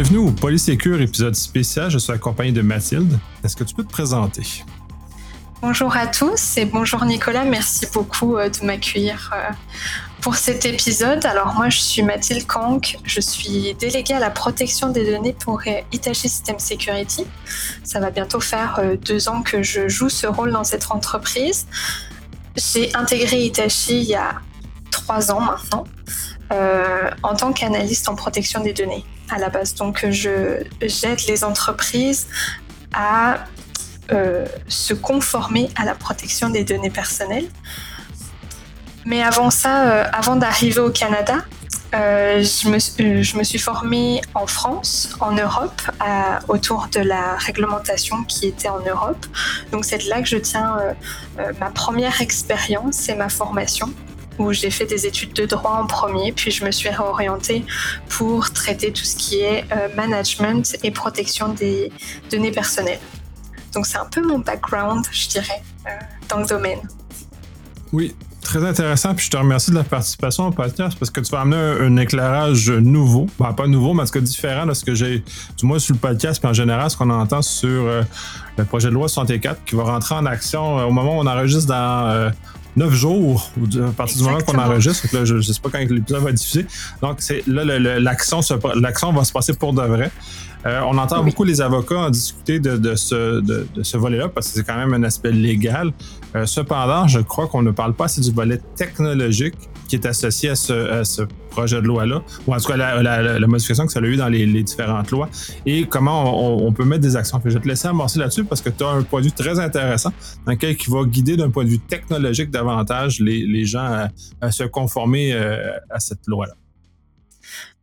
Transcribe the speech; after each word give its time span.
Bienvenue 0.00 0.28
au 0.28 0.30
Polysécure 0.30 1.00
épisode 1.00 1.34
spécial. 1.34 1.90
Je 1.90 1.98
suis 1.98 2.12
accompagné 2.12 2.52
de 2.52 2.62
Mathilde. 2.62 3.18
Est-ce 3.42 3.56
que 3.56 3.64
tu 3.64 3.74
peux 3.74 3.82
te 3.82 3.90
présenter? 3.90 4.62
Bonjour 5.60 5.96
à 5.96 6.06
tous 6.06 6.56
et 6.56 6.66
bonjour 6.66 7.04
Nicolas. 7.04 7.44
Merci 7.44 7.88
beaucoup 7.92 8.36
euh, 8.36 8.48
de 8.48 8.64
m'accueillir 8.64 9.34
euh, 9.34 9.52
pour 10.20 10.36
cet 10.36 10.64
épisode. 10.66 11.26
Alors 11.26 11.54
moi, 11.54 11.68
je 11.68 11.80
suis 11.80 12.02
Mathilde 12.02 12.46
Kank. 12.46 12.96
Je 13.02 13.20
suis 13.20 13.74
déléguée 13.74 14.14
à 14.14 14.20
la 14.20 14.30
protection 14.30 14.90
des 14.90 15.04
données 15.04 15.32
pour 15.32 15.60
Hitachi 15.90 16.28
System 16.28 16.60
Security. 16.60 17.26
Ça 17.82 17.98
va 17.98 18.12
bientôt 18.12 18.38
faire 18.38 18.78
euh, 18.78 18.94
deux 18.94 19.28
ans 19.28 19.42
que 19.42 19.64
je 19.64 19.88
joue 19.88 20.10
ce 20.10 20.28
rôle 20.28 20.52
dans 20.52 20.62
cette 20.62 20.92
entreprise. 20.92 21.66
J'ai 22.54 22.94
intégré 22.94 23.46
Hitachi 23.46 24.02
il 24.02 24.08
y 24.10 24.14
a 24.14 24.40
trois 24.92 25.32
ans 25.32 25.40
maintenant 25.40 25.82
en 26.50 27.34
tant 27.34 27.52
qu'analyste 27.52 28.08
en 28.08 28.14
protection 28.14 28.62
des 28.62 28.72
données 28.72 29.04
à 29.30 29.38
la 29.38 29.48
base. 29.48 29.74
Donc, 29.74 30.04
je 30.10 30.62
j'aide 30.80 31.26
les 31.26 31.44
entreprises 31.44 32.26
à 32.92 33.44
euh, 34.10 34.46
se 34.68 34.94
conformer 34.94 35.68
à 35.76 35.84
la 35.84 35.94
protection 35.94 36.48
des 36.48 36.64
données 36.64 36.90
personnelles. 36.90 37.48
Mais 39.04 39.22
avant 39.22 39.50
ça, 39.50 39.90
euh, 39.90 40.04
avant 40.12 40.36
d'arriver 40.36 40.80
au 40.80 40.90
Canada, 40.90 41.44
euh, 41.94 42.42
je, 42.42 43.36
me, 43.36 43.44
suis 43.44 43.58
formée 43.58 44.22
en 44.34 44.46
France, 44.46 45.10
en 45.20 45.32
Europe, 45.32 45.80
autour 46.48 46.88
de 46.92 47.00
la 47.00 47.36
réglementation 47.36 48.24
qui 48.24 48.46
était 48.48 48.68
en 48.68 48.80
Europe. 48.80 49.26
Donc 49.72 49.84
c'est 49.84 50.04
là 50.04 50.20
que 50.22 50.28
je 50.28 50.38
tiens 50.38 50.76
ma 51.60 51.70
première 51.70 52.20
expérience 52.20 53.08
et 53.08 53.14
ma 53.14 53.28
formation 53.28 53.92
où 54.38 54.52
j'ai 54.52 54.70
fait 54.70 54.86
des 54.86 55.06
études 55.06 55.32
de 55.32 55.46
droit 55.46 55.80
en 55.82 55.86
premier, 55.86 56.32
puis 56.32 56.50
je 56.50 56.64
me 56.64 56.70
suis 56.70 56.88
réorientée 56.88 57.64
pour 58.08 58.52
traiter 58.52 58.92
tout 58.92 59.04
ce 59.04 59.16
qui 59.16 59.40
est 59.40 59.64
euh, 59.72 59.88
management 59.96 60.76
et 60.82 60.90
protection 60.90 61.48
des 61.52 61.92
données 62.30 62.52
personnelles. 62.52 63.00
Donc 63.74 63.86
c'est 63.86 63.98
un 63.98 64.06
peu 64.06 64.26
mon 64.26 64.38
background, 64.38 65.04
je 65.10 65.28
dirais, 65.28 65.62
euh, 65.86 65.90
dans 66.28 66.38
le 66.38 66.46
domaine. 66.46 66.80
Oui, 67.92 68.14
très 68.42 68.64
intéressant. 68.64 69.14
Puis 69.14 69.26
je 69.26 69.30
te 69.30 69.36
remercie 69.36 69.70
de 69.70 69.76
la 69.76 69.84
participation 69.84 70.46
au 70.46 70.50
podcast 70.50 70.96
parce 70.98 71.10
que 71.10 71.20
tu 71.20 71.30
vas 71.30 71.40
amener 71.40 71.56
un, 71.56 71.96
éclairage 71.96 72.70
nouveau. 72.70 73.26
Ben, 73.38 73.52
pas 73.52 73.66
nouveau, 73.66 73.94
mais 73.94 74.02
en 74.02 74.06
tout 74.06 74.12
cas 74.12 74.20
différent 74.20 74.66
de 74.66 74.74
ce 74.74 74.84
que 74.84 74.94
j'ai, 74.94 75.22
du 75.56 75.66
moins 75.66 75.78
sur 75.78 75.94
le 75.94 76.00
podcast, 76.00 76.40
puis 76.40 76.48
en 76.48 76.54
général, 76.54 76.90
ce 76.90 76.96
qu'on 76.96 77.10
entend 77.10 77.42
sur 77.42 77.68
euh, 77.68 78.02
le 78.56 78.64
projet 78.64 78.88
de 78.88 78.94
loi 78.94 79.08
64 79.08 79.64
qui 79.64 79.74
va 79.74 79.84
rentrer 79.84 80.14
en 80.14 80.26
action 80.26 80.76
au 80.76 80.90
moment 80.90 81.18
où 81.18 81.20
on 81.20 81.26
enregistre 81.26 81.68
dans 81.68 82.32
neuf 82.78 82.94
jours 82.94 83.50
à 83.86 83.92
partir 83.92 84.18
du 84.18 84.22
moment 84.24 84.38
qu'on 84.38 84.58
enregistre. 84.58 85.06
je 85.24 85.34
ne 85.34 85.42
sais 85.42 85.60
pas 85.60 85.68
quand 85.70 85.78
l'épisode 85.78 86.22
va 86.22 86.30
être 86.30 86.36
diffusé. 86.36 86.66
Donc, 87.02 87.16
c'est 87.18 87.46
là, 87.46 87.64
l'action 87.98 88.40
va 89.12 89.24
se 89.24 89.32
passer 89.32 89.54
pour 89.54 89.72
de 89.72 89.82
vrai. 89.82 90.10
Euh, 90.66 90.80
on 90.86 90.98
entend 90.98 91.22
beaucoup 91.22 91.44
les 91.44 91.60
avocats 91.60 91.98
en 91.98 92.10
discuter 92.10 92.58
de, 92.58 92.94
ce, 92.96 93.40
de, 93.40 93.66
ce 93.82 93.96
volet-là 93.96 94.28
parce 94.28 94.48
que 94.48 94.54
c'est 94.54 94.64
quand 94.64 94.76
même 94.76 94.92
un 94.92 95.02
aspect 95.04 95.30
légal. 95.30 95.92
Euh, 96.34 96.46
cependant, 96.46 97.06
je 97.06 97.20
crois 97.20 97.46
qu'on 97.46 97.62
ne 97.62 97.70
parle 97.70 97.94
pas 97.94 98.06
assez 98.06 98.20
du 98.20 98.32
volet 98.32 98.60
technologique 98.76 99.54
qui 99.88 99.96
est 99.96 100.06
associé 100.06 100.50
à 100.50 100.54
ce, 100.54 101.22
projet 101.50 101.80
de 101.80 101.86
loi-là, 101.86 102.22
ou 102.46 102.54
en 102.54 102.58
tout 102.58 102.68
cas 102.68 102.76
la, 102.76 103.46
modification 103.46 103.86
que 103.86 103.92
ça 103.92 103.98
a 104.00 104.02
eu 104.02 104.16
dans 104.16 104.28
les, 104.28 104.46
différentes 104.62 105.10
lois, 105.10 105.28
et 105.66 105.86
comment 105.86 106.62
on, 106.64 106.72
peut 106.72 106.84
mettre 106.84 107.02
des 107.02 107.16
actions. 107.16 107.40
je 107.44 107.50
vais 107.50 107.60
te 107.60 107.66
laisser 107.66 107.88
amorcer 107.88 108.18
là-dessus 108.18 108.44
parce 108.44 108.60
que 108.60 108.70
tu 108.70 108.84
as 108.84 108.88
un 108.88 109.02
point 109.02 109.20
de 109.20 109.26
vue 109.26 109.32
très 109.32 109.58
intéressant 109.58 110.12
dans 110.46 110.52
lequel 110.52 110.76
qui 110.76 110.90
va 110.90 111.04
guider 111.04 111.36
d'un 111.36 111.50
point 111.50 111.64
de 111.64 111.70
vue 111.70 111.80
technologique 111.80 112.50
davantage 112.50 113.20
les, 113.20 113.64
gens 113.64 114.08
à, 114.40 114.50
se 114.50 114.64
conformer 114.64 115.32
euh, 115.32 115.72
à 115.90 115.98
cette 115.98 116.26
loi-là. 116.26 116.54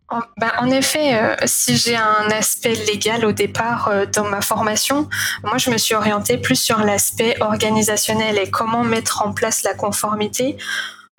En, 0.08 0.20
ben, 0.38 0.52
en 0.60 0.70
effet, 0.70 1.16
euh, 1.16 1.36
si 1.46 1.76
j'ai 1.78 1.96
un 1.96 2.30
aspect 2.30 2.76
légal 2.86 3.26
au 3.26 3.32
départ 3.32 3.88
euh, 3.88 4.06
dans 4.06 4.26
ma 4.26 4.42
formation, 4.42 5.10
moi 5.44 5.58
je 5.58 5.72
me 5.72 5.80
suis 5.80 5.96
orientée 5.96 6.38
plus 6.38 6.60
sur 6.60 6.78
l'aspect 6.80 7.36
organisationnel 7.42 8.38
et 8.38 8.52
comment 8.52 8.84
mettre 8.84 9.24
en 9.26 9.34
place 9.34 9.64
la 9.64 9.74
conformité 9.74 10.58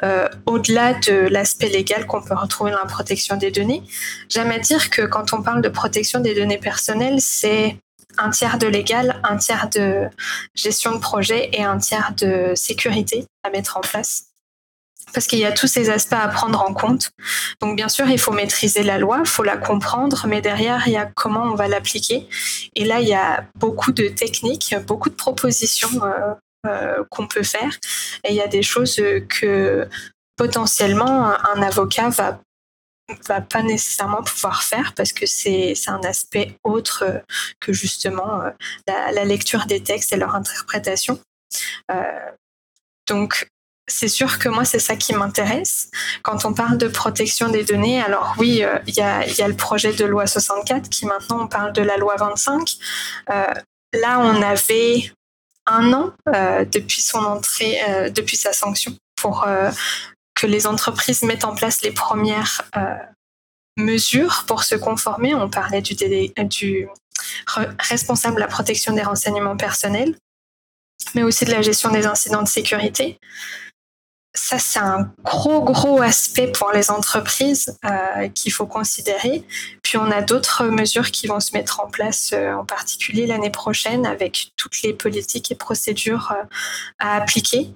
euh, 0.04 0.28
au-delà 0.44 0.92
de 0.92 1.12
l'aspect 1.12 1.68
légal 1.68 2.06
qu'on 2.06 2.22
peut 2.22 2.34
retrouver 2.34 2.70
dans 2.70 2.78
la 2.78 2.84
protection 2.84 3.36
des 3.36 3.50
données. 3.50 3.82
J'aime 4.28 4.50
à 4.50 4.58
dire 4.58 4.90
que 4.90 5.02
quand 5.02 5.32
on 5.32 5.42
parle 5.42 5.62
de 5.62 5.70
protection 5.70 6.20
des 6.20 6.34
données 6.34 6.58
personnelles, 6.58 7.20
c'est 7.20 7.78
un 8.18 8.30
tiers 8.30 8.58
de 8.58 8.66
légal, 8.66 9.20
un 9.24 9.36
tiers 9.36 9.68
de 9.70 10.08
gestion 10.54 10.92
de 10.92 10.98
projet 10.98 11.50
et 11.52 11.64
un 11.64 11.78
tiers 11.78 12.12
de 12.16 12.52
sécurité 12.54 13.26
à 13.42 13.50
mettre 13.50 13.76
en 13.76 13.80
place. 13.80 14.24
Parce 15.14 15.26
qu'il 15.26 15.38
y 15.38 15.44
a 15.46 15.52
tous 15.52 15.66
ces 15.66 15.88
aspects 15.88 16.12
à 16.12 16.28
prendre 16.28 16.60
en 16.60 16.74
compte. 16.74 17.10
Donc 17.60 17.76
bien 17.76 17.88
sûr, 17.88 18.06
il 18.08 18.18
faut 18.18 18.32
maîtriser 18.32 18.82
la 18.82 18.98
loi, 18.98 19.20
il 19.24 19.28
faut 19.28 19.44
la 19.44 19.56
comprendre, 19.56 20.26
mais 20.26 20.42
derrière, 20.42 20.82
il 20.88 20.92
y 20.92 20.96
a 20.96 21.06
comment 21.06 21.44
on 21.44 21.54
va 21.54 21.68
l'appliquer. 21.68 22.28
Et 22.74 22.84
là, 22.84 23.00
il 23.00 23.08
y 23.08 23.14
a 23.14 23.46
beaucoup 23.54 23.92
de 23.92 24.08
techniques, 24.08 24.74
beaucoup 24.86 25.08
de 25.08 25.14
propositions 25.14 26.04
euh, 26.04 26.34
qu'on 27.10 27.26
peut 27.26 27.42
faire. 27.42 27.78
Et 28.24 28.30
il 28.30 28.36
y 28.36 28.40
a 28.40 28.48
des 28.48 28.62
choses 28.62 29.00
que 29.28 29.88
potentiellement 30.36 31.26
un 31.54 31.62
avocat 31.62 32.08
va 32.10 32.40
va 33.28 33.40
pas 33.40 33.62
nécessairement 33.62 34.22
pouvoir 34.22 34.62
faire 34.62 34.92
parce 34.94 35.12
que 35.12 35.26
c'est 35.26 35.74
un 35.86 36.00
aspect 36.00 36.56
autre 36.64 37.22
que 37.60 37.72
justement 37.72 38.42
euh, 38.42 38.50
la, 38.86 39.24
lecture 39.24 39.66
des 39.66 39.82
textes 39.82 40.12
et 40.12 40.16
leur 40.16 40.34
interprétation. 40.34 41.20
Euh, 41.90 42.30
donc 43.08 43.48
c'est 43.88 44.08
sûr 44.08 44.40
que 44.40 44.48
moi, 44.48 44.64
c'est 44.64 44.80
ça 44.80 44.96
qui 44.96 45.12
m'intéresse. 45.12 45.90
Quand 46.24 46.44
on 46.44 46.52
parle 46.52 46.76
de 46.76 46.88
protection 46.88 47.48
des 47.48 47.62
données, 47.62 48.02
alors 48.02 48.34
oui, 48.36 48.64
il 48.88 48.94
y, 48.96 49.00
a, 49.00 49.24
y, 49.24 49.42
a, 49.42 49.46
le 49.46 49.54
projet 49.54 49.92
de 49.92 50.04
loi 50.04 50.26
64 50.26 50.88
qui 50.88 51.06
maintenant 51.06 51.44
on 51.44 51.46
parle 51.46 51.72
de 51.72 51.82
la 51.82 51.96
loi 51.96 52.16
25. 52.16 52.76
là, 53.28 54.18
on 54.18 54.42
avait 54.42 55.12
un 55.66 55.92
an 55.92 56.12
euh, 56.28 56.64
depuis 56.64 57.02
son 57.02 57.18
entrée, 57.18 57.78
euh, 57.88 58.10
depuis 58.10 58.36
sa 58.36 58.52
sanction, 58.52 58.96
pour 59.16 59.44
euh, 59.44 59.70
que 60.34 60.46
les 60.46 60.66
entreprises 60.66 61.22
mettent 61.22 61.44
en 61.44 61.54
place 61.54 61.82
les 61.82 61.92
premières 61.92 62.62
mesures 63.78 64.44
pour 64.46 64.64
se 64.64 64.74
conformer. 64.74 65.34
On 65.34 65.48
parlait 65.48 65.80
du, 65.80 65.94
du 65.94 66.88
responsable 67.78 68.36
de 68.36 68.40
la 68.40 68.46
protection 68.46 68.92
des 68.92 69.02
renseignements 69.02 69.56
personnels, 69.56 70.14
mais 71.14 71.22
aussi 71.22 71.46
de 71.46 71.52
la 71.52 71.62
gestion 71.62 71.90
des 71.90 72.06
incidents 72.06 72.42
de 72.42 72.48
sécurité 72.48 73.18
ça, 74.36 74.58
c'est 74.58 74.78
un 74.78 75.10
gros, 75.24 75.62
gros 75.62 76.00
aspect 76.02 76.52
pour 76.52 76.70
les 76.72 76.90
entreprises 76.90 77.78
euh, 77.84 78.28
qu'il 78.28 78.52
faut 78.52 78.66
considérer. 78.66 79.44
Puis 79.82 79.96
on 79.96 80.10
a 80.10 80.20
d'autres 80.20 80.66
mesures 80.66 81.10
qui 81.10 81.26
vont 81.26 81.40
se 81.40 81.52
mettre 81.52 81.80
en 81.80 81.88
place, 81.88 82.30
euh, 82.32 82.52
en 82.52 82.64
particulier 82.64 83.26
l'année 83.26 83.50
prochaine, 83.50 84.04
avec 84.04 84.52
toutes 84.56 84.82
les 84.82 84.92
politiques 84.92 85.50
et 85.50 85.54
procédures 85.54 86.32
euh, 86.32 86.44
à 86.98 87.16
appliquer. 87.16 87.74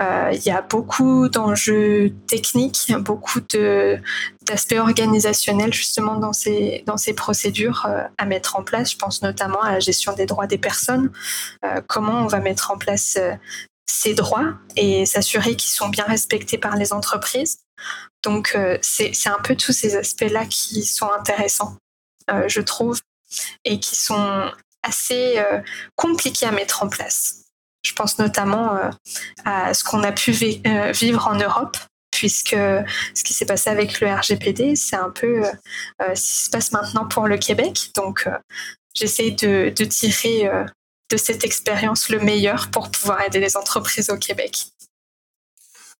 Il 0.00 0.42
y 0.44 0.50
a 0.50 0.62
beaucoup 0.62 1.28
d'enjeux 1.28 2.12
techniques, 2.28 2.92
beaucoup 3.00 3.40
d'aspects 3.40 4.78
organisationnels 4.78 5.74
justement 5.74 6.14
dans 6.14 6.32
ces, 6.32 6.84
dans 6.86 6.96
ces 6.96 7.12
procédures 7.12 7.88
à 8.16 8.24
mettre 8.24 8.56
en 8.56 8.62
place. 8.62 8.92
Je 8.92 8.96
pense 8.96 9.20
notamment 9.20 9.60
à 9.60 9.72
la 9.72 9.80
gestion 9.80 10.12
des 10.12 10.26
droits 10.26 10.46
des 10.46 10.58
personnes, 10.58 11.10
comment 11.88 12.20
on 12.22 12.28
va 12.28 12.38
mettre 12.38 12.70
en 12.70 12.78
place 12.78 13.18
ses 13.88 14.14
droits 14.14 14.54
et 14.76 15.06
s'assurer 15.06 15.56
qu'ils 15.56 15.72
sont 15.72 15.88
bien 15.88 16.04
respectés 16.04 16.58
par 16.58 16.76
les 16.76 16.92
entreprises. 16.92 17.58
Donc 18.22 18.52
euh, 18.54 18.78
c'est 18.82 19.12
un 19.28 19.40
peu 19.42 19.56
tous 19.56 19.72
ces 19.72 19.96
aspects-là 19.96 20.44
qui 20.46 20.84
sont 20.84 21.10
intéressants, 21.10 21.76
euh, 22.30 22.44
je 22.48 22.60
trouve, 22.60 23.00
et 23.64 23.80
qui 23.80 23.96
sont 23.96 24.50
assez 24.82 25.38
euh, 25.38 25.60
compliqués 25.96 26.46
à 26.46 26.52
mettre 26.52 26.82
en 26.82 26.88
place. 26.88 27.44
Je 27.82 27.94
pense 27.94 28.18
notamment 28.18 28.76
à 29.44 29.72
ce 29.72 29.84
qu'on 29.84 30.02
a 30.02 30.10
pu 30.10 30.32
vivre 30.32 31.28
en 31.28 31.36
Europe, 31.36 31.76
puisque 32.10 32.56
ce 33.14 33.24
qui 33.24 33.32
s'est 33.32 33.46
passé 33.46 33.70
avec 33.70 34.00
le 34.00 34.12
RGPD, 34.12 34.74
c'est 34.74 34.96
un 34.96 35.10
peu 35.10 35.44
ce 36.00 36.20
qui 36.20 36.44
se 36.44 36.50
passe 36.50 36.72
maintenant 36.72 37.06
pour 37.06 37.28
le 37.28 37.38
Québec. 37.38 37.92
Donc 37.94 38.28
j'essaie 38.94 39.30
de, 39.30 39.72
de, 39.74 39.84
tirer 39.84 40.50
de 41.10 41.16
cette 41.16 41.44
expérience 41.44 42.08
le 42.08 42.20
meilleur 42.20 42.70
pour 42.70 42.90
pouvoir 42.90 43.22
aider 43.22 43.40
les 43.40 43.56
entreprises 43.56 44.10
au 44.10 44.16
Québec. 44.16 44.66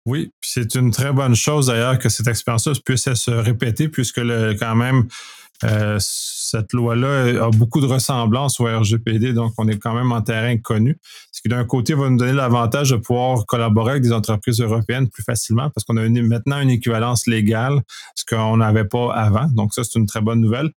Oui, 0.06 0.30
c'est 0.40 0.74
une 0.74 0.90
très 0.90 1.12
bonne 1.12 1.34
chose 1.34 1.66
d'ailleurs 1.66 1.98
que 1.98 2.08
cette 2.08 2.28
expérience-là 2.28 2.72
puisse 2.84 3.12
se 3.12 3.30
répéter 3.30 3.88
puisque 3.88 4.18
le, 4.18 4.54
quand 4.54 4.74
même 4.74 5.08
euh, 5.64 5.96
cette 6.00 6.72
loi-là 6.72 7.46
a 7.46 7.50
beaucoup 7.50 7.80
de 7.80 7.86
ressemblances 7.86 8.60
au 8.60 8.64
RGPD, 8.64 9.32
donc 9.32 9.52
on 9.58 9.66
est 9.66 9.76
quand 9.76 9.92
même 9.92 10.12
en 10.12 10.22
terrain 10.22 10.56
connu. 10.56 10.98
Ce 11.32 11.42
qui 11.42 11.48
d'un 11.48 11.64
côté 11.64 11.94
va 11.94 12.08
nous 12.08 12.16
donner 12.16 12.32
l'avantage 12.32 12.90
de 12.90 12.96
pouvoir 12.96 13.44
collaborer 13.44 13.92
avec 13.92 14.02
des 14.02 14.12
entreprises 14.12 14.60
européennes 14.60 15.08
plus 15.08 15.24
facilement 15.24 15.68
parce 15.70 15.84
qu'on 15.84 15.96
a 15.96 16.08
maintenant 16.08 16.60
une 16.60 16.70
équivalence 16.70 17.26
légale, 17.26 17.82
ce 18.14 18.24
qu'on 18.24 18.58
n'avait 18.58 18.84
pas 18.84 19.12
avant. 19.12 19.46
Donc 19.52 19.74
ça, 19.74 19.82
c'est 19.84 19.98
une 19.98 20.06
très 20.06 20.20
bonne 20.20 20.40
nouvelle. 20.40 20.70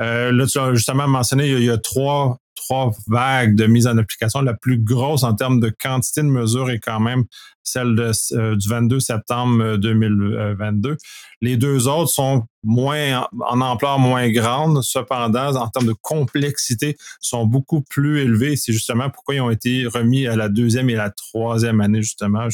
Euh, 0.00 0.30
là, 0.30 0.46
tu 0.46 0.58
as 0.58 0.72
justement 0.74 1.08
mentionné, 1.08 1.48
il 1.48 1.64
y 1.64 1.70
a, 1.70 1.78
trois 1.78 2.38
trois 2.68 2.92
vagues 3.06 3.54
de 3.54 3.66
mise 3.66 3.86
en 3.86 3.96
application. 3.96 4.42
La 4.42 4.54
plus 4.54 4.78
grosse 4.78 5.22
en 5.22 5.34
termes 5.34 5.60
de 5.60 5.70
quantité 5.70 6.22
de 6.22 6.26
mesures 6.26 6.70
est 6.70 6.78
quand 6.78 7.00
même 7.00 7.24
celle 7.62 7.94
de, 7.94 8.54
du 8.54 8.68
22 8.68 9.00
septembre 9.00 9.76
2022. 9.76 10.96
Les 11.40 11.56
deux 11.56 11.88
autres 11.88 12.10
sont 12.10 12.44
moins 12.62 13.26
en 13.46 13.60
ampleur 13.60 13.98
moins 13.98 14.28
grande, 14.30 14.82
cependant, 14.82 15.54
en 15.56 15.68
termes 15.68 15.86
de 15.86 15.94
complexité, 16.00 16.96
sont 17.20 17.46
beaucoup 17.46 17.82
plus 17.82 18.20
élevés. 18.20 18.56
C'est 18.56 18.72
justement 18.72 19.10
pourquoi 19.10 19.34
ils 19.34 19.40
ont 19.40 19.50
été 19.50 19.86
remis 19.86 20.26
à 20.26 20.36
la 20.36 20.48
deuxième 20.48 20.90
et 20.90 20.94
la 20.94 21.10
troisième 21.10 21.80
année, 21.80 22.02
justement, 22.02 22.48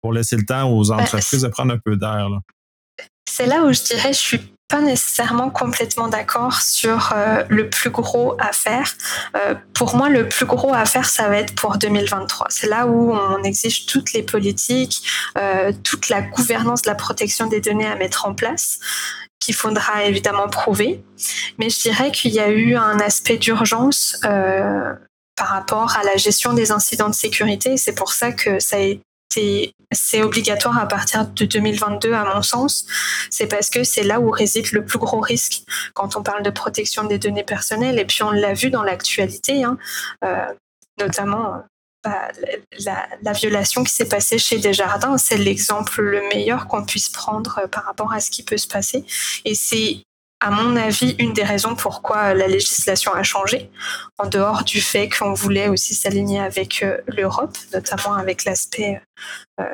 pour 0.00 0.12
laisser 0.12 0.36
le 0.36 0.44
temps 0.44 0.70
aux 0.70 0.88
ben, 0.88 1.00
entreprises 1.00 1.42
de 1.42 1.48
prendre 1.48 1.72
un 1.72 1.78
peu 1.78 1.96
d'air. 1.96 2.28
C'est 3.32 3.46
là 3.46 3.62
où 3.62 3.72
je 3.72 3.82
dirais 3.82 4.12
je 4.12 4.18
suis 4.18 4.40
pas 4.68 4.80
nécessairement 4.80 5.50
complètement 5.50 6.08
d'accord 6.08 6.60
sur 6.62 7.12
euh, 7.12 7.44
le 7.48 7.68
plus 7.68 7.90
gros 7.90 8.36
à 8.40 8.52
faire. 8.52 8.94
Euh, 9.36 9.54
pour 9.74 9.96
moi, 9.96 10.08
le 10.08 10.28
plus 10.28 10.46
gros 10.46 10.74
à 10.74 10.84
faire, 10.84 11.08
ça 11.08 11.28
va 11.28 11.38
être 11.38 11.54
pour 11.54 11.76
2023. 11.76 12.46
C'est 12.50 12.68
là 12.68 12.86
où 12.86 13.12
on 13.12 13.42
exige 13.42 13.86
toutes 13.86 14.12
les 14.12 14.22
politiques, 14.22 15.02
euh, 15.38 15.72
toute 15.84 16.08
la 16.08 16.22
gouvernance 16.22 16.82
de 16.82 16.90
la 16.90 16.96
protection 16.96 17.46
des 17.46 17.60
données 17.60 17.86
à 17.86 17.96
mettre 17.96 18.26
en 18.26 18.34
place 18.34 18.78
qu'il 19.40 19.54
faudra 19.54 20.04
évidemment 20.04 20.48
prouver. 20.48 21.02
Mais 21.58 21.70
je 21.70 21.80
dirais 21.80 22.10
qu'il 22.10 22.32
y 22.32 22.40
a 22.40 22.48
eu 22.48 22.76
un 22.76 22.98
aspect 23.00 23.38
d'urgence 23.38 24.18
par 24.22 25.48
rapport 25.48 25.96
à 25.96 26.04
la 26.04 26.16
gestion 26.16 26.52
des 26.52 26.70
incidents 26.72 27.08
de 27.08 27.14
sécurité. 27.14 27.76
C'est 27.76 27.94
pour 27.94 28.12
ça 28.12 28.32
que 28.32 28.60
ça 28.60 28.76
a 28.76 28.80
c'est 29.32 30.22
obligatoire 30.22 30.78
à 30.78 30.86
partir 30.86 31.26
de 31.26 31.44
2022 31.44 32.12
à 32.12 32.34
mon 32.34 32.42
sens. 32.42 32.86
C'est 33.30 33.46
parce 33.46 33.70
que 33.70 33.84
c'est 33.84 34.02
là 34.02 34.20
où 34.20 34.30
réside 34.30 34.72
le 34.72 34.84
plus 34.84 34.98
gros 34.98 35.20
risque 35.20 35.62
quand 35.94 36.16
on 36.16 36.22
parle 36.22 36.42
de 36.42 36.50
protection 36.50 37.04
des 37.04 37.18
données 37.18 37.44
personnelles. 37.44 37.98
Et 37.98 38.04
puis 38.04 38.22
on 38.22 38.30
l'a 38.30 38.54
vu 38.54 38.70
dans 38.70 38.82
l'actualité, 38.82 39.64
hein, 39.64 39.78
euh, 40.24 40.46
notamment 40.98 41.62
bah, 42.02 42.28
la, 43.22 43.32
violation 43.32 43.84
qui 43.84 43.92
s'est 43.92 44.08
passée 44.08 44.38
chez 44.38 44.58
Desjardins. 44.58 45.18
C'est 45.18 45.38
l'exemple 45.38 46.02
le 46.02 46.22
meilleur 46.28 46.66
qu'on 46.66 46.84
puisse 46.84 47.08
prendre 47.08 47.68
par 47.70 47.84
rapport 47.84 48.12
à 48.12 48.20
ce 48.20 48.30
qui 48.30 48.42
peut 48.42 48.58
se 48.58 48.68
passer. 48.68 49.04
Et 49.44 49.54
c'est 49.54 50.02
à 50.40 50.50
mon 50.50 50.74
avis, 50.76 51.14
une 51.18 51.34
des 51.34 51.44
raisons 51.44 51.76
pourquoi 51.76 52.32
la 52.34 52.48
législation 52.48 53.12
a 53.12 53.22
changé, 53.22 53.70
en 54.18 54.26
dehors 54.26 54.64
du 54.64 54.80
fait 54.80 55.08
qu'on 55.08 55.34
voulait 55.34 55.68
aussi 55.68 55.94
s'aligner 55.94 56.40
avec 56.40 56.82
euh, 56.82 56.98
l'Europe, 57.06 57.56
notamment 57.74 58.14
avec 58.14 58.44
l'aspect 58.44 59.00
euh, 59.60 59.64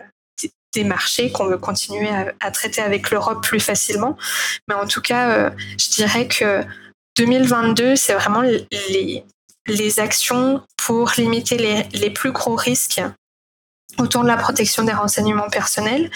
des 0.75 0.85
marchés 0.85 1.31
qu'on 1.31 1.47
veut 1.47 1.57
continuer 1.57 2.11
à, 2.41 2.51
traiter 2.51 2.83
avec 2.83 3.11
l'Europe 3.11 3.43
plus 3.43 3.61
facilement. 3.61 4.17
Mais 4.69 4.75
en 4.75 4.87
tout 4.87 5.01
cas, 5.01 5.31
euh, 5.31 5.51
je 5.79 5.91
dirais 5.91 6.27
que 6.27 6.63
2022, 7.17 7.97
c'est 7.97 8.13
vraiment 8.13 8.43
les, 8.43 9.25
les 9.67 10.01
actions 10.01 10.63
pour 10.77 11.13
limiter 11.17 11.57
les, 11.57 11.85
les 11.99 12.11
plus 12.11 12.33
gros 12.33 12.57
risques 12.57 13.01
autour 13.99 14.23
de 14.23 14.29
la 14.29 14.37
protection 14.37 14.85
des 14.85 14.93
renseignements 14.93 15.49
personnels. 15.49 16.11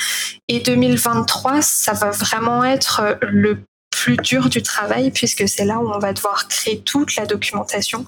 Et 0.48 0.60
2023, 0.60 1.62
ça 1.62 1.92
va 1.92 2.10
vraiment 2.10 2.62
être 2.64 3.18
le 3.22 3.62
plus 4.00 4.16
dur 4.16 4.48
du 4.48 4.62
travail 4.62 5.10
puisque 5.10 5.46
c'est 5.46 5.66
là 5.66 5.78
où 5.78 5.92
on 5.92 5.98
va 5.98 6.14
devoir 6.14 6.48
créer 6.48 6.80
toute 6.80 7.16
la 7.16 7.26
documentation 7.26 8.06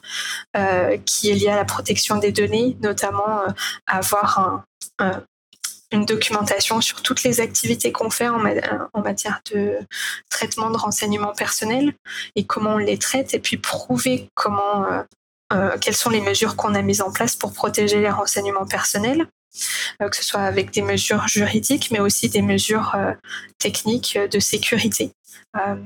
euh, 0.56 0.96
qui 1.04 1.30
est 1.30 1.34
liée 1.34 1.50
à 1.50 1.56
la 1.56 1.66
protection 1.66 2.16
des 2.16 2.32
données, 2.32 2.78
notamment 2.80 3.42
euh, 3.42 3.50
avoir 3.86 4.64
une 5.92 6.06
documentation 6.06 6.80
sur 6.80 7.02
toutes 7.02 7.22
les 7.24 7.40
activités 7.40 7.92
qu'on 7.92 8.08
fait 8.08 8.28
en, 8.28 8.38
matière 9.02 9.42
de 9.52 9.80
traitement 10.30 10.70
de 10.70 10.78
renseignements 10.78 11.34
personnels 11.34 11.92
et 12.36 12.46
comment 12.46 12.76
on 12.76 12.78
les 12.78 12.96
traite 12.96 13.34
et 13.34 13.38
puis 13.38 13.58
prouver 13.58 14.30
comment 14.34 14.86
euh, 15.52 15.76
quelles 15.78 15.94
sont 15.94 16.08
les 16.08 16.22
mesures 16.22 16.56
qu'on 16.56 16.74
a 16.74 16.80
mises 16.80 17.02
en 17.02 17.12
place 17.12 17.36
pour 17.36 17.52
protéger 17.52 18.00
les 18.00 18.10
renseignements 18.10 18.66
personnels. 18.66 19.26
que 20.00 20.16
ce 20.16 20.24
soit 20.24 20.40
avec 20.40 20.70
des 20.70 20.80
mesures 20.80 21.28
juridiques, 21.28 21.90
mais 21.90 22.00
aussi 22.00 22.30
des 22.30 22.40
mesures 22.40 22.96
techniques 23.58 24.18
de 24.18 24.40
sécurité. 24.40 25.12
Euh, 25.56 25.76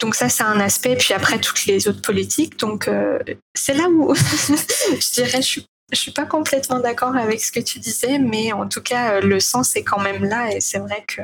donc 0.00 0.14
ça, 0.14 0.28
c'est 0.28 0.42
un 0.42 0.60
aspect. 0.60 0.96
Puis 0.96 1.14
après, 1.14 1.40
toutes 1.40 1.66
les 1.66 1.88
autres 1.88 2.02
politiques. 2.02 2.58
Donc 2.58 2.88
euh, 2.88 3.18
c'est 3.54 3.74
là 3.74 3.88
où 3.88 4.14
je 4.14 5.14
dirais, 5.14 5.42
je 5.42 5.46
suis 5.46 5.66
je 5.92 5.98
suis 5.98 6.10
pas 6.10 6.24
complètement 6.24 6.80
d'accord 6.80 7.16
avec 7.16 7.42
ce 7.42 7.52
que 7.52 7.60
tu 7.60 7.78
disais, 7.78 8.18
mais 8.18 8.52
en 8.52 8.66
tout 8.66 8.80
cas, 8.80 9.20
le 9.20 9.40
sens 9.40 9.76
est 9.76 9.84
quand 9.84 10.00
même 10.00 10.24
là 10.24 10.50
et 10.50 10.60
c'est 10.60 10.78
vrai 10.78 11.04
que 11.06 11.20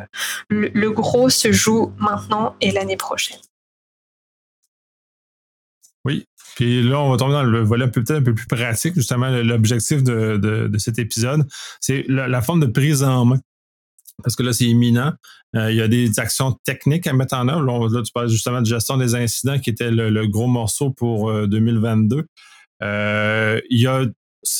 le, 0.50 0.90
gros 0.90 1.30
se 1.30 1.50
joue 1.52 1.92
maintenant 1.98 2.54
et 2.60 2.70
l'année 2.70 2.98
prochaine. 2.98 3.38
Oui. 6.04 6.26
Puis 6.56 6.82
là, 6.82 7.00
on 7.00 7.10
va 7.10 7.16
tomber 7.16 7.32
dans 7.32 7.44
le 7.44 7.60
volet 7.60 7.88
peut-être 7.88 8.10
un 8.18 8.22
peu 8.22 8.34
plus 8.34 8.46
pratique, 8.46 8.94
justement, 8.94 9.30
l'objectif 9.30 10.02
de, 10.02 10.70
cet 10.78 10.98
épisode. 10.98 11.46
C'est 11.80 12.04
la, 12.08 12.42
forme 12.42 12.60
de 12.60 12.66
prise 12.66 13.02
en 13.02 13.24
main 13.24 13.40
parce 14.22 14.36
que 14.36 14.42
là, 14.42 14.52
c'est 14.52 14.64
imminent. 14.64 15.12
Euh, 15.56 15.70
il 15.70 15.76
y 15.76 15.82
a 15.82 15.88
des 15.88 16.18
actions 16.18 16.56
techniques 16.64 17.06
à 17.06 17.12
mettre 17.12 17.36
en 17.36 17.48
œuvre. 17.48 17.88
Là, 17.88 18.02
tu 18.02 18.12
parles 18.12 18.28
justement 18.28 18.60
de 18.60 18.66
gestion 18.66 18.96
des 18.96 19.14
incidents 19.14 19.58
qui 19.58 19.70
était 19.70 19.90
le, 19.90 20.26
gros 20.26 20.46
morceau 20.46 20.90
pour 20.90 21.32
2022. 21.32 22.16
Euh, 22.16 22.24
euh, 22.82 23.60
il 23.70 23.80
y 23.80 23.86
a, 23.86 24.04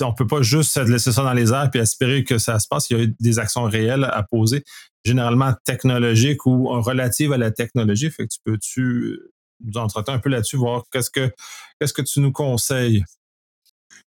on 0.02 0.14
peut 0.14 0.26
pas 0.26 0.43
juste 0.43 0.76
laisser 0.76 1.12
ça 1.12 1.22
dans 1.22 1.32
les 1.32 1.52
airs 1.52 1.70
et 1.75 1.78
espérer 1.78 2.25
que 2.25 2.38
ça 2.38 2.58
se 2.58 2.69
passe. 2.69 2.90
Il 2.90 2.99
y 2.99 3.02
a 3.02 3.06
des 3.19 3.38
actions 3.38 3.64
réelles 3.64 4.05
à 4.05 4.22
poser, 4.22 4.64
généralement 5.05 5.55
technologiques 5.64 6.46
ou 6.46 6.69
relatives 6.81 7.32
à 7.32 7.37
la 7.37 7.50
technologie. 7.50 8.10
Fait 8.10 8.26
que 8.26 8.32
tu 8.32 8.38
peux-tu 8.44 9.20
nous 9.64 9.76
entretenir 9.76 10.19
un 10.19 10.20
peu 10.20 10.31
là-dessus, 10.31 10.56
voir 10.56 10.84
qu'est-ce 10.93 11.10
que 11.10 11.32
qu'est-ce 11.81 11.93
que 11.93 12.02
tu 12.02 12.20
nous 12.20 12.32
conseilles? 12.32 13.05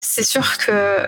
C'est 0.01 0.25
sûr 0.25 0.59
que 0.59 1.07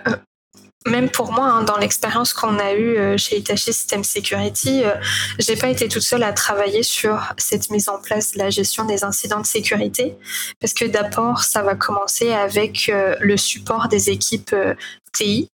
même 0.86 1.10
pour 1.10 1.32
moi, 1.32 1.46
hein, 1.46 1.62
dans 1.64 1.76
l'expérience 1.76 2.32
qu'on 2.32 2.58
a 2.58 2.72
eue 2.72 2.96
euh, 2.96 3.16
chez 3.16 3.38
Hitachi 3.38 3.72
System 3.72 4.04
Security, 4.04 4.84
euh, 4.84 4.94
j'ai 5.38 5.56
pas 5.56 5.68
été 5.68 5.88
toute 5.88 6.02
seule 6.02 6.22
à 6.22 6.32
travailler 6.32 6.82
sur 6.82 7.20
cette 7.36 7.70
mise 7.70 7.88
en 7.88 8.00
place 8.00 8.32
de 8.32 8.38
la 8.38 8.50
gestion 8.50 8.84
des 8.84 9.04
incidents 9.04 9.40
de 9.40 9.46
sécurité, 9.46 10.16
parce 10.60 10.74
que 10.74 10.84
d'abord, 10.84 11.42
ça 11.42 11.62
va 11.62 11.74
commencer 11.74 12.32
avec 12.32 12.88
euh, 12.88 13.16
le 13.20 13.36
support 13.36 13.88
des 13.88 14.10
équipes 14.10 14.54
TI. 15.12 15.48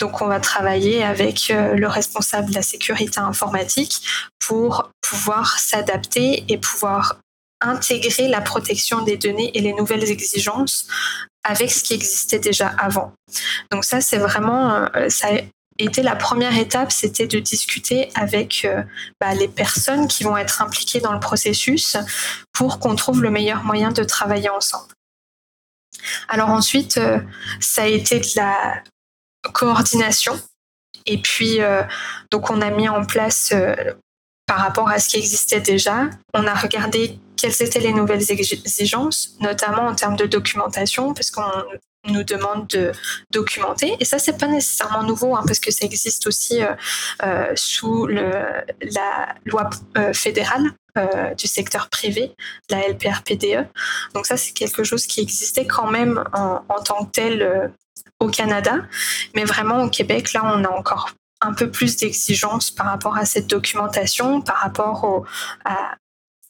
Donc, 0.00 0.22
on 0.22 0.26
va 0.26 0.38
travailler 0.38 1.02
avec 1.02 1.48
le 1.48 1.86
responsable 1.88 2.50
de 2.50 2.54
la 2.54 2.62
sécurité 2.62 3.18
informatique 3.18 4.00
pour 4.38 4.92
pouvoir 5.00 5.58
s'adapter 5.58 6.44
et 6.48 6.56
pouvoir 6.56 7.16
intégrer 7.60 8.28
la 8.28 8.40
protection 8.40 9.02
des 9.02 9.16
données 9.16 9.50
et 9.56 9.60
les 9.60 9.72
nouvelles 9.72 10.10
exigences 10.10 10.86
avec 11.44 11.70
ce 11.70 11.82
qui 11.82 11.94
existait 11.94 12.38
déjà 12.38 12.68
avant. 12.78 13.12
Donc 13.70 13.84
ça, 13.84 14.00
c'est 14.00 14.18
vraiment, 14.18 14.88
euh, 14.94 15.08
ça 15.08 15.28
a 15.28 15.40
été 15.78 16.02
la 16.02 16.16
première 16.16 16.56
étape, 16.56 16.92
c'était 16.92 17.26
de 17.26 17.38
discuter 17.38 18.10
avec 18.14 18.64
euh, 18.64 18.82
bah, 19.20 19.34
les 19.34 19.48
personnes 19.48 20.08
qui 20.08 20.24
vont 20.24 20.36
être 20.36 20.60
impliquées 20.60 21.00
dans 21.00 21.12
le 21.12 21.20
processus 21.20 21.96
pour 22.52 22.78
qu'on 22.80 22.96
trouve 22.96 23.22
le 23.22 23.30
meilleur 23.30 23.64
moyen 23.64 23.92
de 23.92 24.02
travailler 24.02 24.50
ensemble. 24.50 24.92
Alors 26.28 26.50
ensuite, 26.50 26.98
euh, 26.98 27.20
ça 27.60 27.82
a 27.82 27.86
été 27.86 28.20
de 28.20 28.28
la 28.36 28.82
coordination. 29.52 30.38
Et 31.06 31.16
puis, 31.16 31.60
donc 32.30 32.50
on 32.50 32.60
a 32.60 32.68
mis 32.70 32.86
en 32.86 33.02
place 33.02 33.54
par 34.48 34.58
rapport 34.58 34.88
à 34.88 34.98
ce 34.98 35.10
qui 35.10 35.18
existait 35.18 35.60
déjà, 35.60 36.08
on 36.34 36.46
a 36.46 36.54
regardé 36.54 37.18
quelles 37.36 37.62
étaient 37.62 37.78
les 37.78 37.92
nouvelles 37.92 38.32
exigences, 38.32 39.36
notamment 39.40 39.82
en 39.82 39.94
termes 39.94 40.16
de 40.16 40.26
documentation, 40.26 41.14
parce 41.14 41.30
qu'on 41.30 41.44
nous 42.06 42.24
demande 42.24 42.66
de 42.68 42.92
documenter. 43.30 43.94
Et 44.00 44.06
ça, 44.06 44.18
c'est 44.18 44.38
pas 44.38 44.48
nécessairement 44.48 45.02
nouveau, 45.02 45.36
hein, 45.36 45.42
parce 45.46 45.60
que 45.60 45.70
ça 45.70 45.84
existe 45.84 46.26
aussi 46.26 46.62
euh, 46.62 46.74
euh, 47.22 47.52
sous 47.54 48.06
la 48.06 49.34
loi 49.44 49.70
euh, 49.96 50.12
fédérale 50.12 50.72
du 51.36 51.46
secteur 51.46 51.88
privé, 51.90 52.32
la 52.70 52.88
LPRPDE. 52.88 53.68
Donc 54.14 54.26
ça, 54.26 54.36
c'est 54.36 54.50
quelque 54.50 54.82
chose 54.82 55.06
qui 55.06 55.20
existait 55.20 55.64
quand 55.64 55.88
même 55.88 56.24
en, 56.32 56.64
en 56.68 56.82
tant 56.82 57.04
que 57.04 57.10
tel 57.12 57.72
au 58.18 58.28
Canada, 58.28 58.78
mais 59.36 59.44
vraiment 59.44 59.84
au 59.84 59.90
Québec, 59.90 60.32
là, 60.32 60.42
on 60.44 60.64
a 60.64 60.68
encore 60.68 61.10
un 61.40 61.52
peu 61.52 61.70
plus 61.70 61.96
d'exigences 61.96 62.70
par 62.70 62.86
rapport 62.86 63.16
à 63.16 63.24
cette 63.24 63.46
documentation, 63.46 64.40
par 64.40 64.56
rapport 64.56 65.24
à, 65.64 65.94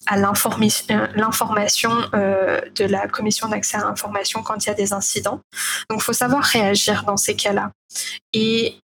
à 0.07 0.17
l'information 0.17 1.93
euh, 2.15 2.61
de 2.75 2.85
la 2.85 3.09
commission 3.09 3.49
d'accès 3.49 3.77
à 3.77 3.81
l'information 3.81 4.43
quand 4.43 4.65
il 4.65 4.69
y 4.69 4.73
a 4.73 4.75
des 4.75 4.93
incidents. 4.93 5.41
Donc, 5.91 6.01
il 6.01 6.03
faut 6.03 6.13
savoir 6.13 6.43
réagir 6.43 7.05
dans 7.05 7.17
ces 7.17 7.37
cas-là. 7.37 7.71
Et 8.33 8.79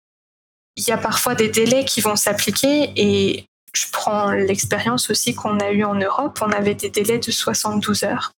il 0.77 0.85
y 0.85 0.91
a 0.91 0.99
parfois 0.99 1.35
des 1.35 1.49
délais 1.49 1.85
qui 1.85 2.01
vont 2.01 2.17
s'appliquer 2.17 2.93
et 2.97 3.47
je 3.75 3.87
prends 3.91 4.31
l'expérience 4.33 5.11
aussi 5.11 5.35
qu'on 5.35 5.59
a 5.61 5.71
eue 5.71 5.85
en 5.85 5.95
Europe. 5.95 6.39
On 6.43 6.51
avait 6.51 6.75
des 6.75 6.91
délais 6.91 7.19
de 7.19 7.31
72 7.31 8.05
heures 8.05 8.33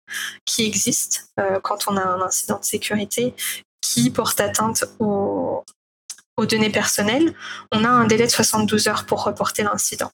qui 0.45 0.65
existent 0.65 1.21
euh, 1.39 1.59
quand 1.61 1.87
on 1.87 1.97
a 1.97 2.03
un 2.03 2.21
incident 2.21 2.59
de 2.59 2.65
sécurité 2.65 3.33
qui 3.81 4.09
porte 4.09 4.39
atteinte 4.39 4.85
aux, 4.99 5.12
aux 6.37 6.45
données 6.45 6.69
personnelles. 6.71 7.33
On 7.71 7.83
a 7.83 7.89
un 7.89 8.05
délai 8.05 8.25
de 8.25 8.31
72 8.31 8.87
heures 8.87 9.05
pour 9.05 9.23
reporter 9.23 9.63
l'incident. 9.63 10.11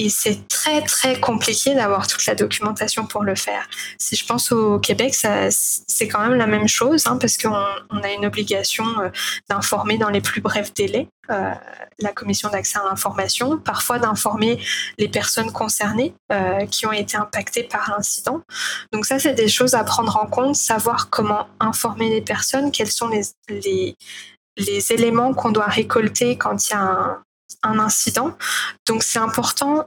et 0.00 0.10
c'est 0.10 0.46
très 0.46 0.82
très 0.82 1.18
compliqué 1.18 1.74
d'avoir 1.74 2.06
toute 2.06 2.24
la 2.26 2.36
documentation 2.36 3.06
pour 3.06 3.24
le 3.24 3.34
faire. 3.34 3.68
Si 3.98 4.14
je 4.14 4.24
pense 4.24 4.52
au 4.52 4.78
Québec, 4.78 5.12
c'est 5.14 6.08
quand 6.08 6.20
même 6.20 6.34
la 6.34 6.46
même 6.46 6.68
chose, 6.68 7.06
hein, 7.06 7.18
parce 7.20 7.36
qu'on 7.36 7.64
on 7.90 8.02
a 8.02 8.12
une 8.12 8.24
obligation 8.24 8.84
euh, 9.00 9.08
d'informer 9.48 9.98
dans 9.98 10.10
les 10.10 10.20
plus 10.20 10.40
brefs 10.40 10.72
délais 10.72 11.08
euh, 11.30 11.52
la 11.98 12.12
commission 12.12 12.48
d'accès 12.48 12.78
à 12.78 12.84
l'information, 12.88 13.58
parfois 13.58 13.98
d'informer 13.98 14.58
les 14.98 15.08
personnes 15.08 15.52
concernées 15.52 16.14
euh, 16.32 16.64
qui 16.66 16.86
ont 16.86 16.92
été 16.92 17.16
impactées 17.16 17.64
par 17.64 17.90
l'incident. 17.90 18.42
Donc 18.92 19.04
ça, 19.04 19.18
c'est 19.18 19.34
des 19.34 19.48
choses 19.48 19.74
à 19.74 19.84
prendre 19.84 20.16
en 20.16 20.26
compte, 20.26 20.54
savoir 20.54 21.10
comment 21.10 21.48
informer 21.60 22.08
les 22.08 22.22
personnes, 22.22 22.70
quels 22.70 22.90
sont 22.90 23.08
les, 23.08 23.22
les, 23.48 23.96
les 24.58 24.92
éléments 24.92 25.32
qu'on 25.34 25.50
doit 25.50 25.66
récolter 25.66 26.36
quand 26.36 26.68
il 26.68 26.72
y 26.72 26.74
a 26.74 27.18
un, 27.62 27.78
incident. 27.78 28.36
Donc 28.86 29.02
c'est 29.02 29.18
important, 29.18 29.86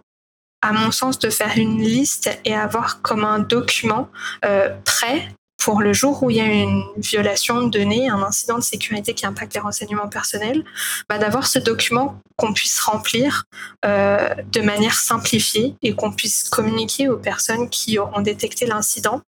à 0.62 0.72
mon 0.72 0.92
sens, 0.92 1.20
de 1.20 1.30
faire 1.30 1.58
une 1.58 1.80
liste 1.80 2.30
et 2.46 2.56
avoir 2.56 3.02
comme 3.02 3.24
un 3.24 3.40
document 3.40 4.10
euh, 4.46 4.70
prêt 4.84 5.30
pour 5.64 5.82
le 5.82 5.94
jour 5.94 6.24
où 6.24 6.32
il 6.32 6.38
y 6.38 6.42
a 6.42 6.46
une 6.46 6.84
violation 6.98 7.62
de 7.62 7.70
données, 7.70 8.10
un 8.10 8.24
incident 8.24 8.58
de 8.58 8.64
sécurité 8.64 9.14
qui 9.14 9.28
impacte 9.28 9.54
les 9.54 9.60
renseignements 9.60 10.08
personnels, 10.08 10.64
bah, 11.08 11.20
d'avoir 11.20 11.46
ce 11.46 11.60
document 11.60 12.20
qu'on 12.36 12.54
puisse 12.54 12.80
remplir 12.80 13.44
euh, 13.86 14.30
de 14.52 14.62
manière 14.62 14.96
simplifiée 14.96 15.76
et 15.84 15.94
qu'on 15.94 16.12
puisse 16.12 16.50
communiquer 16.50 17.10
aux 17.10 17.18
personnes 17.18 17.70
qui 17.70 18.00
auront 18.00 18.22
détecté 18.22 18.66
l'incident 18.66 19.22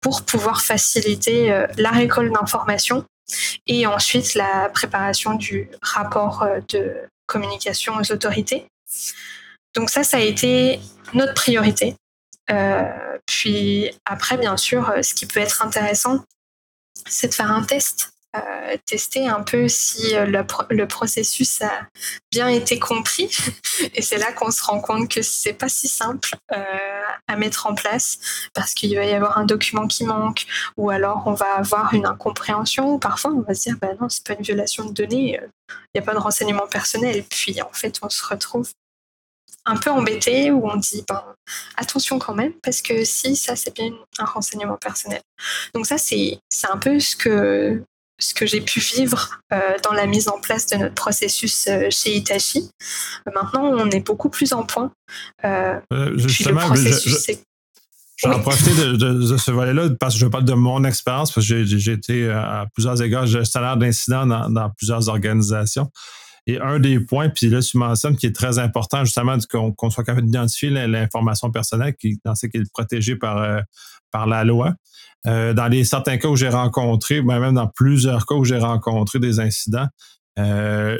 pour 0.00 0.22
pouvoir 0.22 0.60
faciliter 0.60 1.52
euh, 1.52 1.66
la 1.78 1.90
récolte 1.90 2.32
d'informations 2.32 3.04
et 3.66 3.86
ensuite 3.86 4.34
la 4.34 4.68
préparation 4.68 5.34
du 5.34 5.68
rapport 5.82 6.46
de 6.68 6.94
communication 7.26 7.94
aux 7.96 8.12
autorités. 8.12 8.66
Donc 9.74 9.90
ça, 9.90 10.04
ça 10.04 10.18
a 10.18 10.20
été 10.20 10.80
notre 11.12 11.34
priorité. 11.34 11.96
Euh, 12.50 13.18
puis 13.26 13.90
après, 14.04 14.38
bien 14.38 14.56
sûr, 14.56 14.92
ce 15.02 15.14
qui 15.14 15.26
peut 15.26 15.40
être 15.40 15.64
intéressant, 15.64 16.24
c'est 17.06 17.28
de 17.28 17.34
faire 17.34 17.50
un 17.50 17.62
test. 17.62 18.15
Euh, 18.36 18.76
tester 18.84 19.28
un 19.28 19.42
peu 19.42 19.68
si 19.68 20.14
euh, 20.14 20.26
le, 20.26 20.86
processus 20.86 21.62
a 21.62 21.86
bien 22.30 22.48
été 22.48 22.78
compris. 22.78 23.30
Et 23.94 24.02
c'est 24.02 24.18
là 24.18 24.32
qu'on 24.32 24.50
se 24.50 24.62
rend 24.62 24.80
compte 24.80 25.10
que 25.10 25.22
c'est 25.22 25.52
pas 25.52 25.68
si 25.68 25.88
simple 25.88 26.30
à 27.28 27.36
mettre 27.36 27.66
en 27.66 27.74
place 27.74 28.18
parce 28.54 28.74
qu'il 28.74 28.94
va 28.96 29.04
y 29.04 29.12
avoir 29.12 29.38
un 29.38 29.44
document 29.44 29.86
qui 29.86 30.04
manque 30.04 30.46
ou 30.76 30.90
alors 30.90 31.24
on 31.26 31.32
va 31.32 31.54
avoir 31.54 31.92
une 31.94 32.06
incompréhension 32.06 32.94
ou 32.94 32.98
parfois 32.98 33.32
on 33.32 33.40
va 33.40 33.54
se 33.54 33.62
dire 33.62 33.76
bah 33.80 33.88
non 34.00 34.08
c'est 34.08 34.24
pas 34.24 34.34
une 34.34 34.42
violation 34.42 34.84
de 34.84 34.92
données, 34.92 35.38
il 35.68 35.70
n'y 35.94 36.00
a 36.00 36.04
pas 36.04 36.14
de 36.14 36.18
renseignement 36.18 36.66
personnel. 36.66 37.24
Puis 37.24 37.60
en 37.62 37.72
fait 37.72 37.98
on 38.02 38.08
se 38.08 38.24
retrouve 38.24 38.70
un 39.66 39.76
peu 39.76 39.90
embêté 39.90 40.50
où 40.50 40.68
on 40.68 40.76
dit 40.76 41.04
ben, 41.06 41.22
attention 41.76 42.18
quand 42.18 42.34
même 42.34 42.52
parce 42.62 42.80
que 42.80 43.04
si 43.04 43.36
ça 43.36 43.56
c'est 43.56 43.74
bien 43.74 43.92
un 44.18 44.24
renseignement 44.24 44.76
personnel. 44.76 45.20
Donc 45.74 45.86
ça 45.86 45.98
c'est 45.98 46.40
un 46.70 46.78
peu 46.78 47.00
ce 47.00 47.16
que 47.16 47.82
ce 48.18 48.34
que 48.34 48.46
j'ai 48.46 48.60
pu 48.60 48.80
vivre 48.80 49.40
euh, 49.52 49.58
dans 49.84 49.92
la 49.92 50.06
mise 50.06 50.28
en 50.28 50.40
place 50.40 50.66
de 50.66 50.76
notre 50.76 50.94
processus 50.94 51.66
euh, 51.68 51.88
chez 51.90 52.16
Itachi. 52.16 52.70
Maintenant, 53.34 53.64
on 53.64 53.90
est 53.90 54.00
beaucoup 54.00 54.30
plus 54.30 54.52
en 54.52 54.62
point. 54.64 54.92
Euh, 55.44 55.78
justement, 56.16 56.74
je, 56.74 58.28
vais 58.28 58.34
en 58.34 58.40
profiter 58.40 58.70
de, 58.74 59.36
ce 59.36 59.50
volet-là 59.50 59.90
parce 60.00 60.14
que 60.14 60.20
je 60.20 60.26
parle 60.26 60.46
de 60.46 60.54
mon 60.54 60.84
expérience, 60.84 61.32
parce 61.32 61.46
que 61.46 61.64
j'ai 61.64 61.92
été 61.92 62.30
à 62.30 62.66
plusieurs 62.72 63.02
égards 63.02 63.26
gestionnaire 63.26 63.76
d'incidents 63.76 64.26
dans, 64.26 64.48
dans, 64.48 64.70
plusieurs 64.70 65.08
organisations. 65.08 65.90
Et 66.46 66.58
un 66.60 66.78
des 66.78 67.00
points, 67.00 67.28
puis 67.28 67.50
là, 67.50 67.60
tu 67.60 67.76
mentionnes 67.76 68.16
qui 68.16 68.24
est 68.24 68.34
très 68.34 68.58
important, 68.58 69.04
justement, 69.04 69.36
qu'on 69.50 69.90
soit 69.90 70.04
capable 70.04 70.26
d'identifier 70.26 70.70
l'information 70.70 71.50
personnelle 71.50 71.94
qui, 72.00 72.18
dans 72.24 72.34
ce 72.34 72.46
qui 72.46 72.56
est 72.56 72.72
protégée 72.72 73.16
par, 73.16 73.62
par 74.10 74.26
la 74.26 74.44
loi. 74.44 74.72
Euh, 75.26 75.54
dans 75.54 75.70
certains 75.84 76.18
cas 76.18 76.28
où 76.28 76.36
j'ai 76.36 76.48
rencontré, 76.48 77.22
même 77.22 77.54
dans 77.54 77.66
plusieurs 77.66 78.26
cas 78.26 78.34
où 78.34 78.44
j'ai 78.44 78.58
rencontré 78.58 79.18
des 79.18 79.40
incidents, 79.40 79.88
euh, 80.38 80.98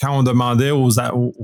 quand 0.00 0.18
on 0.18 0.22
demandait 0.22 0.70
aux, 0.70 0.90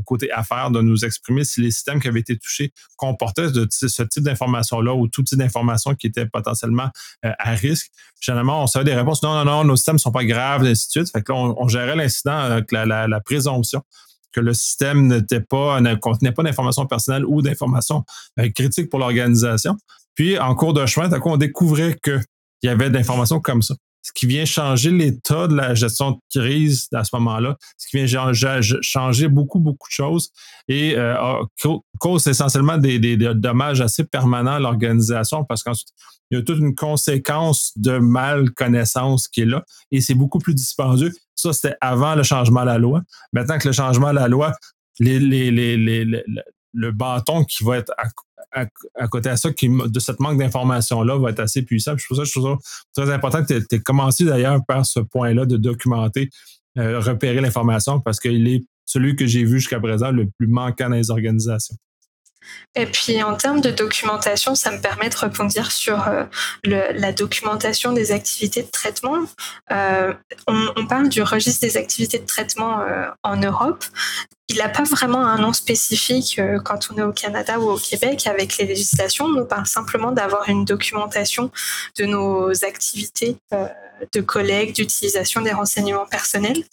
côtés 0.05 0.31
affaires 0.31 0.71
de 0.71 0.83
nous 0.83 1.07
exprimer 1.07 1.43
si 1.43 1.63
les 1.63 1.71
systèmes 1.71 2.01
qui 2.01 2.09
avaient 2.09 2.21
été 2.21 2.37
touchés 2.37 2.73
comportaient 2.97 3.49
ce 3.71 4.03
type 4.03 4.23
d'information-là 4.23 4.95
ou 4.95 5.09
tout 5.09 5.23
type 5.23 5.39
d'information 5.39 5.95
qui 5.95 6.07
était 6.07 6.27
potentiellement 6.27 6.91
euh, 7.25 7.33
à 7.39 7.53
risque, 7.53 7.91
généralement, 8.21 8.63
on 8.63 8.67
savait 8.67 8.85
des 8.85 8.95
réponses 8.95 9.23
non, 9.23 9.35
non, 9.37 9.45
non, 9.45 9.65
nos 9.65 9.77
systèmes 9.77 9.95
ne 9.95 10.01
sont 10.01 10.13
pas 10.13 10.25
graves, 10.25 10.67
et 10.67 10.71
ainsi 10.71 10.87
de 10.89 10.91
suite. 10.91 11.11
Fait 11.11 11.23
que 11.23 11.33
là, 11.33 11.39
on, 11.39 11.69
gérait 11.69 11.97
l'incident 11.97 12.37
avec 12.37 12.71
la, 12.73 13.21
présomption 13.25 13.83
que 14.33 14.41
le 14.41 14.53
système 14.55 15.07
n'était 15.07 15.41
pas, 15.41 15.81
ne 15.81 15.95
contenait 15.95 16.33
pas 16.33 16.43
d'informations 16.43 16.87
personnelles 16.87 17.25
ou 17.25 17.43
d'informations 17.43 18.05
critiques 18.55 18.91
pour 18.91 18.99
l'organisation. 18.99 19.77
Puis, 20.15 20.39
en 20.39 20.55
cours 20.55 20.75
de 20.75 20.85
chemin, 20.87 21.11
on 21.25 21.37
découvrait 21.37 21.99
qu'il 22.03 22.23
y 22.63 22.69
avait 22.69 22.91
d'informations 22.91 23.41
comme 23.41 23.63
ça 23.63 23.75
ce 24.03 24.11
qui 24.13 24.27
vient 24.27 24.45
changer 24.45 24.91
l'état 24.91 25.47
de 25.47 25.55
la 25.55 25.75
gestion 25.75 26.13
de 26.13 26.19
crise 26.31 26.89
à 26.93 27.05
ce 27.05 27.15
moment-là, 27.15 27.57
ce 27.79 27.89
qui 27.89 28.05
vient 28.05 28.33
changer 28.83 29.29
beaucoup, 29.29 29.61
beaucoup 29.61 29.89
de 29.89 29.93
choses 29.93 30.31
et 30.69 30.97
euh, 30.97 31.15
cause 32.01 32.27
essentiellement 32.27 32.79
des, 32.79 32.99
dommages 33.35 33.81
assez 33.81 34.05
permanents 34.05 34.55
à 34.55 34.61
l'organisation 34.61 35.45
parce 35.45 35.63
qu'ensuite, 35.63 35.91
il 36.31 36.39
y 36.39 36.41
a 36.41 36.43
toute 36.43 36.59
une 36.59 36.75
conséquence 36.75 37.73
de 37.77 37.99
mal 37.99 38.51
connaissance 38.51 39.29
qui 39.29 39.43
est 39.43 39.47
là 39.47 39.65
et 39.93 40.01
c'est 40.01 40.15
beaucoup 40.15 40.39
plus 40.39 40.55
dispendieux. 40.55 41.13
Ça, 41.37 41.53
c'était 41.53 41.77
avant 41.81 42.15
le 42.15 42.23
changement 42.23 42.61
à 42.61 42.65
la 42.65 42.79
loi. 42.79 43.03
Maintenant 43.33 43.59
que 43.59 43.69
le 43.69 43.73
changement 43.73 44.09
à 44.09 44.13
la 44.13 44.29
loi, 44.29 44.53
le 44.99 46.91
bâton 46.91 47.45
qui 47.45 47.63
va 47.63 47.79
être 47.79 47.93
à, 48.53 49.09
côté 49.09 49.31
de 49.31 49.37
ça, 49.37 49.51
de 49.51 50.01
cette 50.01 50.21
manque 50.21 50.39
d'information-là, 50.39 51.19
va 51.19 51.31
être 51.31 51.41
assez 51.41 51.63
puissant. 51.63 51.97
Puis, 51.97 52.05
pour 52.07 52.17
ça, 52.17 52.25
je 52.25 52.33
trouve 52.33 52.59
ça 52.93 53.03
très 53.03 53.13
important 53.13 53.45
que 53.45 53.59
tu 53.59 53.75
aies 53.75 53.81
commencé 53.81 54.25
d'ailleurs 54.25 54.61
par 54.67 54.85
ce 54.85 55.01
point-là 55.01 55.47
de 55.47 55.57
documenter, 55.57 56.31
euh, 56.79 57.01
repérer 57.01 57.41
l'information 57.41 58.01
parce 58.01 58.21
qu'il 58.21 58.47
est 58.49 58.65
celui 58.85 59.17
que 59.17 59.27
j'ai 59.27 59.45
vu 59.45 59.59
jusqu'à 59.59 59.81
présent 59.81 60.11
le 60.11 60.29
plus 60.39 60.49
manquant 60.49 60.91
dans 60.91 60.97
les 60.97 61.11
organisations. 61.11 61.77
Et 62.75 62.87
puis 62.87 63.23
en 63.23 63.35
termes 63.37 63.61
de 63.61 63.71
documentation, 63.71 64.55
ça 64.55 64.71
me 64.71 64.81
permet 64.81 65.09
de 65.09 65.17
rebondir 65.17 65.71
sur 65.71 66.09
euh, 66.09 66.25
le, 66.65 66.93
la 66.99 67.13
documentation 67.13 67.93
des 67.93 68.13
activités 68.13 68.63
de 68.63 68.71
traitement. 68.71 69.25
Euh, 69.71 70.15
on, 70.47 70.69
on, 70.77 70.87
parle 70.87 71.09
du 71.09 71.23
registre 71.23 71.61
des 71.61 71.77
activités 71.77 72.19
de 72.19 72.27
traitement 72.27 72.81
euh, 72.81 73.07
en 73.23 73.37
Europe. 73.37 73.85
Il 74.49 74.57
n'a 74.57 74.69
pas 74.69 74.85
vraiment 74.85 75.25
un 75.25 75.39
nom 75.39 75.53
spécifique 75.53 76.39
quand 76.65 76.89
on 76.91 76.99
est 76.99 77.03
au 77.03 77.13
Canada 77.13 77.59
ou 77.59 77.71
au 77.71 77.79
Québec 77.79 78.27
avec 78.27 78.59
les 78.59 78.67
législations. 78.67 79.27
On 79.27 79.31
nous 79.31 79.47
parle 79.47 79.67
simplement 79.67 80.13
d'avoir 80.13 80.49
une 80.49 80.65
documentation 80.67 81.51
de 81.99 82.05
nos 82.05 82.65
activités 82.65 83.37
de 84.13 84.21
collègues, 84.21 84.75
d'utilisation 84.75 85.43
des 85.43 85.53
renseignements 85.53 86.07
personnels. 86.07 86.65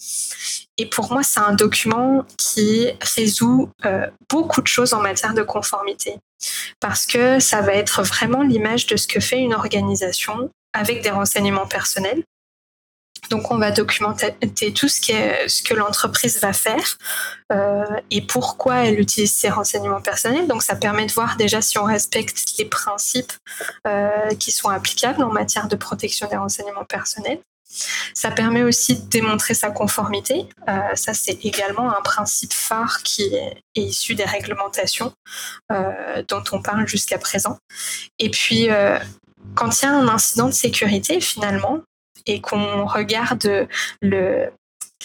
Et 0.77 0.85
pour 0.85 1.11
moi, 1.11 1.23
c'est 1.23 1.39
un 1.39 1.53
document 1.53 2.25
qui 2.37 2.87
résout 3.15 3.69
euh, 3.85 4.07
beaucoup 4.29 4.61
de 4.61 4.67
choses 4.67 4.93
en 4.93 5.01
matière 5.01 5.33
de 5.33 5.43
conformité. 5.43 6.15
Parce 6.79 7.05
que 7.05 7.39
ça 7.39 7.61
va 7.61 7.73
être 7.73 8.01
vraiment 8.03 8.43
l'image 8.43 8.87
de 8.87 8.95
ce 8.95 9.07
que 9.07 9.19
fait 9.19 9.39
une 9.39 9.53
organisation 9.53 10.49
avec 10.73 11.01
des 11.01 11.09
renseignements 11.09 11.67
personnels. 11.67 12.23
Donc, 13.29 13.51
on 13.51 13.57
va 13.57 13.71
documenter 13.71 14.35
tout 14.73 14.87
ce, 14.87 14.99
qui 14.99 15.13
ce 15.47 15.61
que 15.63 15.73
l'entreprise 15.73 16.39
va 16.39 16.53
faire 16.53 16.97
euh, 17.51 17.85
et 18.11 18.21
pourquoi 18.21 18.85
elle 18.85 18.99
utilise 18.99 19.33
ces 19.33 19.49
renseignements 19.49 20.01
personnels. 20.01 20.47
Donc, 20.47 20.63
ça 20.63 20.75
permet 20.75 21.05
de 21.05 21.11
voir 21.11 21.37
déjà 21.37 21.61
si 21.61 21.77
on 21.77 21.83
respecte 21.83 22.57
les 22.57 22.65
principes 22.65 23.33
euh, 23.87 24.29
qui 24.39 24.51
sont 24.51 24.69
applicables 24.69 25.23
en 25.23 25.31
matière 25.31 25.67
de 25.67 25.75
protection 25.75 26.27
des 26.27 26.37
renseignements 26.37 26.85
personnels. 26.85 27.39
Ça 28.15 28.31
permet 28.31 28.63
aussi 28.63 28.95
de 28.95 29.07
démontrer 29.09 29.53
sa 29.53 29.69
conformité. 29.69 30.47
Euh, 30.67 30.79
ça, 30.95 31.13
c'est 31.13 31.45
également 31.45 31.95
un 31.95 32.01
principe 32.01 32.51
phare 32.51 33.03
qui 33.03 33.23
est, 33.35 33.61
issu 33.75 34.15
des 34.15 34.25
réglementations 34.25 35.13
dont 35.69 36.43
on 36.51 36.61
parle 36.61 36.85
jusqu'à 36.85 37.17
présent. 37.17 37.57
Et 38.17 38.29
puis, 38.29 38.69
euh, 38.69 38.99
quand 39.55 39.81
il 39.81 39.85
y 39.85 39.87
a 39.87 39.93
un 39.93 40.07
incident 40.07 40.47
de 40.47 40.53
sécurité, 40.53 41.19
finalement, 41.21 41.79
et 42.29 42.41
qu'on 42.41 42.85
regarde 42.85 43.67
le, 44.01 44.51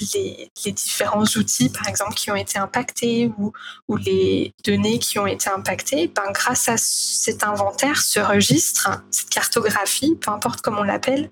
les, 0.01 0.51
différents 0.73 1.25
outils, 1.37 1.71
par 1.71 1.89
exemple, 1.89 2.15
qui 2.15 2.31
ont 2.31 2.37
été 2.37 2.59
impactés 2.59 3.31
ou, 3.39 3.53
ou 3.89 3.97
les 3.97 4.53
données 4.65 4.99
qui 4.99 5.19
ont 5.19 5.27
été 5.27 5.49
impactées, 5.49 6.09
ben, 6.09 6.31
grâce 6.33 6.69
à 6.69 6.77
cet 6.77 7.45
inventaire, 7.45 8.01
ce 8.01 8.21
registre, 8.21 8.91
cette 9.11 9.31
cartographie, 9.31 10.17
peu 10.21 10.31
importe 10.31 10.61
comment 10.61 10.81
on 10.81 10.85
l'appelle, 10.85 11.31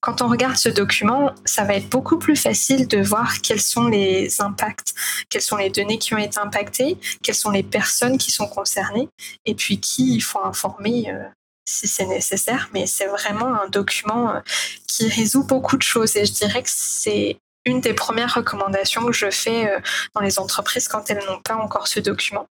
quand 0.00 0.22
on 0.22 0.28
regarde 0.28 0.56
ce 0.56 0.68
document, 0.68 1.34
ça 1.44 1.64
va 1.64 1.74
être 1.74 1.88
beaucoup 1.88 2.18
plus 2.18 2.36
facile 2.36 2.86
de 2.86 2.98
voir 2.98 3.40
quels 3.40 3.62
sont 3.62 3.86
les 3.86 4.40
impacts, 4.40 4.94
quelles 5.28 5.42
sont 5.42 5.56
les 5.56 5.70
données 5.70 5.98
qui 5.98 6.14
ont 6.14 6.18
été 6.18 6.38
impactées, 6.38 6.98
quelles 7.22 7.34
sont 7.34 7.50
les 7.50 7.62
personnes 7.62 8.18
qui 8.18 8.30
sont 8.30 8.46
concernées, 8.46 9.08
et 9.46 9.54
puis 9.54 9.80
qui 9.80 10.14
il 10.16 10.20
faut 10.20 10.44
informer 10.44 11.10
euh, 11.10 11.22
si 11.70 11.88
c'est 11.88 12.06
nécessaire, 12.06 12.68
mais 12.72 12.86
c'est 12.86 13.06
vraiment 13.06 13.62
un 13.62 13.68
document 13.68 14.34
euh, 14.34 14.40
qui 14.86 15.08
résout 15.08 15.44
beaucoup 15.44 15.76
de 15.76 15.82
choses 15.82 16.16
et 16.16 16.24
je 16.24 16.32
dirais 16.32 16.62
que 16.62 16.70
c'est 16.70 17.38
une 17.66 17.80
des 17.80 17.94
premières 17.94 18.34
recommandations 18.34 19.04
que 19.04 19.12
je 19.12 19.30
fais 19.30 19.70
dans 20.14 20.22
les 20.22 20.38
entreprises 20.38 20.88
quand 20.88 21.10
elles 21.10 21.22
n'ont 21.26 21.42
pas 21.42 21.56
encore 21.56 21.88
ce 21.88 22.00
document. 22.00 22.46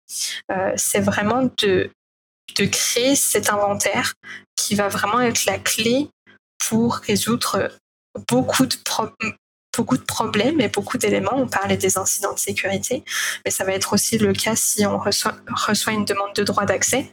c'est 0.75 0.99
vraiment 0.99 1.49
de, 1.59 1.91
créer 2.73 3.15
cet 3.15 3.51
inventaire 3.51 4.15
qui 4.57 4.75
va 4.75 4.89
vraiment 4.89 5.21
être 5.21 5.45
la 5.45 5.59
clé 5.59 6.09
pour 6.59 6.97
résoudre 6.97 7.71
beaucoup 8.29 8.67
de, 8.67 8.77
beaucoup 9.77 9.97
de 9.97 10.03
problèmes 10.03 10.61
et 10.61 10.69
beaucoup 10.69 10.99
d'éléments. 10.99 11.35
On 11.35 11.47
parlait 11.47 11.77
des 11.77 11.99
incidents 11.99 12.33
de 12.33 12.39
sécurité, 12.39 13.05
mais 13.45 13.51
ça 13.51 13.65
va 13.65 13.73
être 13.73 13.93
aussi 13.93 14.19
le 14.19 14.33
cas 14.33 14.57
si 14.57 14.87
on 14.87 14.99
reçoit, 14.99 15.93
une 15.93 16.05
demande 16.05 16.35
de 16.35 16.43
droit 16.43 16.65
d'accès. 16.65 17.11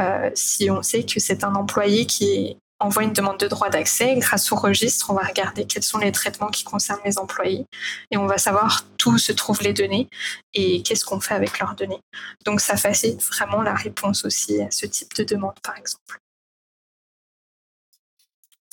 Euh, 0.00 0.30
si 0.34 0.70
on 0.70 0.82
sait 0.82 1.04
que 1.04 1.20
c'est 1.20 1.44
un 1.44 1.54
employé 1.54 2.06
qui 2.06 2.56
envoie 2.78 3.04
une 3.04 3.12
demande 3.12 3.38
de 3.38 3.48
droit 3.48 3.70
d'accès, 3.70 4.14
grâce 4.16 4.52
au 4.52 4.56
registre, 4.56 5.10
on 5.10 5.14
va 5.14 5.22
regarder 5.22 5.66
quels 5.66 5.82
sont 5.82 5.98
les 5.98 6.12
traitements 6.12 6.50
qui 6.50 6.64
concernent 6.64 7.00
les 7.04 7.18
employés 7.18 7.64
et 8.10 8.16
on 8.16 8.26
va 8.26 8.38
savoir 8.38 8.84
où 9.06 9.18
se 9.18 9.32
trouvent 9.32 9.62
les 9.62 9.72
données 9.72 10.08
et 10.52 10.82
qu'est-ce 10.82 11.04
qu'on 11.04 11.20
fait 11.20 11.34
avec 11.34 11.58
leurs 11.60 11.74
données. 11.74 12.00
Donc 12.44 12.60
ça 12.60 12.76
facilite 12.76 13.22
vraiment 13.22 13.62
la 13.62 13.74
réponse 13.74 14.24
aussi 14.24 14.60
à 14.60 14.70
ce 14.70 14.84
type 14.84 15.14
de 15.14 15.24
demande, 15.24 15.54
par 15.62 15.76
exemple. 15.76 16.18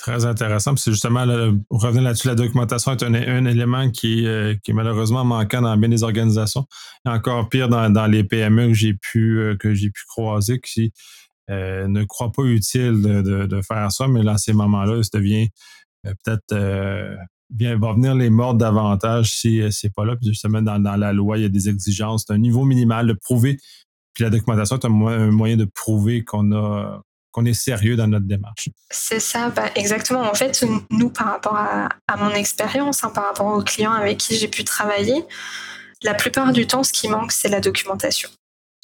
Très 0.04 0.26
intéressant. 0.26 0.76
C'est 0.76 0.92
justement, 0.92 1.24
là, 1.24 1.50
revenir 1.70 2.02
là-dessus, 2.02 2.28
la 2.28 2.36
documentation 2.36 2.92
est 2.92 3.04
un, 3.04 3.46
élément 3.46 3.90
qui, 3.90 4.28
euh, 4.28 4.54
qui, 4.62 4.72
est 4.72 4.74
malheureusement 4.74 5.24
manquant 5.24 5.62
dans 5.62 5.78
bien 5.78 5.88
des 5.88 6.04
organisations. 6.04 6.66
Encore 7.06 7.48
pire 7.48 7.70
dans, 7.70 8.12
les 8.12 8.26
PME 8.26 8.68
que 8.68 8.74
j'ai 8.74 8.96
pu, 8.96 9.40
euh, 9.40 9.56
pu 9.56 9.92
croiser, 10.10 10.60
qui 10.60 10.92
euh, 11.50 11.88
ne 11.88 12.04
croient 12.04 12.34
pas 12.34 12.44
utile 12.44 13.02
de, 13.02 13.62
faire 13.66 13.94
ça, 13.94 14.10
mais 14.10 14.24
là, 14.24 14.34
à 14.34 14.38
ces 14.38 14.52
moments-là, 14.52 15.02
ça 15.04 15.18
devient 15.18 15.48
peut-être 16.04 16.54
va 16.54 17.94
venir 17.94 18.14
les 18.14 18.30
mordre 18.30 18.60
davantage 18.60 19.32
si 19.32 19.62
c'est 19.72 19.94
pas 19.94 20.04
là. 20.04 20.18
Puis 20.18 20.28
justement, 20.28 20.62
dans, 20.62 20.80
dans, 20.80 20.98
la 20.98 21.14
loi, 21.14 21.38
il 21.38 21.44
y 21.44 21.46
a 21.46 21.50
des 21.50 21.70
exigences, 21.70 22.30
un 22.30 22.40
niveau 22.40 22.66
minimal 22.66 23.08
de 23.08 23.14
prouver. 23.14 23.58
Puis 24.14 24.26
la 24.26 24.30
documentation 24.30 24.78
est 24.78 24.86
un 24.86 25.32
moyen 25.32 25.56
de 25.56 25.64
prouver 25.64 26.26
qu'on 26.26 26.52
a 26.52 27.02
qu'on 27.34 27.46
est 27.46 27.54
sérieux 27.54 27.98
dans 27.98 28.08
notre 28.08 28.28
démarche. 28.28 28.70
C'est 28.90 29.20
ça, 29.20 29.50
bah, 29.50 29.66
exactement. 29.76 30.22
En 30.22 30.36
fait, 30.36 30.64
nous, 30.92 31.10
par 31.10 31.28
rapport 31.28 31.58
à, 31.58 31.90
mon 32.18 32.30
expérience, 32.30 33.04
hein, 33.04 33.12
par 33.14 33.26
rapport 33.26 33.48
aux 33.48 33.64
clients 33.64 33.92
avec 33.92 34.20
qui 34.20 34.38
j'ai 34.38 34.48
pu 34.48 34.64
travailler, 34.64 35.26
la 36.04 36.14
plupart 36.14 36.54
du 36.54 36.68
temps, 36.68 36.84
ce 36.84 36.94
qui 36.94 37.10
manque, 37.10 37.32
c'est 37.32 37.50
la 37.50 37.60
documentation. 37.60 38.30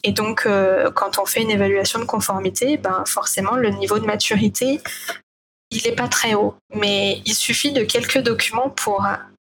Et 0.04 0.12
donc, 0.12 0.46
euh, 0.46 0.90
quand 0.92 1.20
on 1.20 1.26
fait 1.26 1.42
une 1.42 1.52
évaluation 1.52 2.00
de 2.00 2.06
conformité, 2.06 2.78
ben, 2.78 3.04
forcément, 3.06 3.56
le 3.56 3.70
niveau 3.70 4.00
de 4.00 4.06
maturité, 4.06 4.82
il 5.70 5.82
n'est 5.86 5.96
pas 5.96 6.08
très 6.08 6.34
haut. 6.34 6.56
Mais 6.74 7.22
il 7.26 7.36
suffit 7.36 7.72
de 7.72 7.84
quelques 7.84 8.20
documents 8.20 8.70
pour 8.70 9.06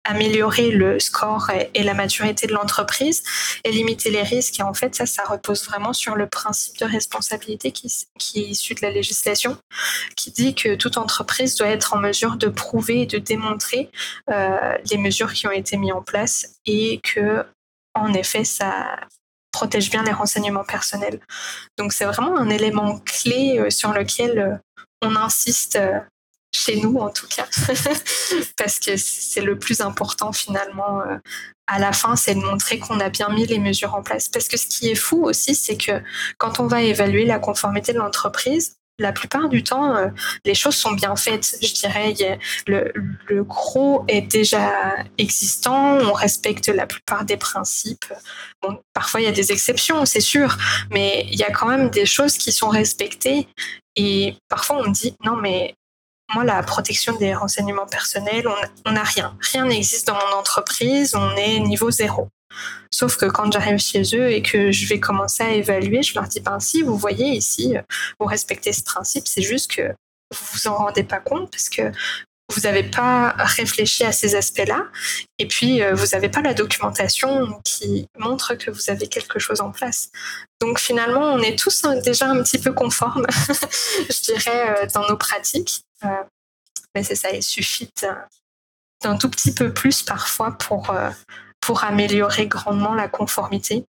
améliorer 0.09 0.71
le 0.71 0.99
score 0.99 1.50
et, 1.75 1.83
la 1.83 1.95
maturité 1.95 2.47
de 2.47 2.53
l'entreprise 2.53 3.23
et 3.62 3.71
limiter 3.71 4.11
les 4.11 4.23
risques. 4.23 4.59
Et 4.59 4.62
en 4.62 4.73
fait, 4.73 4.95
ça, 4.95 5.07
ça 5.07 5.23
repose 5.25 5.65
vraiment 5.67 5.93
sur 5.93 6.17
le 6.17 6.27
principe 6.27 6.79
de 6.79 6.87
responsabilité 6.87 7.73
qui, 7.73 7.87
est 7.87 8.41
issu 8.41 8.75
de 8.75 8.81
la 8.83 8.91
législation, 8.91 9.59
qui 10.17 10.31
dit 10.31 10.55
que 10.55 10.75
toute 10.75 10.97
entreprise 10.97 11.57
doit 11.57 11.69
être 11.69 11.95
en 11.95 11.99
mesure 11.99 12.37
de 12.37 12.49
prouver 12.49 13.03
et 13.03 13.07
de 13.07 13.19
démontrer 13.19 13.91
euh, 14.31 14.77
les 14.91 14.97
mesures 14.97 15.33
qui 15.33 15.47
ont 15.47 15.53
été 15.53 15.77
mises 15.77 15.93
en 15.93 16.03
place 16.03 16.55
et 16.65 17.00
que, 17.03 17.45
en 17.95 18.12
effet, 18.15 18.45
ça 18.45 18.97
protège 19.53 19.91
bien 19.91 20.03
les 20.05 20.12
renseignements 20.12 20.65
personnels. 20.65 21.21
Donc, 21.77 21.93
c'est 21.93 22.07
vraiment 22.07 22.37
un 22.38 22.49
élément 22.49 22.99
clé 23.00 23.59
euh, 23.59 23.71
sur 23.71 23.93
lequel 23.93 24.38
euh, 24.38 24.57
on 25.03 25.17
insiste 25.17 25.79
chez 26.52 26.76
nous 26.76 26.97
en 26.99 27.11
tout 27.11 27.26
cas, 27.28 27.47
parce 28.57 28.78
que 28.78 28.97
c'est 28.97 29.43
le 29.43 29.59
plus 29.59 29.81
important 29.81 30.33
finalement. 30.33 31.00
Euh, 31.02 31.17
à 31.67 31.78
la 31.78 31.93
fin, 31.93 32.17
c'est 32.17 32.35
de 32.35 32.40
montrer 32.40 32.78
qu'on 32.78 32.99
a 32.99 33.11
bien 33.11 33.28
mis 33.28 33.47
les 33.47 33.59
mesures 33.59 33.95
en 33.95 34.02
place. 34.02 34.28
Parce 34.28 34.49
que 34.49 34.57
ce 34.57 34.67
qui 34.67 34.88
est 34.88 34.95
fou 34.95 35.25
aussi, 35.25 35.55
c'est 35.55 35.76
que 35.76 36.02
quand 36.38 36.61
on 36.61 36.67
va 36.67 36.81
évaluer 36.81 37.26
la 37.26 37.38
conformité 37.38 37.93
de 37.93 37.99
l'entreprise, 37.99 38.78
la 38.99 39.12
plupart 39.12 39.49
du 39.49 39.62
temps, 39.62 39.95
euh, 39.95 40.09
les 40.45 40.55
choses 40.55 40.75
sont 40.75 40.93
bien 40.93 41.14
faites. 41.14 41.57
Je 41.62 41.73
dirais, 41.73 42.14
le, 42.67 42.93
le, 43.28 43.45
gros 43.45 44.05
est 44.09 44.23
déjà 44.23 44.97
existant, 45.19 45.99
on 45.99 46.12
respecte 46.12 46.69
la 46.69 46.87
plupart 46.87 47.25
des 47.25 47.37
principes. 47.37 48.12
Parfois, 48.92 49.20
il 49.20 49.25
y 49.25 49.29
a 49.29 49.33
des 49.33 49.53
exceptions, 49.53 50.05
c'est 50.05 50.20
sûr, 50.20 50.57
mais 50.90 51.27
il 51.31 51.38
y 51.38 51.44
a 51.44 51.51
quand 51.51 51.68
même 51.68 51.90
des 51.90 52.07
choses 52.07 52.37
qui 52.38 52.51
sont 52.51 52.68
respectées. 52.68 53.46
Et 53.94 54.37
parfois, 54.49 54.83
on 54.85 54.90
dit, 54.90 55.14
non, 55.25 55.37
mais 55.37 55.75
moi, 56.35 56.45
la 56.45 56.62
protection 56.62 57.17
des 57.17 57.35
renseignements 57.35 57.87
personnels, 57.87 58.47
on 58.85 58.93
n'a 58.93 59.03
rien. 59.03 59.37
Rien 59.53 59.64
n'existe 59.67 60.07
dans 60.07 60.14
mon 60.14 60.37
entreprise, 60.38 61.14
on 61.14 61.37
est 61.37 61.59
niveau 61.61 61.91
zéro. 61.91 62.29
Sauf 62.91 63.17
que 63.17 63.27
quand 63.27 63.53
j'arrive 63.53 63.79
chez 63.79 64.03
eux 64.14 64.31
et 64.31 64.43
que 64.43 64.73
je 64.73 64.87
vais 64.88 65.01
commencer 65.01 65.43
à 65.43 65.51
évaluer, 65.51 66.03
je 66.03 66.14
leur 66.14 66.25
dis, 66.25 66.41
ben 66.41 66.59
si, 66.61 66.83
vous 66.83 66.97
voyez 66.97 67.31
ici, 67.31 67.77
vous 68.19 68.27
respectez 68.27 68.73
ce 68.73 68.83
principe, 68.83 69.27
c'est 69.27 69.43
juste 69.43 69.71
que 69.75 69.95
vous 70.33 70.47
vous 70.53 70.67
en 70.69 70.75
rendez 70.75 71.05
pas 71.05 71.21
compte 71.21 71.51
parce 71.51 71.69
que 71.69 71.93
vous 72.55 72.62
n'avez 72.62 72.83
pas 72.83 73.35
réfléchi 73.38 74.05
à 74.05 74.12
ces 74.12 74.35
aspects-là, 74.35 74.87
et 75.38 75.47
puis 75.47 75.83
euh, 75.83 75.95
vous 75.95 76.07
n'avez 76.12 76.31
pas 76.31 76.41
la 76.41 76.55
documentation 76.55 77.61
qui 77.62 78.07
montre 78.19 78.55
que 78.55 78.71
vous 78.71 78.88
avez 78.88 79.07
quelque 79.07 79.38
chose 79.38 79.61
en 79.61 79.71
place. 79.71 80.09
Donc 80.61 80.79
finalement, 80.79 81.33
on 81.35 81.41
est 81.41 81.59
tous 81.59 81.83
déjà 82.03 82.27
un 82.27 82.43
petit 82.43 82.59
peu 82.59 82.73
conformes, 82.73 83.27
je 84.09 84.33
dirais, 84.33 84.83
euh, 84.83 84.87
dans 84.95 85.07
nos 85.09 85.17
pratiques. 85.17 85.83
Euh, 86.05 86.25
mais 86.95 87.03
c'est 87.03 87.15
ça, 87.15 87.31
il 87.31 87.43
suffit 87.43 87.91
d'un 89.03 89.17
tout 89.17 89.31
petit 89.31 89.53
peu 89.53 89.73
plus 89.73 90.03
parfois 90.03 90.53
pour, 90.53 90.95
pour 91.61 91.85
améliorer 91.85 92.47
grandement 92.47 92.95
la 92.95 93.09
conformité. 93.09 93.85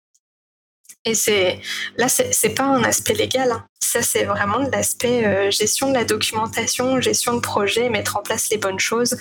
Et 1.07 1.15
c'est 1.15 1.61
là, 1.97 2.09
c'est 2.09 2.51
pas 2.51 2.65
un 2.65 2.83
aspect 2.83 3.15
légal. 3.15 3.53
Hein. 3.53 3.65
Ça, 3.81 4.03
c'est 4.03 4.25
vraiment 4.25 4.59
de 4.59 4.71
l'aspect 4.71 5.25
euh, 5.25 5.51
gestion 5.53 5.89
de 5.89 5.95
la 5.95 6.05
documentation, 6.05 7.01
gestion 7.01 7.35
de 7.35 7.41
projet, 7.41 7.89
mettre 7.89 8.17
en 8.17 8.23
place 8.23 8.51
les 8.51 8.59
bonnes 8.59 8.81
choses. 8.81 9.17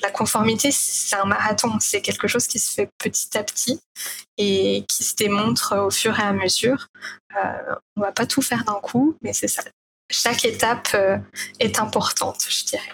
La 0.00 0.10
conformité, 0.10 0.70
c'est 0.70 1.16
un 1.16 1.24
marathon. 1.24 1.72
C'est 1.80 2.00
quelque 2.00 2.28
chose 2.28 2.46
qui 2.46 2.60
se 2.60 2.72
fait 2.72 2.88
petit 2.98 3.36
à 3.36 3.42
petit 3.42 3.80
et 4.38 4.84
qui 4.88 5.02
se 5.02 5.16
démontre 5.16 5.76
au 5.76 5.90
fur 5.90 6.18
et 6.18 6.22
à 6.22 6.32
mesure. 6.32 6.86
Euh, 7.36 7.74
on 7.96 8.02
va 8.02 8.12
pas 8.12 8.26
tout 8.26 8.42
faire 8.42 8.64
d'un 8.64 8.78
coup, 8.80 9.16
mais 9.22 9.32
c'est 9.32 9.48
ça. 9.48 9.62
Chaque 10.10 10.44
étape 10.44 10.88
euh, 10.94 11.18
est 11.58 11.78
importante, 11.78 12.46
je 12.48 12.64
dirais. 12.64 12.92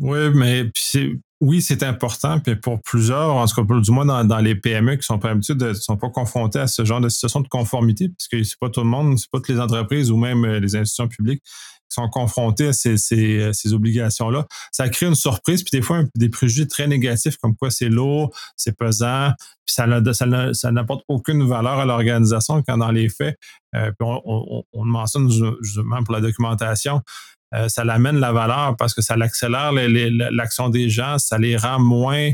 Oui, 0.00 0.30
mais 0.34 0.70
c'est 0.76 1.12
oui, 1.44 1.60
c'est 1.60 1.82
important. 1.82 2.40
Puis 2.40 2.56
pour 2.56 2.80
plusieurs, 2.80 3.34
en 3.34 3.46
tout 3.46 3.66
cas, 3.66 3.80
du 3.80 3.90
moins 3.90 4.24
dans, 4.24 4.38
les 4.38 4.54
PME 4.54 4.96
qui 4.96 5.02
sont 5.02 5.18
pas 5.18 5.30
habitués, 5.30 5.54
de, 5.54 5.74
sont 5.74 5.98
pas 5.98 6.08
confrontés 6.08 6.58
à 6.58 6.66
ce 6.66 6.84
genre 6.86 7.02
de 7.02 7.10
situation 7.10 7.40
de 7.40 7.48
conformité, 7.48 8.08
parce 8.08 8.28
que 8.28 8.42
c'est 8.42 8.58
pas 8.58 8.70
tout 8.70 8.80
le 8.80 8.86
monde, 8.86 9.18
c'est 9.18 9.30
pas 9.30 9.38
toutes 9.38 9.50
les 9.50 9.60
entreprises 9.60 10.10
ou 10.10 10.16
même 10.16 10.44
euh, 10.44 10.58
les 10.58 10.74
institutions 10.74 11.08
publiques 11.08 11.42
qui 11.42 12.00
sont 12.00 12.08
confrontées 12.08 12.68
à 12.68 12.72
ces, 12.72 12.96
ces, 12.96 13.72
obligations-là. 13.74 14.46
Ça 14.72 14.88
crée 14.88 15.04
une 15.04 15.14
surprise, 15.14 15.62
puis 15.62 15.78
des 15.78 15.84
fois 15.84 16.02
des 16.14 16.30
préjugés 16.30 16.66
très 16.66 16.86
négatifs, 16.86 17.36
comme 17.36 17.54
quoi 17.54 17.70
c'est 17.70 17.90
lourd, 17.90 18.34
c'est 18.56 18.74
pesant, 18.74 19.32
puis 19.66 19.74
ça, 19.74 20.72
n'apporte 20.72 21.04
aucune 21.08 21.46
valeur 21.46 21.78
à 21.78 21.84
l'organisation 21.84 22.62
quand 22.66 22.78
dans 22.78 22.90
les 22.90 23.10
faits, 23.10 23.36
euh, 23.76 23.92
puis 23.98 24.08
on, 24.08 24.22
on, 24.24 24.64
on, 24.72 24.84
le 24.84 24.90
mentionne 24.90 25.30
justement 25.60 26.02
pour 26.04 26.14
la 26.14 26.22
documentation, 26.22 27.02
euh, 27.54 27.68
ça 27.68 27.84
l'amène 27.84 28.18
la 28.18 28.32
valeur 28.32 28.76
parce 28.76 28.94
que 28.94 29.02
ça 29.02 29.16
l'accélère 29.16 29.72
l'action 29.72 30.68
des 30.68 30.88
gens, 30.88 31.18
ça 31.18 31.38
les 31.38 31.56
rend 31.56 31.78
moins 31.78 32.30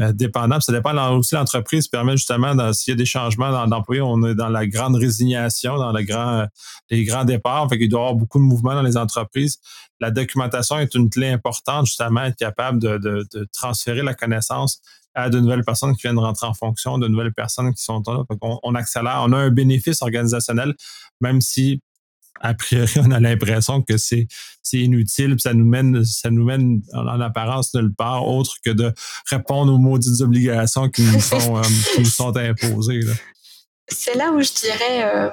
euh, 0.00 0.12
dépendants. 0.12 0.58
Ça 0.60 0.72
dépend 0.72 0.94
aussi 1.14 1.34
l'entreprise 1.34 1.88
permet 1.88 2.16
justement, 2.16 2.72
s'il 2.72 2.92
y 2.92 2.94
a 2.94 2.96
des 2.96 3.04
changements 3.04 3.66
d'employés, 3.66 4.00
on 4.00 4.22
est 4.24 4.34
dans 4.34 4.48
la 4.48 4.66
grande 4.66 4.96
résignation, 4.96 5.76
dans 5.76 5.92
les 5.92 6.04
grands 6.04 7.24
départs. 7.24 7.68
Fait 7.68 7.78
qu'il 7.78 7.90
doit 7.90 8.00
y 8.00 8.02
avoir 8.02 8.14
beaucoup 8.14 8.38
de 8.38 8.44
mouvements 8.44 8.74
dans 8.74 8.82
les 8.82 8.96
entreprises. 8.96 9.58
La 10.00 10.10
documentation 10.10 10.78
est 10.78 10.94
une 10.94 11.10
clé 11.10 11.28
importante, 11.28 11.86
justement, 11.86 12.22
être 12.24 12.36
capable 12.36 12.78
de, 12.78 13.26
transférer 13.52 14.02
la 14.02 14.14
connaissance 14.14 14.80
à 15.14 15.28
de 15.28 15.38
nouvelles 15.38 15.64
personnes 15.64 15.94
qui 15.94 16.02
viennent 16.02 16.18
rentrer 16.18 16.46
en 16.46 16.54
fonction, 16.54 16.96
de 16.96 17.06
nouvelles 17.06 17.34
personnes 17.34 17.74
qui 17.74 17.82
sont 17.82 18.02
là. 18.06 18.24
On, 18.40 18.58
on 18.62 18.74
accélère, 18.74 19.20
on 19.26 19.32
a 19.32 19.36
un 19.36 19.50
bénéfice 19.50 20.00
organisationnel, 20.00 20.74
même 21.20 21.42
si 21.42 21.82
a 22.42 22.54
priori, 22.54 22.92
on 22.98 23.10
a 23.12 23.20
l'impression 23.20 23.82
que 23.82 23.96
c'est 23.96 24.26
inutile, 24.72 25.36
ça 25.38 25.54
nous 25.54 25.64
mène, 25.64 26.04
ça 26.04 26.30
nous 26.30 26.44
mène 26.44 26.82
en, 26.92 27.20
apparence 27.20 27.72
nulle 27.74 27.94
part 27.94 28.26
autre 28.26 28.56
que 28.64 28.70
de 28.70 28.92
répondre 29.30 29.72
aux 29.72 29.78
maudites 29.78 30.20
obligations 30.20 30.90
qui 30.90 31.02
nous 31.02 31.20
sont, 31.20 31.56
euh, 31.56 31.62
qui 31.94 32.00
nous 32.00 32.06
sont 32.06 32.36
imposées. 32.36 33.00
C'est 33.88 34.16
là 34.16 34.32
où 34.32 34.40
je 34.40 34.52
dirais, 34.52 35.04
euh, 35.04 35.30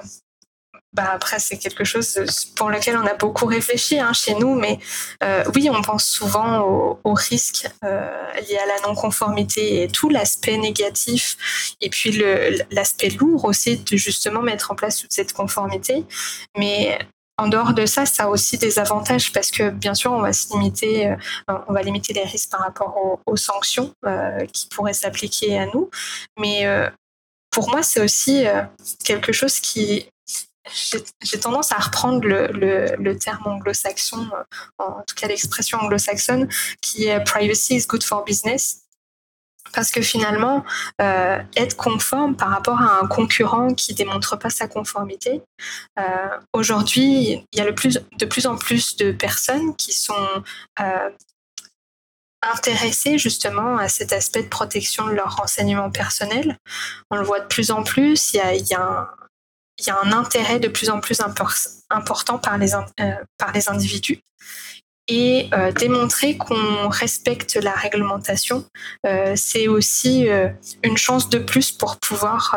bah 0.93 1.12
après 1.13 1.38
c'est 1.38 1.58
quelque 1.58 1.84
chose 1.84 2.17
pour 2.56 2.69
lequel 2.69 2.97
on 2.97 3.06
a 3.06 3.13
beaucoup 3.13 3.45
réfléchi 3.45 3.99
hein, 3.99 4.13
chez 4.13 4.34
nous, 4.34 4.56
mais 4.56 4.80
euh, 5.23 5.43
oui, 5.56 5.69
on 5.71 5.82
pense 5.82 6.06
souvent 6.06 6.62
aux 6.62 6.99
au 7.04 7.13
risques 7.13 7.69
euh, 7.84 8.32
liés 8.41 8.58
à 8.58 8.65
la 8.65 8.88
non-conformité 8.88 9.84
et 9.84 9.88
tout 9.88 10.10
l'aspect 10.10 10.58
négatif, 10.58 11.75
et 11.80 11.89
puis 11.89 12.23
l'aspect 12.71 13.10
lourd 13.10 13.45
aussi 13.45 13.78
de 13.78 13.97
justement 13.97 14.41
mettre 14.41 14.71
en 14.71 14.75
place 14.75 14.97
toute 14.97 15.13
cette 15.13 15.34
conformité. 15.34 16.06
Mais 16.58 16.97
en 17.38 17.47
dehors 17.47 17.73
de 17.73 17.86
ça, 17.86 18.06
ça 18.06 18.23
a 18.23 18.28
aussi 18.28 18.58
des 18.58 18.80
avantages 18.80 19.32
parce 19.32 19.52
que 19.52 19.69
bien 19.69 19.93
sûr, 19.93 20.12
on 20.12 20.21
va 20.21 20.32
limiter, 20.52 21.15
on 21.47 21.73
va 21.73 21.82
limiter 21.84 22.13
les 22.13 22.23
risques 22.23 22.52
par 22.52 22.62
rapport 22.62 23.19
aux, 23.25 23.38
sanctions 23.38 23.93
qui 24.52 24.67
pourraient 24.67 24.93
s'appliquer 24.93 25.58
à 25.58 25.67
nous. 25.67 25.89
Mais 26.38 26.67
pour 27.49 27.69
moi, 27.69 27.82
c'est 27.82 28.02
aussi 28.02 28.43
quelque 29.06 29.32
chose 29.32 29.62
qui 29.62 30.10
j'ai 31.22 31.39
tendance 31.39 31.72
à 31.72 31.78
reprendre 31.78 32.28
le, 32.28 33.13
terme 33.13 33.43
anglo-saxon, 33.45 34.30
en 34.78 35.02
tout 35.08 35.15
cas 35.15 35.28
l'expression 35.28 35.80
anglo-saxonne, 35.80 36.48
qui 36.82 37.06
est 37.06 37.24
privacy 37.24 37.76
is 37.76 37.88
good 37.88 38.04
for 38.04 38.24
business. 38.24 38.84
Parce 39.74 39.91
que 39.91 40.02
finalement, 40.02 40.63
euh, 41.02 41.39
être 41.56 41.76
conforme 41.76 42.36
par 42.36 42.50
rapport 42.50 42.82
à 42.82 43.02
un 43.02 43.08
concurrent 43.08 43.74
qui 43.74 43.93
démontre 43.93 44.36
pas 44.36 44.50
sa 44.50 44.67
conformité, 44.67 45.41
euh, 46.00 46.04
aujourd'hui, 46.54 47.45
il 47.52 47.58
y 47.58 47.62
a 47.62 47.65
de 47.65 48.26
plus 48.26 48.48
en 48.48 48.58
plus 48.58 48.98
de 48.98 49.12
personnes 49.12 49.76
qui 49.76 49.93
sont 49.93 50.43
euh, 50.80 51.10
intéressées 52.41 53.17
justement 53.17 53.78
à 53.78 53.89
cet 53.89 54.12
aspect 54.13 54.43
de 54.43 54.48
protection 54.48 55.08
de 55.08 55.12
leurs 55.12 55.36
renseignements 55.36 55.91
personnels. 55.91 56.58
On 57.12 57.17
le 57.17 57.24
voit 57.24 57.41
de 57.41 57.48
plus 57.48 57.69
en 57.72 57.84
plus, 57.84 58.34
il 58.34 58.38
y 58.38 58.39
a, 58.39 58.56
y 58.56 58.74
a 58.74 58.82
un, 58.82 59.10
il 59.80 59.88
y 59.88 59.89
a 59.89 60.00
un 60.04 60.12
intérêt 60.12 60.60
de 60.60 60.68
plus 60.68 60.89
en 60.89 61.00
plus 61.00 61.22
important 61.89 62.38
par 62.38 62.58
les, 62.58 62.76
euh, 62.76 63.15
par 63.38 63.52
les 63.54 63.70
individus. 63.70 64.22
Et 65.08 65.50
euh, 65.54 65.72
démontrer 65.72 66.38
qu'on 66.38 66.88
respecte 66.89 67.56
la 67.56 67.72
réglementation, 67.72 68.65
euh, 69.08 69.34
c'est 69.36 69.68
aussi 69.68 70.28
une 70.84 70.98
chance 70.98 71.30
de 71.30 71.39
plus 71.39 71.72
pour 71.72 71.98
pouvoir 71.98 72.56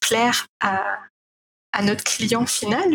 plaire 0.00 0.46
à, 0.60 0.98
à, 1.72 1.82
notre 1.82 2.04
client 2.04 2.44
final 2.44 2.94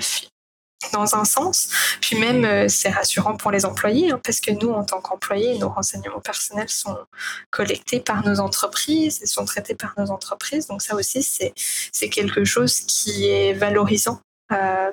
dans 0.94 1.16
un 1.16 1.26
sens. 1.26 1.70
Puis 2.02 2.18
même, 2.18 2.46
euh, 2.46 2.68
c'est 2.68 2.90
rassurant 2.90 3.36
pour 3.36 3.52
les 3.52 3.66
employés, 3.66 4.12
hein, 4.12 4.20
parce 4.24 4.40
que 4.40 4.52
nous, 4.52 4.70
en 4.70 4.84
tant 4.84 5.02
qu'employés, 5.02 5.58
nos 5.58 5.70
renseignements 5.70 6.22
personnels 6.22 6.70
sont 6.70 6.98
collectés 7.50 8.00
par 8.00 8.26
nos 8.26 8.40
entreprises 8.40 9.22
et 9.22 9.26
sont 9.26 9.46
traités 9.46 9.76
par 9.76 9.94
nos 9.98 10.12
entreprises. 10.12 10.68
Donc 10.68 10.82
ça 10.82 10.96
aussi, 10.96 11.24
c'est 11.24 12.10
quelque 12.10 12.46
chose 12.46 12.82
qui 12.82 13.28
est 13.28 13.54
valorisant. 13.54 14.22
Euh, 14.52 14.92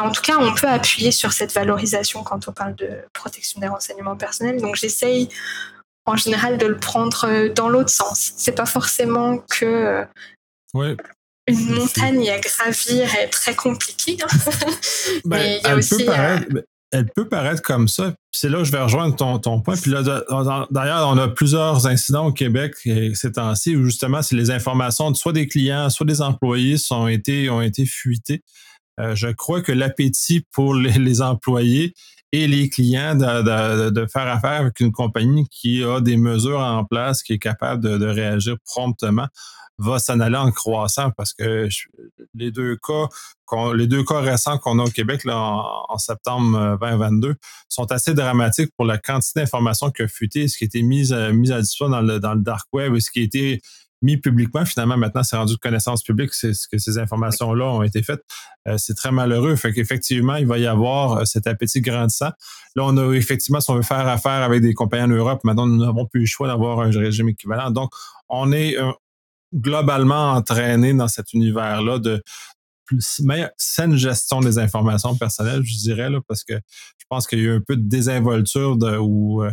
en 0.00 0.10
tout 0.10 0.22
cas, 0.22 0.36
on 0.38 0.54
peut 0.54 0.68
appuyer 0.68 1.10
sur 1.10 1.32
cette 1.32 1.52
valorisation 1.52 2.22
quand 2.22 2.48
on 2.48 2.52
parle 2.52 2.74
de 2.76 3.04
protection 3.12 3.60
des 3.60 3.68
renseignements 3.68 4.16
personnels. 4.16 4.60
Donc 4.60 4.76
j'essaye 4.76 5.28
en 6.06 6.16
général 6.16 6.56
de 6.56 6.66
le 6.66 6.78
prendre 6.78 7.24
euh, 7.24 7.48
dans 7.48 7.68
l'autre 7.68 7.90
sens. 7.90 8.32
C'est 8.36 8.52
pas 8.52 8.66
forcément 8.66 9.38
que 9.38 10.06
ouais 10.74 10.96
une 11.48 11.70
montagne 11.74 12.28
à 12.30 12.38
gravir 12.38 13.14
est 13.16 13.28
très 13.28 13.54
compliquée. 13.54 14.18
Hein. 14.22 14.50
Ben, 15.24 15.38
Mais 15.38 15.58
il 15.58 15.62
y 15.62 15.66
a 15.66 15.70
elle, 15.72 15.78
aussi, 15.78 15.96
peut 15.96 16.04
paraître, 16.04 16.46
euh, 16.54 16.62
elle 16.92 17.06
peut 17.14 17.28
paraître 17.28 17.62
comme 17.62 17.88
ça. 17.88 18.14
C'est 18.30 18.48
là 18.48 18.58
que 18.58 18.64
je 18.64 18.72
vais 18.72 18.80
rejoindre 18.80 19.16
ton, 19.16 19.38
ton 19.38 19.60
point. 19.60 19.76
Puis 19.76 19.90
là, 19.90 20.02
d'ailleurs, 20.70 21.08
on 21.08 21.18
a 21.18 21.28
plusieurs 21.28 21.86
incidents 21.86 22.26
au 22.26 22.32
Québec 22.32 22.74
ces 23.14 23.32
temps-ci 23.32 23.76
où 23.76 23.84
justement, 23.84 24.22
c'est 24.22 24.36
les 24.36 24.50
informations 24.50 25.10
de 25.10 25.16
soit 25.16 25.32
des 25.32 25.48
clients, 25.48 25.90
soit 25.90 26.06
des 26.06 26.20
employés 26.20 26.78
sont 26.78 27.08
été, 27.08 27.50
ont 27.50 27.62
été 27.62 27.84
fuitées. 27.86 28.42
Euh, 29.00 29.14
je 29.14 29.28
crois 29.28 29.62
que 29.62 29.72
l'appétit 29.72 30.44
pour 30.52 30.74
les, 30.74 31.22
employés 31.22 31.94
et 32.32 32.46
les 32.46 32.68
clients 32.68 33.14
de, 33.14 34.06
faire 34.06 34.26
affaire 34.26 34.60
avec 34.60 34.80
une 34.80 34.92
compagnie 34.92 35.46
qui 35.48 35.82
a 35.82 36.00
des 36.00 36.16
mesures 36.16 36.60
en 36.60 36.84
place, 36.84 37.22
qui 37.22 37.34
est 37.34 37.38
capable 37.38 37.82
de, 37.82 38.06
réagir 38.06 38.56
promptement, 38.66 39.26
va 39.78 39.98
s'en 39.98 40.18
aller 40.20 40.36
en 40.36 40.50
croissant. 40.50 41.10
Parce 41.16 41.32
que 41.32 41.68
les 42.34 42.50
deux 42.50 42.76
cas, 42.76 43.06
les 43.74 43.86
deux 43.86 44.04
cas 44.04 44.20
récents 44.20 44.58
qu'on 44.58 44.78
a 44.78 44.84
au 44.84 44.90
Québec 44.90 45.24
là, 45.24 45.38
en, 45.88 45.98
septembre 45.98 46.78
2022 46.80 47.28
euh, 47.28 47.34
sont 47.68 47.90
assez 47.92 48.12
dramatiques 48.12 48.72
pour 48.76 48.84
la 48.84 48.98
quantité 48.98 49.40
d'informations 49.40 49.90
qui 49.90 50.02
a 50.02 50.08
fuité, 50.08 50.48
ce 50.48 50.58
qui 50.58 50.64
a 50.64 50.66
été 50.66 50.82
mis, 50.82 51.12
à, 51.12 51.32
mis 51.32 51.52
à 51.52 51.60
disposition 51.60 51.88
dans 51.88 52.02
le, 52.02 52.18
dans 52.20 52.34
le 52.34 52.42
dark 52.42 52.66
web 52.72 52.94
et 52.94 53.00
ce 53.00 53.10
qui 53.10 53.20
a 53.20 53.22
été 53.22 53.62
mis 54.02 54.16
publiquement. 54.16 54.64
Finalement, 54.64 54.96
maintenant, 54.96 55.22
c'est 55.22 55.36
rendu 55.36 55.54
de 55.54 55.58
connaissance 55.58 56.02
publique 56.02 56.32
c'est 56.34 56.54
ce 56.54 56.68
que 56.68 56.78
ces 56.78 56.98
informations-là 56.98 57.64
ont 57.64 57.82
été 57.82 58.02
faites. 58.02 58.22
Euh, 58.66 58.76
c'est 58.78 58.94
très 58.94 59.10
malheureux. 59.10 59.56
Fait 59.56 59.72
qu'effectivement, 59.72 60.36
il 60.36 60.46
va 60.46 60.58
y 60.58 60.66
avoir 60.66 61.18
euh, 61.18 61.24
cet 61.24 61.46
appétit 61.46 61.80
grandissant. 61.80 62.30
Là, 62.76 62.84
on 62.84 62.96
a 62.96 63.12
effectivement, 63.14 63.60
si 63.60 63.70
on 63.70 63.74
veut 63.74 63.82
faire 63.82 64.06
affaire 64.06 64.42
avec 64.42 64.62
des 64.62 64.74
compagnies 64.74 65.04
en 65.04 65.16
Europe, 65.16 65.40
maintenant, 65.44 65.66
nous 65.66 65.84
n'avons 65.84 66.06
plus 66.06 66.20
le 66.20 66.26
choix 66.26 66.46
d'avoir 66.48 66.80
un 66.80 66.90
régime 66.90 67.28
équivalent. 67.28 67.70
Donc, 67.70 67.90
on 68.28 68.52
est, 68.52 68.76
globalement 69.54 70.32
entraîné 70.32 70.92
dans 70.92 71.08
cet 71.08 71.32
univers-là 71.32 71.98
de 71.98 72.22
meilleure, 73.20 73.50
saine 73.58 73.96
gestion 73.96 74.40
des 74.40 74.58
informations 74.58 75.14
personnelles, 75.16 75.62
je 75.62 75.76
dirais, 75.76 76.08
là, 76.08 76.20
parce 76.26 76.42
que 76.42 76.54
je 76.54 77.04
pense 77.08 77.26
qu'il 77.26 77.38
y 77.38 77.42
a 77.42 77.44
eu 77.44 77.56
un 77.56 77.60
peu 77.60 77.76
de 77.76 77.86
désinvolture 77.86 78.76
de, 78.76 78.96
ou, 78.96 79.42
euh, 79.42 79.50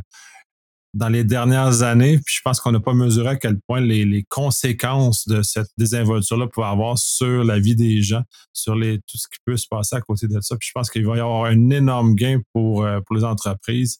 dans 0.95 1.09
les 1.09 1.25
dernières 1.25 1.83
années, 1.83 2.19
puis 2.25 2.35
je 2.35 2.41
pense 2.41 2.61
qu'on 2.61 2.71
n'a 2.71 2.79
pas 2.79 2.93
mesuré 2.93 3.31
à 3.31 3.35
quel 3.35 3.59
point 3.67 3.81
les, 3.81 4.25
conséquences 4.29 5.27
de 5.27 5.41
cette 5.41 5.67
désinvolture-là 5.77 6.47
pouvaient 6.47 6.67
avoir 6.67 6.97
sur 6.97 7.43
la 7.43 7.59
vie 7.59 7.75
des 7.75 8.01
gens, 8.01 8.23
sur 8.53 8.75
tout 8.75 9.17
ce 9.17 9.27
qui 9.27 9.37
peut 9.45 9.57
se 9.57 9.67
passer 9.67 9.97
à 9.97 10.01
côté 10.01 10.27
de 10.27 10.39
ça. 10.39 10.55
Puis 10.55 10.69
je 10.69 10.71
pense 10.73 10.89
qu'il 10.89 11.05
va 11.05 11.17
y 11.17 11.19
avoir 11.19 11.45
un 11.45 11.69
énorme 11.69 12.15
gain 12.15 12.39
pour, 12.53 12.85
euh, 12.85 13.01
pour 13.01 13.17
les 13.17 13.25
entreprises 13.25 13.99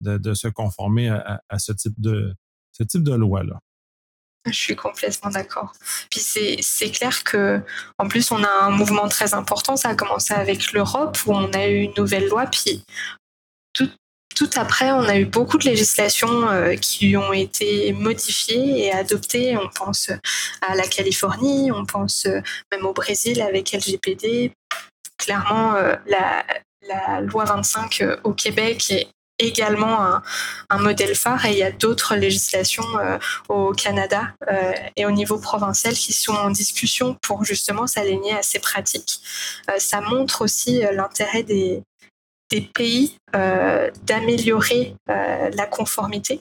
de, 0.00 0.34
se 0.34 0.48
conformer 0.48 1.10
à, 1.10 1.40
à, 1.48 1.60
ce 1.60 1.70
type 1.70 1.94
de, 1.98 2.34
ce 2.72 2.82
type 2.82 3.04
de 3.04 3.14
loi-là. 3.14 3.60
Je 4.46 4.52
suis 4.52 4.74
complètement 4.74 5.30
d'accord. 5.30 5.72
Puis 6.10 6.20
c'est 6.20 6.90
clair 6.90 7.22
que 7.22 7.62
en 7.98 8.08
plus 8.08 8.32
on 8.32 8.42
a 8.42 8.64
un 8.64 8.70
mouvement 8.70 9.06
très 9.06 9.34
important. 9.34 9.76
Ça 9.76 9.90
a 9.90 9.94
commencé 9.94 10.34
avec 10.34 10.72
l'Europe 10.72 11.16
où 11.26 11.32
on 11.32 11.52
a 11.52 11.68
eu 11.68 11.82
une 11.82 11.94
nouvelle 11.96 12.26
loi. 12.26 12.46
Puis 12.46 12.82
tout, 14.34 14.50
après, 14.56 14.90
on 14.90 15.02
a 15.02 15.16
eu 15.16 15.24
beaucoup 15.24 15.58
de 15.58 15.64
législations 15.64 16.48
euh, 16.48 16.74
qui 16.76 17.16
ont 17.16 17.32
été 17.32 17.92
modifiées 17.92 18.86
et 18.86 18.92
adoptées. 18.92 19.56
On 19.56 19.68
pense 19.68 20.10
à 20.60 20.74
la 20.74 20.86
Californie, 20.86 21.72
on 21.72 21.84
pense 21.84 22.26
euh, 22.26 22.40
même 22.70 22.86
au 22.86 22.92
Brésil 22.92 23.40
avec 23.42 23.72
LGPD. 23.72 24.52
Clairement, 25.18 25.74
euh, 25.74 25.94
la, 26.06 26.44
loi 27.20 27.44
25 27.44 28.02
au 28.24 28.32
Québec 28.32 28.90
est 28.90 29.08
également 29.38 30.20
un, 30.68 30.78
modèle 30.78 31.14
phare 31.14 31.46
et 31.46 31.52
il 31.52 31.58
y 31.58 31.62
a 31.62 31.70
d'autres 31.70 32.16
législations 32.16 32.84
au 33.48 33.72
Canada 33.72 34.34
et 34.96 35.06
au 35.06 35.12
niveau 35.12 35.38
provincial 35.38 35.94
qui 35.94 36.12
sont 36.12 36.34
en 36.34 36.50
discussion 36.50 37.16
pour 37.22 37.44
justement 37.44 37.86
s'aligner 37.86 38.34
à 38.34 38.42
ces 38.42 38.58
pratiques. 38.58 39.20
Ça 39.78 40.00
montre 40.00 40.42
aussi 40.42 40.82
l'intérêt 40.92 41.44
des, 41.44 41.82
des, 42.52 42.60
pays 42.60 43.16
d'améliorer 44.02 44.94
la 45.06 45.66
conformité. 45.66 46.40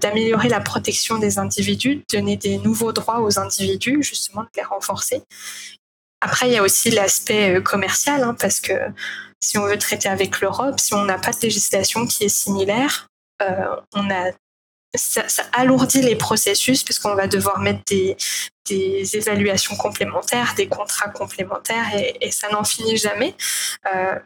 d'améliorer 0.00 0.48
la 0.48 0.60
protection 0.60 1.18
des 1.18 1.38
individus, 1.38 1.96
de 1.96 2.04
donner 2.12 2.36
des 2.36 2.58
nouveaux 2.58 2.92
droits 2.92 3.20
aux 3.20 3.38
individus, 3.38 4.02
justement 4.02 4.42
de 4.42 4.48
les 4.56 4.62
renforcer. 4.62 5.22
Après, 6.20 6.48
il 6.48 6.54
y 6.54 6.56
a 6.56 6.62
aussi 6.62 6.90
l'aspect 6.90 7.62
commercial, 7.62 8.22
hein, 8.22 8.34
parce 8.38 8.60
que 8.60 8.72
si 9.40 9.58
on 9.58 9.66
veut 9.66 9.78
traiter 9.78 10.08
avec 10.08 10.40
l'Europe, 10.40 10.80
si 10.80 10.94
on 10.94 11.04
n'a 11.04 11.18
pas 11.18 11.32
de 11.32 11.40
législation 11.42 12.06
qui 12.06 12.24
est 12.24 12.28
similaire, 12.28 13.08
euh, 13.42 13.76
on 13.94 14.10
a 14.10 14.32
ça, 14.96 15.22
alourdit 15.52 16.00
les 16.00 16.16
processus 16.16 16.82
puisqu'on 16.82 17.14
va 17.14 17.26
devoir 17.26 17.60
mettre 17.60 17.82
des, 17.86 18.16
des, 18.68 19.16
évaluations 19.16 19.76
complémentaires, 19.76 20.54
des 20.56 20.66
contrats 20.66 21.10
complémentaires 21.10 21.86
et, 21.94 22.30
ça 22.30 22.48
n'en 22.50 22.64
finit 22.64 22.96
jamais. 22.96 23.34
Euh, 23.94 24.18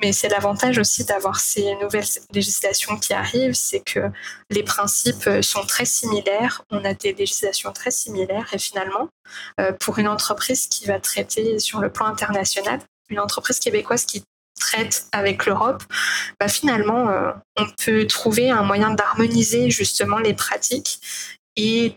mais 0.00 0.12
c'est 0.12 0.28
l'avantage 0.28 0.78
aussi 0.78 1.04
d'avoir 1.04 1.40
ces 1.40 1.74
nouvelles 1.76 2.06
législations 2.32 2.96
qui 2.98 3.12
arrivent, 3.12 3.54
c'est 3.54 3.80
que 3.80 4.10
les 4.50 4.62
principes 4.62 5.28
sont 5.42 5.64
très 5.66 5.84
similaires, 5.84 6.62
on 6.70 6.84
a 6.84 6.94
des 6.94 7.12
législations 7.12 7.72
très 7.72 7.90
similaires 7.90 8.48
et 8.52 8.58
finalement, 8.58 9.08
euh, 9.60 9.72
pour 9.72 9.98
une 9.98 10.08
entreprise 10.08 10.68
qui 10.68 10.86
va 10.86 11.00
traiter 11.00 11.58
sur 11.58 11.80
le 11.80 11.90
plan 11.90 12.06
international, 12.06 12.80
une 13.08 13.20
entreprise 13.20 13.58
québécoise 13.58 14.04
qui 14.04 14.22
traite 14.58 15.06
avec 15.12 15.46
l'Europe, 15.46 15.82
bah 16.40 16.48
finalement, 16.48 17.08
euh, 17.08 17.30
on 17.56 17.66
peut 17.84 18.06
trouver 18.06 18.50
un 18.50 18.62
moyen 18.62 18.90
d'harmoniser 18.90 19.70
justement 19.70 20.18
les 20.18 20.34
pratiques 20.34 21.00
et 21.56 21.94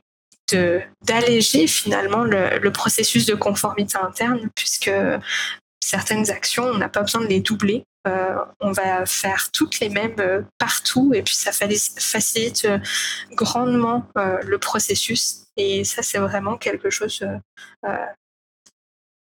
d'alléger 1.02 1.66
finalement 1.66 2.26
le, 2.26 2.72
processus 2.72 3.26
de 3.26 3.36
conformité 3.36 3.98
interne, 3.98 4.50
puisque 4.54 4.92
certaines 5.82 6.30
actions, 6.30 6.66
on 6.66 6.78
n'a 6.78 6.90
pas 6.90 7.02
besoin 7.02 7.22
de 7.22 7.28
les 7.28 7.40
doubler. 7.40 7.84
Euh, 8.08 8.36
on 8.60 8.72
va 8.72 9.06
faire 9.06 9.52
toutes 9.52 9.80
les 9.80 9.90
mêmes 9.90 10.16
euh, 10.20 10.42
partout 10.58 11.14
et 11.14 11.22
puis 11.22 11.36
ça 11.36 11.52
facilite 11.52 12.68
grandement 13.32 14.08
le 14.16 14.58
processus. 14.58 15.46
Et 15.58 15.84
ça, 15.84 16.02
c'est 16.02 16.18
vraiment 16.18 16.58
quelque 16.58 16.90
chose 16.90 17.24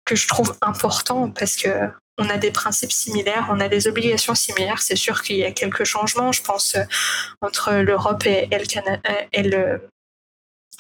que 0.04 0.16
je 0.16 0.28
trouve 0.28 0.56
important 0.62 1.30
parce 1.30 1.56
que 1.56 1.90
on 2.20 2.28
a 2.28 2.36
des 2.36 2.50
principes 2.50 2.92
similaires, 2.92 3.48
on 3.50 3.60
a 3.60 3.68
des 3.68 3.88
obligations 3.88 4.34
similaires. 4.34 4.80
C'est 4.82 4.96
sûr 4.96 5.22
qu'il 5.22 5.36
y 5.36 5.44
a 5.44 5.52
quelques 5.52 5.84
changements, 5.84 6.32
je 6.32 6.42
pense, 6.42 6.74
euh, 6.74 6.82
entre 7.40 7.72
l'Europe 7.72 8.24
et, 8.26 8.46
le 8.52 9.80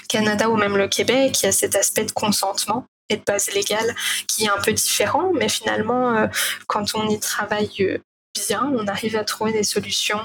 Canada, 0.08 0.50
ou 0.50 0.56
même 0.56 0.76
le 0.76 0.86
Québec. 0.86 1.42
Il 1.42 1.46
y 1.46 1.48
a 1.48 1.52
cet 1.52 1.74
aspect 1.76 2.04
de 2.04 2.12
consentement 2.12 2.84
de 3.16 3.24
base 3.24 3.50
légale 3.52 3.94
qui 4.28 4.44
est 4.44 4.50
un 4.50 4.60
peu 4.60 4.72
différent, 4.72 5.32
mais 5.34 5.48
finalement, 5.48 6.28
quand 6.66 6.94
on 6.94 7.08
y 7.08 7.18
travaille 7.18 8.00
bien, 8.34 8.70
on 8.74 8.86
arrive 8.86 9.16
à 9.16 9.24
trouver 9.24 9.52
des 9.52 9.64
solutions 9.64 10.20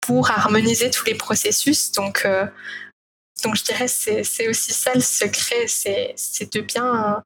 pour 0.00 0.30
harmoniser 0.30 0.90
tous 0.90 1.04
les 1.06 1.14
processus. 1.14 1.92
Donc, 1.92 2.26
donc 3.44 3.56
je 3.56 3.64
dirais 3.64 3.88
c'est 3.88 4.24
c'est 4.24 4.48
aussi 4.48 4.72
ça 4.72 4.92
le 4.94 5.00
secret, 5.00 5.66
c'est 5.68 6.52
de 6.52 6.60
bien 6.60 7.22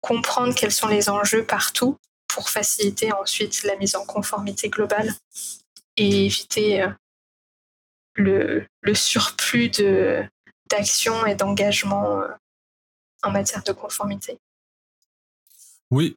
comprendre 0.00 0.54
quels 0.54 0.72
sont 0.72 0.88
les 0.88 1.08
enjeux 1.08 1.44
partout 1.44 1.98
pour 2.28 2.48
faciliter 2.48 3.12
ensuite 3.12 3.62
la 3.64 3.76
mise 3.76 3.96
en 3.96 4.04
conformité 4.04 4.68
globale 4.68 5.12
et 5.96 6.26
éviter 6.26 6.82
euh, 6.82 6.88
le, 8.14 8.66
le 8.82 8.94
surplus 8.94 9.70
de 9.70 10.24
et 11.26 11.34
d'engagement 11.34 12.20
euh, 12.20 12.28
en 13.26 13.32
matière 13.32 13.62
de 13.62 13.72
conformité. 13.72 14.38
Oui. 15.90 16.16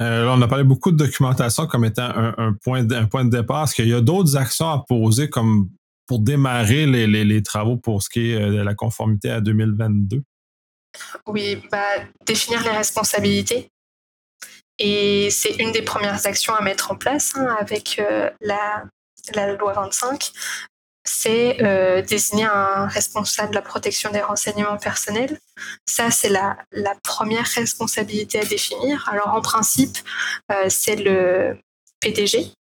Euh, 0.00 0.26
on 0.28 0.40
a 0.40 0.48
parlé 0.48 0.64
beaucoup 0.64 0.92
de 0.92 0.96
documentation 0.96 1.66
comme 1.66 1.84
étant 1.84 2.04
un, 2.04 2.34
un 2.38 2.52
point, 2.54 2.90
un 2.90 3.06
point 3.06 3.24
de 3.24 3.30
départ. 3.30 3.64
Est-ce 3.64 3.74
qu'il 3.74 3.88
y 3.88 3.94
a 3.94 4.00
d'autres 4.00 4.36
actions 4.36 4.70
à 4.70 4.84
poser 4.88 5.28
comme 5.28 5.68
pour 6.06 6.18
démarrer 6.18 6.86
les, 6.86 7.06
les, 7.06 7.42
travaux 7.42 7.76
pour 7.76 8.02
ce 8.02 8.08
qui 8.08 8.32
est 8.32 8.34
euh, 8.34 8.50
de 8.50 8.62
la 8.62 8.74
conformité 8.74 9.30
à 9.30 9.40
2022? 9.40 10.22
Oui, 11.28 11.62
bah, 11.70 11.84
définir 12.26 12.64
les 12.64 12.70
responsabilités. 12.70 13.70
Et 14.80 15.28
c'est 15.30 15.54
une 15.60 15.70
des 15.70 15.82
premières 15.82 16.26
actions 16.26 16.54
à 16.54 16.62
mettre 16.62 16.90
en 16.90 16.96
place 16.96 17.34
hein, 17.36 17.56
avec 17.60 18.00
euh, 18.00 18.28
la, 18.40 18.84
la, 19.34 19.54
loi 19.54 19.72
25. 19.74 20.32
C'est 21.04 21.62
euh, 21.62 22.02
désigner 22.02 22.44
un 22.44 22.86
responsable 22.86 23.50
de 23.50 23.54
la 23.54 23.62
protection 23.62 24.10
des 24.10 24.20
renseignements 24.20 24.76
personnels. 24.76 25.38
Ça, 25.86 26.10
c'est 26.10 26.28
la, 26.28 26.58
la, 26.72 26.94
première 27.02 27.46
responsabilité 27.46 28.38
à 28.38 28.44
définir. 28.44 29.08
Alors, 29.10 29.28
en 29.28 29.40
principe, 29.40 29.98
c'est 30.68 30.96
le 30.96 31.58
PDG, 32.00 32.52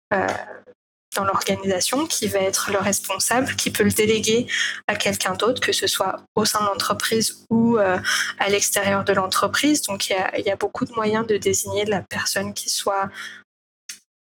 dans 1.19 1.25
l'organisation 1.25 2.07
qui 2.07 2.29
va 2.29 2.41
être 2.41 2.71
le 2.71 2.79
responsable, 2.79 3.55
qui 3.57 3.71
peut 3.71 3.83
le 3.83 3.91
déléguer 3.91 4.47
à 4.87 4.95
quelqu'un 4.95 5.35
d'autre, 5.35 5.61
que 5.61 5.73
ce 5.73 5.87
soit 5.87 6.17
au 6.35 6.45
sein 6.45 6.61
de 6.61 6.67
l'entreprise 6.67 7.45
ou 7.51 7.79
euh, 7.79 7.99
à 8.39 8.49
l'extérieur 8.49 9.05
de 9.05 9.13
l'entreprise. 9.13 9.83
Donc 9.83 10.11
il 10.11 10.45
y, 10.45 10.51
a, 10.51 10.57
beaucoup 10.57 10.85
de 10.85 10.93
moyens 10.93 11.27
de 11.27 11.37
désigner 11.37 11.85
la 11.87 12.03
personne 12.03 12.53
qui 12.53 12.69
soit 12.69 13.09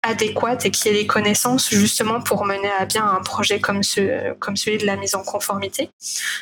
adéquate 0.07 0.65
et 0.65 0.71
qui 0.71 0.89
ait 0.89 0.93
les 0.93 1.07
connaissances 1.07 1.69
justement 1.69 2.21
pour 2.21 2.45
mener 2.45 2.69
à 2.79 2.85
bien 2.85 3.05
un 3.05 3.21
projet 3.21 3.59
comme, 3.59 3.83
ce, 3.83 4.33
comme 4.39 4.55
celui 4.55 4.77
de 4.77 4.85
la 4.85 4.95
mise 4.95 5.15
en 5.15 5.23
conformité. 5.23 5.89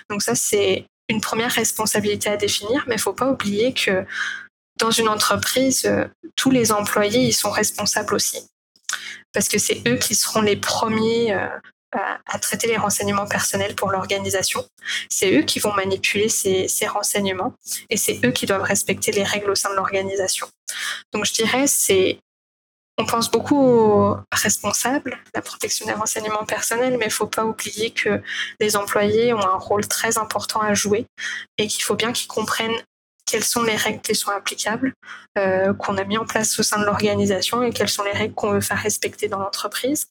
Donc 0.09 0.21
ça, 0.21 0.35
c'est 0.35 0.85
une 1.09 1.21
première 1.21 1.51
responsabilité 1.51 2.29
à 2.29 2.37
définir, 2.37 2.83
mais 2.87 2.95
il 2.95 2.97
ne 2.97 3.01
faut 3.01 3.13
pas 3.13 3.29
oublier 3.29 3.73
que 3.73 4.05
dans 4.77 4.91
une 4.91 5.07
entreprise, 5.07 5.85
euh, 5.85 6.05
tous 6.35 6.51
les 6.51 6.71
employés 6.71 7.21
ils 7.21 7.33
sont 7.33 7.51
responsables 7.51 8.13
aussi 8.13 8.49
parce 9.35 9.49
que 9.49 9.59
c'est 9.59 9.81
eux 9.87 9.97
qui 9.97 10.15
seront 10.15 10.41
les 10.41 10.55
premiers 10.55 11.33
euh, 11.33 11.47
à, 11.91 12.39
traiter 12.39 12.67
les 12.67 12.77
renseignements 12.77 13.27
personnels 13.27 13.75
pour 13.75 13.91
l'organisation. 13.91 14.65
C'est 15.09 15.37
eux 15.37 15.43
qui 15.43 15.59
vont 15.59 15.73
manipuler 15.73 16.29
ces, 16.29 16.67
renseignements 16.87 17.53
et 17.89 17.97
c'est 17.97 18.25
eux 18.25 18.31
qui 18.31 18.45
doivent 18.45 18.63
respecter 18.63 19.11
les 19.11 19.23
règles 19.23 19.49
au 19.49 19.55
sein 19.55 19.69
de 19.69 19.75
l'organisation. 19.75 20.47
Donc 21.13 21.25
je 21.25 21.33
dirais, 21.33 21.67
c'est 21.67 22.19
on 22.97 23.05
pense 23.05 23.29
beaucoup 23.29 23.57
aux 23.57 24.17
responsables, 24.31 25.17
la 25.33 25.41
protection 25.41 25.85
des 25.85 25.93
renseignements 25.93 26.45
personnels, 26.45 26.97
mais 26.97 27.05
il 27.05 27.09
ne 27.09 27.13
faut 27.13 27.27
pas 27.27 27.45
oublier 27.45 27.91
que 27.91 28.21
les 28.59 28.77
employés 28.77 29.33
ont 29.33 29.45
un 29.45 29.57
rôle 29.57 29.87
très 29.87 30.17
important 30.17 30.61
à 30.61 30.73
jouer 30.73 31.05
et 31.57 31.67
qu'il 31.67 31.83
faut 31.83 31.95
bien 31.95 32.13
qu'ils 32.13 32.27
comprennent 32.27 32.75
quelles 33.25 33.43
sont 33.43 33.63
les 33.63 33.75
règles 33.75 34.01
qui 34.01 34.15
sont 34.15 34.29
applicables, 34.29 34.93
euh, 35.37 35.73
qu'on 35.73 35.97
a 35.97 36.03
mis 36.03 36.17
en 36.17 36.25
place 36.25 36.57
au 36.59 36.63
sein 36.63 36.79
de 36.79 36.85
l'organisation 36.85 37.63
et 37.63 37.71
quelles 37.71 37.89
sont 37.89 38.03
les 38.03 38.11
règles 38.11 38.35
qu'on 38.35 38.51
veut 38.51 38.61
faire 38.61 38.77
respecter 38.77 39.27
dans 39.27 39.39
l'entreprise. 39.39 40.07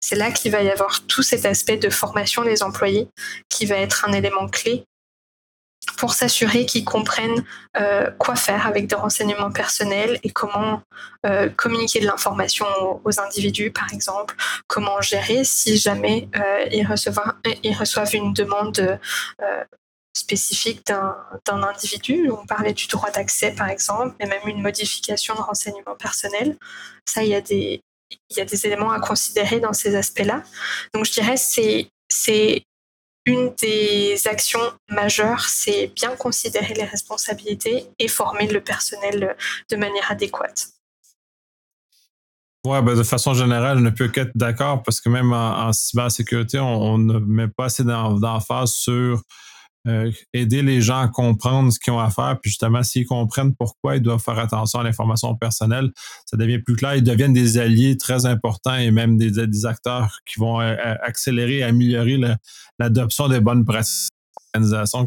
C'est 0.00 0.16
là 0.16 0.32
qu'il 0.32 0.50
va 0.50 0.62
y 0.62 0.70
avoir 0.70 1.06
tout 1.06 1.22
cet 1.22 1.46
aspect 1.46 1.76
de 1.76 1.90
formation 1.90 2.42
des 2.42 2.62
employés 2.62 3.08
qui 3.48 3.66
va 3.66 3.76
être 3.76 4.04
un 4.08 4.12
élément 4.12 4.48
clé 4.48 4.84
pour 5.96 6.14
s'assurer 6.14 6.66
qu'ils 6.66 6.84
comprennent 6.84 7.44
euh, 7.78 8.10
quoi 8.18 8.36
faire 8.36 8.66
avec 8.66 8.86
des 8.86 8.94
renseignements 8.96 9.50
personnels 9.50 10.18
et 10.22 10.30
comment 10.30 10.82
euh, 11.24 11.48
communiquer 11.48 12.00
de 12.00 12.06
l'information 12.06 12.66
aux, 13.04 13.20
individus, 13.20 13.70
par 13.70 13.92
exemple, 13.92 14.34
comment 14.66 15.00
gérer 15.00 15.44
si 15.44 15.76
jamais 15.76 16.28
ils, 16.70 16.86
reçoivent, 16.86 17.34
ils 17.62 17.74
reçoivent 17.74 18.14
une 18.14 18.32
demande 18.32 18.98
spécifique 20.16 20.86
d'un 20.86 21.62
individu. 21.62 22.30
On 22.30 22.46
parlait 22.46 22.72
du 22.72 22.86
droit 22.88 23.10
d'accès, 23.10 23.52
par 23.52 23.68
exemple, 23.68 24.14
mais 24.18 24.26
même 24.26 24.46
une 24.46 24.62
modification 24.62 25.34
de 25.34 25.40
renseignements 25.40 25.96
personnels. 25.96 26.56
Ça, 27.06 27.22
il 27.22 27.28
y 27.28 27.34
a 27.34 27.40
des, 27.40 27.80
il 28.30 28.36
y 28.36 28.40
a 28.40 28.44
des 28.44 28.66
éléments 28.66 28.90
à 28.90 29.00
considérer 29.00 29.60
dans 29.60 29.72
ces 29.72 29.94
aspects-là. 29.94 30.42
Donc, 30.94 31.04
je 31.04 31.12
dirais 31.12 31.36
c'est 31.36 32.62
une 33.26 33.52
des 33.60 34.16
actions 34.26 34.60
majeures, 34.88 35.48
c'est 35.48 35.92
bien 35.94 36.14
considérer 36.16 36.74
les 36.74 36.84
responsabilités 36.84 37.86
et 37.98 38.08
former 38.08 38.46
le 38.46 38.60
personnel 38.60 39.36
de 39.70 39.76
manière 39.76 40.10
adéquate. 40.10 40.68
Ouais, 42.64 42.82
ben 42.82 42.96
de 42.96 43.02
façon 43.02 43.34
générale, 43.34 43.78
je 43.78 43.82
ne 43.84 43.90
peux 43.90 44.08
qu'être 44.08 44.32
d'accord 44.34 44.82
parce 44.82 45.00
que 45.00 45.08
même 45.08 45.32
en, 45.32 45.72
cybersécurité, 45.72 46.58
on, 46.58 46.82
on, 46.82 46.98
ne 46.98 47.18
met 47.18 47.48
pas 47.48 47.66
assez 47.66 47.84
d'emphase 47.84 48.72
sur 48.72 49.22
euh, 49.86 50.10
aider 50.32 50.62
les 50.62 50.80
gens 50.80 51.00
à 51.00 51.08
comprendre 51.08 51.72
ce 51.72 51.78
qu'ils 51.78 51.92
ont 51.92 51.98
à 51.98 52.10
faire, 52.10 52.38
puis 52.40 52.50
justement, 52.50 52.82
s'ils 52.82 53.06
comprennent 53.06 53.54
pourquoi 53.54 53.96
ils 53.96 54.02
doivent 54.02 54.22
faire 54.22 54.38
attention 54.38 54.80
à 54.80 54.82
l'information 54.82 55.34
personnelle, 55.36 55.90
ça 56.24 56.36
devient 56.36 56.58
plus 56.58 56.74
clair. 56.74 56.96
Ils 56.96 57.04
deviennent 57.04 57.32
des 57.32 57.58
alliés 57.58 57.96
très 57.96 58.26
importants 58.26 58.74
et 58.74 58.90
même 58.90 59.16
des, 59.16 59.66
acteurs 59.66 60.18
qui 60.26 60.40
vont 60.40 60.60
euh, 60.60 60.74
euh, 60.74 60.94
accélérer 61.02 61.58
et 61.58 61.62
améliorer 61.62 62.18
l'adoption 62.78 63.28
des 63.28 63.40
bonnes 63.40 63.64
pratiques 63.64 64.10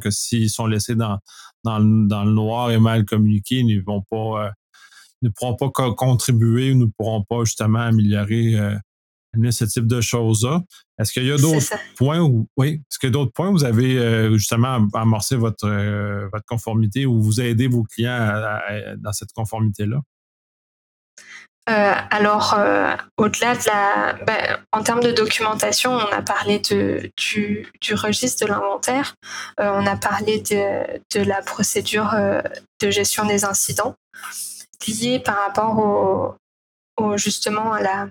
que 0.01 0.11
s'ils 0.11 0.49
sont 0.49 0.67
laissés 0.67 0.95
dans, 0.95 1.19
le 1.65 2.31
noir 2.31 2.71
et 2.71 2.79
mal 2.79 3.03
communiqués, 3.03 3.57
ils 3.57 3.77
ne 3.77 3.81
vont 3.81 4.03
pas, 4.09 4.51
ne 5.23 5.29
pourront 5.29 5.55
pas 5.55 5.69
contribuer 5.91 6.71
ou 6.71 6.75
ne 6.75 6.85
pourront 6.85 7.23
pas 7.23 7.43
justement 7.45 7.79
améliorer 7.79 8.55
ce 9.51 9.65
type 9.65 9.87
de 9.87 10.01
choses-là. 10.01 10.61
Est-ce 10.97 11.13
qu'il 11.13 11.25
y 11.25 11.31
a 11.31 11.37
d'autres 11.37 11.73
points 11.97 12.19
où, 12.19 12.47
oui, 12.57 12.81
est-ce 12.89 12.99
qu'il 12.99 13.07
y 13.07 13.11
a 13.11 13.13
d'autres 13.13 13.31
points 13.31 13.49
où 13.49 13.53
vous 13.53 13.63
avez 13.63 13.97
euh, 13.97 14.33
justement 14.33 14.87
amorcé 14.93 15.35
votre, 15.35 15.67
euh, 15.67 16.27
votre 16.31 16.45
conformité 16.45 17.05
ou 17.05 17.21
vous 17.21 17.39
aidez 17.39 17.67
vos 17.67 17.83
clients 17.83 18.33
dans 18.97 19.13
cette 19.13 19.31
conformité-là? 19.33 20.01
Euh, 21.69 21.93
alors, 22.09 22.57
au-delà 23.17 23.53
de 23.53 23.61
la. 23.67 24.13
Ben, 24.25 24.57
en 24.71 24.81
termes 24.81 25.01
de 25.01 25.11
documentation, 25.11 25.91
on 25.91 26.11
a 26.11 26.23
parlé 26.23 26.57
de, 26.59 27.11
du, 27.15 27.71
du 27.79 27.93
registre 27.93 28.43
de 28.45 28.51
l'inventaire, 28.51 29.13
on 29.59 29.85
a 29.85 29.95
parlé 29.95 30.39
de, 30.39 30.99
de 31.15 31.23
la 31.23 31.43
procédure 31.43 32.15
de 32.81 32.89
gestion 32.89 33.25
des 33.25 33.45
incidents 33.45 33.95
liée 34.87 35.19
par 35.19 35.37
rapport 35.45 35.77
au, 35.77 36.35
au, 36.97 37.17
justement 37.17 37.73
à 37.73 37.81
la, 37.81 38.07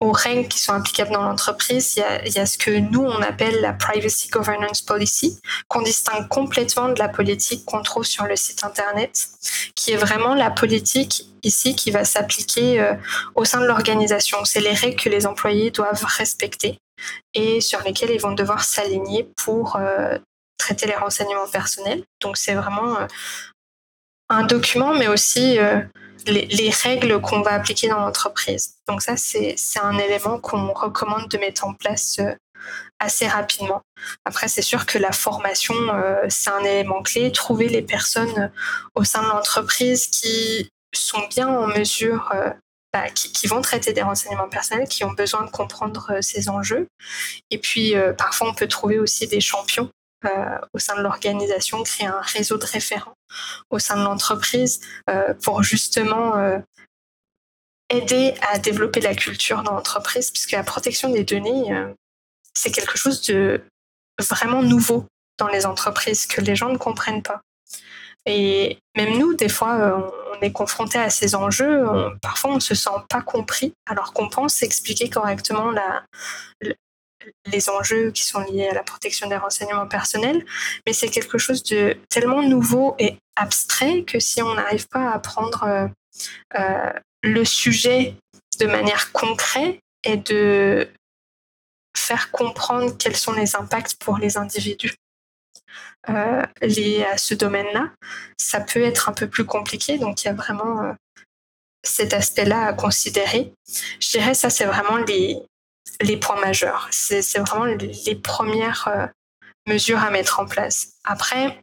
aux 0.00 0.12
règles 0.12 0.46
qui 0.48 0.60
sont 0.60 0.72
applicables 0.72 1.10
dans 1.10 1.22
l'entreprise, 1.22 1.96
il 1.96 2.32
y, 2.32 2.38
a, 2.38 2.46
ce 2.46 2.56
que 2.56 2.70
nous, 2.70 3.02
on 3.02 3.20
appelle 3.20 3.60
la 3.60 3.72
Privacy 3.72 4.28
Governance 4.28 4.80
Policy, 4.80 5.40
qu'on 5.66 5.82
distingue 5.82 6.28
complètement 6.28 6.88
de 6.90 6.98
la 6.98 7.08
politique 7.08 7.64
qu'on 7.64 7.82
trouve 7.82 8.04
sur 8.04 8.24
le 8.26 8.36
site 8.36 8.62
Internet, 8.62 9.28
qui 9.74 9.92
est 9.92 9.96
vraiment 9.96 10.34
la 10.34 10.50
politique 10.50 11.24
ici 11.42 11.74
qui 11.74 11.90
va 11.90 12.04
s'appliquer 12.04 12.80
euh, 12.80 12.94
au 13.34 13.44
sein 13.44 13.60
de 13.60 13.66
l'organisation. 13.66 14.44
C'est 14.44 14.60
les 14.60 14.72
règles 14.72 15.00
que 15.00 15.08
les 15.08 15.26
employés 15.26 15.72
doivent 15.72 16.04
respecter 16.04 16.78
et 17.34 17.60
sur 17.60 17.82
lesquelles 17.82 18.10
ils 18.10 18.20
vont 18.20 18.32
devoir 18.32 18.62
s'aligner 18.62 19.28
pour 19.36 19.76
euh, 19.76 20.16
traiter 20.58 20.86
les 20.86 20.96
renseignements 20.96 21.48
personnels. 21.48 22.04
Donc 22.20 22.36
c'est 22.36 22.54
vraiment 22.54 23.00
euh, 23.00 23.06
un 24.28 24.44
document, 24.44 24.94
mais 24.94 25.08
aussi 25.08 25.58
les, 26.26 26.70
règles 26.70 27.20
qu'on 27.20 27.42
va 27.42 27.52
appliquer 27.52 27.88
dans 27.88 28.00
l'entreprise. 28.00 28.74
Donc 28.88 29.02
ça, 29.02 29.16
c'est 29.16 29.56
un 29.82 29.98
élément 29.98 30.38
qu'on 30.38 30.72
recommande 30.72 31.28
de 31.28 31.38
mettre 31.38 31.64
en 31.64 31.74
place 31.74 32.18
euh, 32.18 32.34
assez 32.98 33.26
rapidement. 33.26 33.82
Après, 34.24 34.48
c'est 34.48 34.62
sûr 34.62 34.86
que 34.86 34.98
la 34.98 35.12
formation, 35.12 35.74
euh, 35.74 36.26
c'est 36.28 36.50
un 36.50 36.64
élément 36.64 37.02
clé. 37.02 37.32
Trouver 37.32 37.68
les 37.68 37.82
personnes 37.82 38.50
au 38.94 39.04
sein 39.04 39.22
de 39.22 39.28
l'entreprise 39.28 40.06
qui 40.06 40.70
sont 40.94 41.26
bien 41.28 41.48
en 41.48 41.66
mesure, 41.66 42.30
euh, 42.34 42.50
bah, 42.92 43.08
qui, 43.10 43.46
vont 43.46 43.60
traiter 43.60 43.92
des 43.92 44.02
renseignements 44.02 44.48
personnels, 44.48 44.88
qui 44.88 45.04
ont 45.04 45.12
besoin 45.12 45.44
de 45.44 45.50
comprendre 45.50 46.18
ces 46.22 46.48
enjeux. 46.48 46.88
Et 47.50 47.58
puis, 47.58 47.94
parfois, 48.16 48.48
on 48.48 48.54
peut 48.54 48.68
trouver 48.68 48.98
aussi 48.98 49.26
des 49.28 49.40
champions 49.40 49.90
euh, 50.24 50.58
au 50.74 50.80
sein 50.80 50.96
de 50.96 51.02
l'organisation, 51.02 51.80
créer 51.84 52.08
un 52.08 52.20
réseau 52.20 52.58
de 52.58 52.64
référents 52.64 53.14
au 53.70 53.78
sein 53.78 53.96
de 53.96 54.02
l'entreprise 54.02 54.80
euh, 55.10 55.34
pour 55.42 55.62
justement 55.62 56.36
euh, 56.36 56.58
aider 57.90 58.34
à 58.52 58.58
développer 58.58 59.00
la 59.00 59.14
culture 59.14 59.62
dans 59.62 59.72
l'entreprise, 59.72 60.30
puisque 60.30 60.52
la 60.52 60.64
protection 60.64 61.10
des 61.10 61.24
données, 61.24 61.74
c'est 62.52 62.70
quelque 62.70 62.98
chose 62.98 63.22
de 63.22 63.62
vraiment 64.18 64.62
nouveau 64.62 65.06
dans 65.38 65.48
les 65.48 65.64
entreprises 65.64 66.26
que 66.26 66.42
les 66.42 66.54
gens 66.54 66.68
ne 66.68 66.76
comprennent 66.76 67.22
pas. 67.22 67.40
Et 68.26 68.78
même 68.94 69.16
nous, 69.16 69.34
des 69.34 69.48
fois, 69.48 70.12
on 70.36 70.40
est 70.42 70.52
confronté 70.52 70.98
à 70.98 71.08
ces 71.08 71.34
enjeux. 71.34 71.86
parfois, 72.20 72.50
on 72.50 72.56
ne 72.56 72.60
se 72.60 72.74
sent 72.74 72.90
pas 73.08 73.22
compris, 73.22 73.72
alors 73.86 74.12
qu'on 74.12 74.28
pense 74.28 74.62
expliquer 74.62 75.08
correctement 75.08 75.70
la, 75.70 76.04
les 77.46 77.68
enjeux 77.70 78.10
qui 78.10 78.24
sont 78.24 78.40
liés 78.40 78.68
à 78.68 78.74
la 78.74 78.82
protection 78.82 79.28
des 79.28 79.36
renseignements 79.36 79.86
personnels, 79.86 80.44
mais 80.86 80.92
c'est 80.92 81.08
quelque 81.08 81.38
chose 81.38 81.62
de 81.64 81.96
tellement 82.08 82.42
nouveau 82.42 82.94
et 82.98 83.16
abstrait 83.36 84.02
que 84.04 84.18
si 84.18 84.42
on 84.42 84.54
n'arrive 84.54 84.88
pas 84.88 85.10
à 85.10 85.18
prendre 85.18 85.64
euh, 85.64 85.88
euh, 86.58 86.92
le 87.22 87.44
sujet 87.44 88.14
de 88.58 88.66
manière 88.66 89.12
concrète 89.12 89.80
et 90.04 90.16
de 90.16 90.88
faire 91.96 92.30
comprendre 92.30 92.96
quels 92.96 93.16
sont 93.16 93.32
les 93.32 93.56
impacts 93.56 93.96
pour 93.96 94.18
les 94.18 94.36
individus 94.36 94.94
euh, 96.08 96.42
liés 96.62 97.04
à 97.04 97.18
ce 97.18 97.34
domaine-là, 97.34 97.90
ça 98.38 98.60
peut 98.60 98.82
être 98.82 99.08
un 99.08 99.12
peu 99.12 99.28
plus 99.28 99.44
compliqué. 99.44 99.98
Donc 99.98 100.22
il 100.22 100.26
y 100.26 100.30
a 100.30 100.34
vraiment 100.34 100.94
cet 101.82 102.12
aspect-là 102.12 102.66
à 102.66 102.72
considérer. 102.72 103.52
Je 104.00 104.10
dirais 104.10 104.34
ça, 104.34 104.50
c'est 104.50 104.64
vraiment 104.64 104.96
les, 104.98 105.38
les 106.00 106.16
points 106.16 106.40
majeurs. 106.40 106.88
C'est 106.90 107.38
vraiment 107.38 107.64
les 107.64 108.14
premières 108.16 108.88
euh, 108.88 109.06
mesures 109.66 109.98
à 109.98 110.10
mettre 110.10 110.40
en 110.40 110.46
place. 110.46 110.94
Après, 111.04 111.60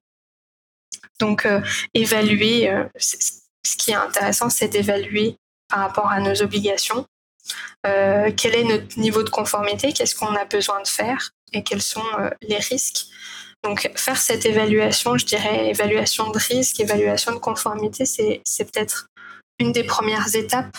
donc 1.19 1.45
euh, 1.45 1.62
évaluer, 1.93 2.69
euh, 2.69 2.86
ce 2.98 3.78
qui 3.78 3.91
est 3.91 3.95
intéressant, 3.95 4.50
c'est 4.50 4.67
d'évaluer 4.67 5.38
par 5.69 5.80
rapport 5.80 6.12
à 6.12 6.19
nos 6.19 6.41
obligations, 6.41 7.06
quel 7.84 8.56
est 8.56 8.63
notre 8.63 9.00
niveau 9.00 9.21
de 9.21 9.30
conformité, 9.30 9.93
qu'est-ce 9.93 10.15
qu'on 10.15 10.36
a 10.36 10.45
besoin 10.45 10.82
de 10.82 10.88
faire? 10.88 11.30
Et 11.54 11.63
quels 11.63 11.82
sont 11.82 12.04
les 12.41 12.58
risques? 12.58 13.06
Donc 13.63 13.91
faire 13.95 14.17
cette 14.17 14.45
évaluation, 14.45 15.17
je 15.17 15.26
dirais 15.26 15.69
évaluation 15.69 16.32
de 16.32 16.39
risque, 16.39 16.80
évaluation 16.80 17.34
de 17.34 17.38
conformité, 17.38 18.06
c'est 18.06 18.71
peut-être 18.71 19.08
une 19.60 19.71
des 19.71 19.84
premières 19.84 20.36
étapes 20.36 20.76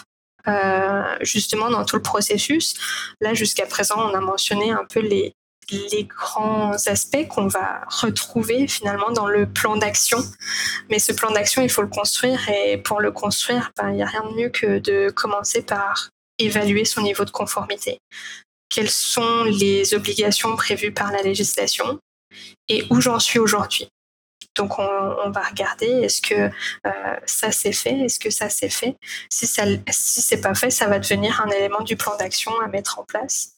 justement 1.21 1.71
dans 1.71 1.85
tout 1.85 1.97
le 1.97 2.03
processus. 2.03 2.75
Là, 3.21 3.35
jusqu'à 3.35 3.67
présent, 3.67 3.97
on 3.99 4.15
a 4.15 4.21
mentionné 4.21 4.71
un 4.71 4.85
peu 4.89 5.01
les, 5.01 5.33
les 5.71 6.05
grands 6.05 6.73
aspects 6.87 7.27
qu'on 7.29 7.49
va 7.49 7.83
retrouver 7.89 8.69
finalement 8.69 9.11
dans 9.11 9.27
le 9.27 9.47
plan 9.47 9.77
d'action. 9.77 10.19
Mais 10.91 10.99
ce 10.99 11.13
plan 11.13 11.31
d'action, 11.31 11.63
il 11.63 11.71
faut 11.71 11.83
le 11.83 11.89
construire 11.89 12.49
et 12.49 12.79
pour 12.79 13.01
le 13.01 13.11
construire, 13.11 13.73
ben, 13.77 13.91
il 13.91 13.97
n'y 13.97 14.03
a 14.03 14.07
rien 14.07 14.23
de 14.23 14.35
mieux 14.35 14.49
que 14.49 14.79
de 14.79 15.11
commencer 15.11 15.63
par 15.63 16.11
évaluer 16.39 16.85
son 16.85 17.03
niveau 17.03 17.25
de 17.25 17.31
conformité. 17.31 17.99
Quelles 18.69 18.91
sont 18.91 19.45
les 19.45 19.95
obligations 19.95 20.55
prévues 20.57 20.93
par 20.93 21.13
la 21.13 21.23
législation 21.23 21.99
et 22.69 22.85
où 22.91 23.01
j'en 23.01 23.19
suis 23.19 23.39
aujourd'hui? 23.39 23.89
Donc 24.57 24.79
on, 24.79 25.31
va 25.31 25.43
regarder 25.43 25.87
est-ce 25.87 26.23
que 26.23 26.35
euh, 26.87 27.17
ça 27.27 27.53
s'est 27.53 27.73
fait, 27.73 27.99
est-ce 28.01 28.19
que 28.19 28.31
ça 28.31 28.49
s'est 28.49 28.71
fait? 28.71 28.97
Si 29.31 29.47
ça 29.47 29.65
si 29.91 30.23
c'est 30.23 30.41
pas 30.41 30.55
fait, 30.55 30.71
ça 30.71 30.87
va 30.87 30.99
devenir 30.99 31.41
un 31.43 31.51
élément 31.51 31.83
du 31.83 31.97
plan 31.97 32.17
d'action 32.17 32.59
à 32.61 32.69
mettre 32.69 32.99
en 32.99 33.05
place. 33.05 33.53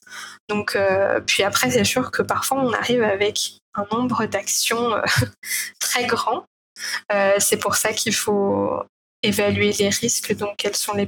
Donc 0.49 0.75
euh, 0.75 1.19
puis 1.21 1.43
après 1.43 1.71
c'est 1.71 1.85
sûr 1.85 2.11
que 2.11 2.21
parfois 2.21 2.59
on 2.59 2.73
arrive 2.73 3.03
avec 3.03 3.59
un 3.75 3.85
nombre 3.91 4.25
d'actions 4.25 4.93
euh, 4.93 5.01
très 5.79 6.05
grand. 6.05 6.45
c'est 7.39 7.57
pour 7.57 7.75
ça 7.75 7.93
qu'il 7.93 8.13
faut 8.13 8.81
évaluer 9.23 9.73
les 9.73 9.89
risques, 9.89 10.35
donc 10.35 10.55
quels 10.57 10.75
sont 10.75 10.93
les, 10.93 11.07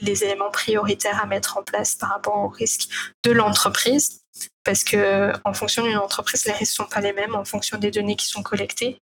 les 0.00 0.24
éléments 0.24 0.50
prioritaires 0.50 1.20
à 1.22 1.26
mettre 1.26 1.58
en 1.58 1.62
place 1.62 1.94
par 1.94 2.10
rapport 2.10 2.38
aux 2.38 2.48
risques 2.48 2.88
de 3.24 3.30
l'entreprise 3.30 4.19
parce 4.64 4.84
que 4.84 5.32
en 5.44 5.52
fonction 5.52 5.84
d'une 5.84 5.96
entreprise, 5.96 6.44
les 6.44 6.52
risques 6.52 6.74
sont 6.74 6.86
pas 6.86 7.00
les 7.00 7.12
mêmes 7.12 7.34
en 7.34 7.44
fonction 7.44 7.78
des 7.78 7.90
données 7.90 8.16
qui 8.16 8.26
sont 8.26 8.42
collectées. 8.42 9.00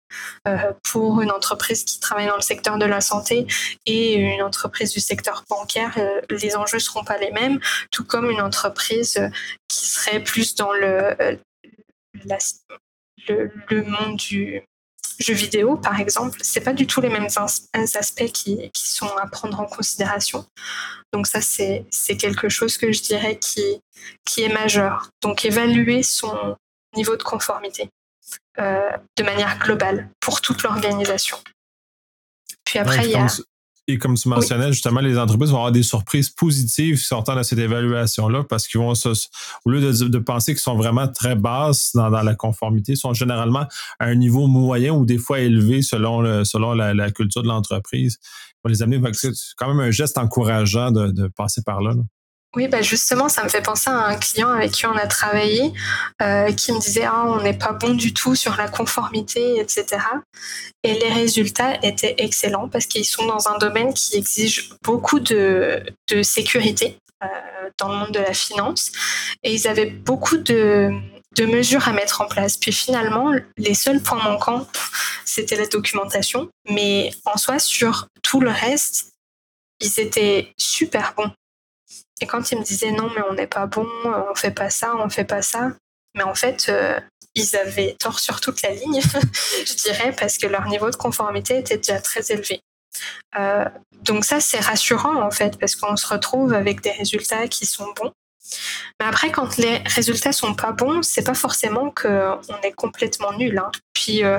Euh, 0.46 0.72
pour 0.84 1.20
une 1.22 1.30
entreprise 1.30 1.84
qui 1.84 1.98
travaille 1.98 2.26
dans 2.26 2.36
le 2.36 2.42
secteur 2.42 2.78
de 2.78 2.84
la 2.84 3.00
santé 3.00 3.46
et 3.86 4.14
une 4.14 4.42
entreprise 4.42 4.92
du 4.92 5.00
secteur 5.00 5.44
bancaire, 5.48 5.94
euh, 5.98 6.20
les 6.30 6.56
enjeux 6.56 6.78
seront 6.78 7.04
pas 7.04 7.18
les 7.18 7.32
mêmes, 7.32 7.60
tout 7.90 8.04
comme 8.04 8.30
une 8.30 8.40
entreprise 8.40 9.20
qui 9.68 9.86
serait 9.86 10.22
plus 10.22 10.54
dans 10.54 10.72
euh, 10.74 11.36
le, 13.28 13.50
le 13.68 13.82
monde 13.82 14.16
du 14.16 14.62
jeux 15.18 15.34
vidéo, 15.34 15.76
par 15.76 15.98
exemple, 16.00 16.38
c'est 16.42 16.60
pas 16.60 16.72
du 16.72 16.86
tout 16.86 17.00
les 17.00 17.08
mêmes 17.08 17.28
aspects 17.74 18.32
qui, 18.32 18.70
qui, 18.72 18.88
sont 18.88 19.10
à 19.16 19.26
prendre 19.26 19.60
en 19.60 19.66
considération. 19.66 20.46
Donc 21.12 21.26
ça, 21.26 21.40
c'est 21.40 22.16
quelque 22.18 22.48
chose 22.48 22.76
que 22.76 22.92
je 22.92 23.02
dirais 23.02 23.38
qui, 23.38 23.80
qui 24.24 24.42
est 24.42 24.52
majeur. 24.52 25.10
Donc 25.22 25.44
évaluer 25.44 26.02
son 26.02 26.56
niveau 26.94 27.16
de 27.16 27.22
conformité 27.22 27.90
euh, 28.58 28.90
de 29.16 29.22
manière 29.22 29.58
globale 29.58 30.08
pour 30.20 30.40
toute 30.40 30.62
l'organisation. 30.62 31.38
Puis 32.64 32.78
après, 32.78 33.04
il 33.04 33.10
y 33.10 33.16
a... 33.16 33.26
Et 33.88 33.98
comme 33.98 34.14
tu 34.14 34.28
mentionnais, 34.28 34.72
justement, 34.72 35.00
les 35.00 35.16
entreprises 35.16 35.50
vont 35.50 35.58
avoir 35.58 35.72
des 35.72 35.84
surprises 35.84 36.28
positives 36.28 36.98
sortant 36.98 37.36
de 37.36 37.42
cette 37.44 37.60
évaluation-là 37.60 38.42
parce 38.42 38.66
qu'ils 38.66 38.80
vont, 38.80 38.94
au 39.64 39.70
lieu 39.70 39.80
de, 39.80 40.18
penser 40.18 40.54
qu'ils 40.54 40.60
sont 40.60 40.76
vraiment 40.76 41.06
très 41.06 41.36
basses 41.36 41.92
dans, 41.94 42.08
la 42.08 42.34
conformité, 42.34 42.92
ils 42.92 42.96
sont 42.96 43.14
généralement 43.14 43.66
à 44.00 44.06
un 44.06 44.16
niveau 44.16 44.48
moyen 44.48 44.92
ou 44.92 45.06
des 45.06 45.18
fois 45.18 45.38
élevé 45.38 45.82
selon, 45.82 46.44
selon 46.44 46.72
la, 46.72 47.10
culture 47.12 47.42
de 47.42 47.48
l'entreprise. 47.48 48.18
On 48.64 48.68
les 48.68 48.82
amener, 48.82 49.00
c'est 49.12 49.30
quand 49.56 49.68
même 49.68 49.78
un 49.78 49.92
geste 49.92 50.18
encourageant 50.18 50.90
de, 50.90 51.28
passer 51.28 51.62
par 51.62 51.80
là. 51.80 51.94
Oui, 52.56 52.68
bah 52.68 52.80
justement, 52.80 53.28
ça 53.28 53.44
me 53.44 53.50
fait 53.50 53.60
penser 53.60 53.90
à 53.90 54.06
un 54.06 54.16
client 54.16 54.48
avec 54.48 54.70
qui 54.70 54.86
on 54.86 54.96
a 54.96 55.06
travaillé, 55.06 55.74
euh, 56.22 56.50
qui 56.52 56.72
me 56.72 56.80
disait 56.80 57.04
ah, 57.04 57.24
on 57.26 57.42
n'est 57.42 57.56
pas 57.56 57.74
bon 57.74 57.92
du 57.92 58.14
tout 58.14 58.34
sur 58.34 58.56
la 58.56 58.66
conformité, 58.66 59.60
etc. 59.60 59.84
Et 60.82 60.94
les 60.94 61.10
résultats 61.10 61.74
étaient 61.82 62.14
excellents 62.16 62.70
parce 62.70 62.86
qu'ils 62.86 63.04
sont 63.04 63.26
dans 63.26 63.48
un 63.48 63.58
domaine 63.58 63.92
qui 63.92 64.16
exige 64.16 64.70
beaucoup 64.82 65.20
de, 65.20 65.82
de 66.08 66.22
sécurité 66.22 66.96
euh, 67.22 67.26
dans 67.78 67.90
le 67.90 67.96
monde 67.98 68.12
de 68.12 68.20
la 68.20 68.32
finance, 68.32 68.90
et 69.42 69.52
ils 69.52 69.68
avaient 69.68 69.90
beaucoup 69.90 70.38
de, 70.38 70.92
de 71.36 71.44
mesures 71.44 71.86
à 71.86 71.92
mettre 71.92 72.22
en 72.22 72.26
place. 72.26 72.56
Puis 72.56 72.72
finalement, 72.72 73.32
les 73.58 73.74
seuls 73.74 74.00
points 74.00 74.22
manquants, 74.22 74.66
c'était 75.26 75.56
la 75.56 75.66
documentation, 75.66 76.48
mais 76.70 77.10
en 77.26 77.36
soi, 77.36 77.58
sur 77.58 78.08
tout 78.22 78.40
le 78.40 78.50
reste, 78.50 79.12
ils 79.80 80.00
étaient 80.00 80.54
super 80.56 81.12
bons. 81.14 81.30
Et 82.20 82.26
quand 82.26 82.50
ils 82.50 82.58
me 82.58 82.64
disaient 82.64 82.92
non, 82.92 83.10
mais 83.14 83.22
on 83.28 83.34
n'est 83.34 83.46
pas 83.46 83.66
bon, 83.66 83.86
on 84.04 84.34
fait 84.34 84.50
pas 84.50 84.70
ça, 84.70 84.94
on 84.96 85.08
fait 85.08 85.24
pas 85.24 85.42
ça, 85.42 85.72
mais 86.14 86.22
en 86.22 86.34
fait, 86.34 86.66
euh, 86.68 86.98
ils 87.34 87.56
avaient 87.56 87.94
tort 87.98 88.18
sur 88.18 88.40
toute 88.40 88.62
la 88.62 88.70
ligne, 88.70 89.00
je 89.66 89.74
dirais, 89.74 90.14
parce 90.18 90.38
que 90.38 90.46
leur 90.46 90.66
niveau 90.66 90.90
de 90.90 90.96
conformité 90.96 91.58
était 91.58 91.76
déjà 91.76 92.00
très 92.00 92.32
élevé. 92.32 92.60
Euh, 93.38 93.66
donc 94.02 94.24
ça, 94.24 94.40
c'est 94.40 94.60
rassurant 94.60 95.22
en 95.22 95.30
fait, 95.30 95.58
parce 95.58 95.76
qu'on 95.76 95.96
se 95.96 96.06
retrouve 96.06 96.54
avec 96.54 96.80
des 96.80 96.92
résultats 96.92 97.46
qui 97.48 97.66
sont 97.66 97.92
bons. 97.92 98.12
Mais 99.00 99.06
après, 99.06 99.30
quand 99.30 99.56
les 99.58 99.78
résultats 99.78 100.32
sont 100.32 100.54
pas 100.54 100.72
bons, 100.72 101.02
c'est 101.02 101.24
pas 101.24 101.34
forcément 101.34 101.90
qu'on 101.90 102.60
est 102.62 102.72
complètement 102.72 103.32
nul. 103.32 103.58
Hein. 103.58 103.70
Puis, 103.92 104.24
euh, 104.24 104.38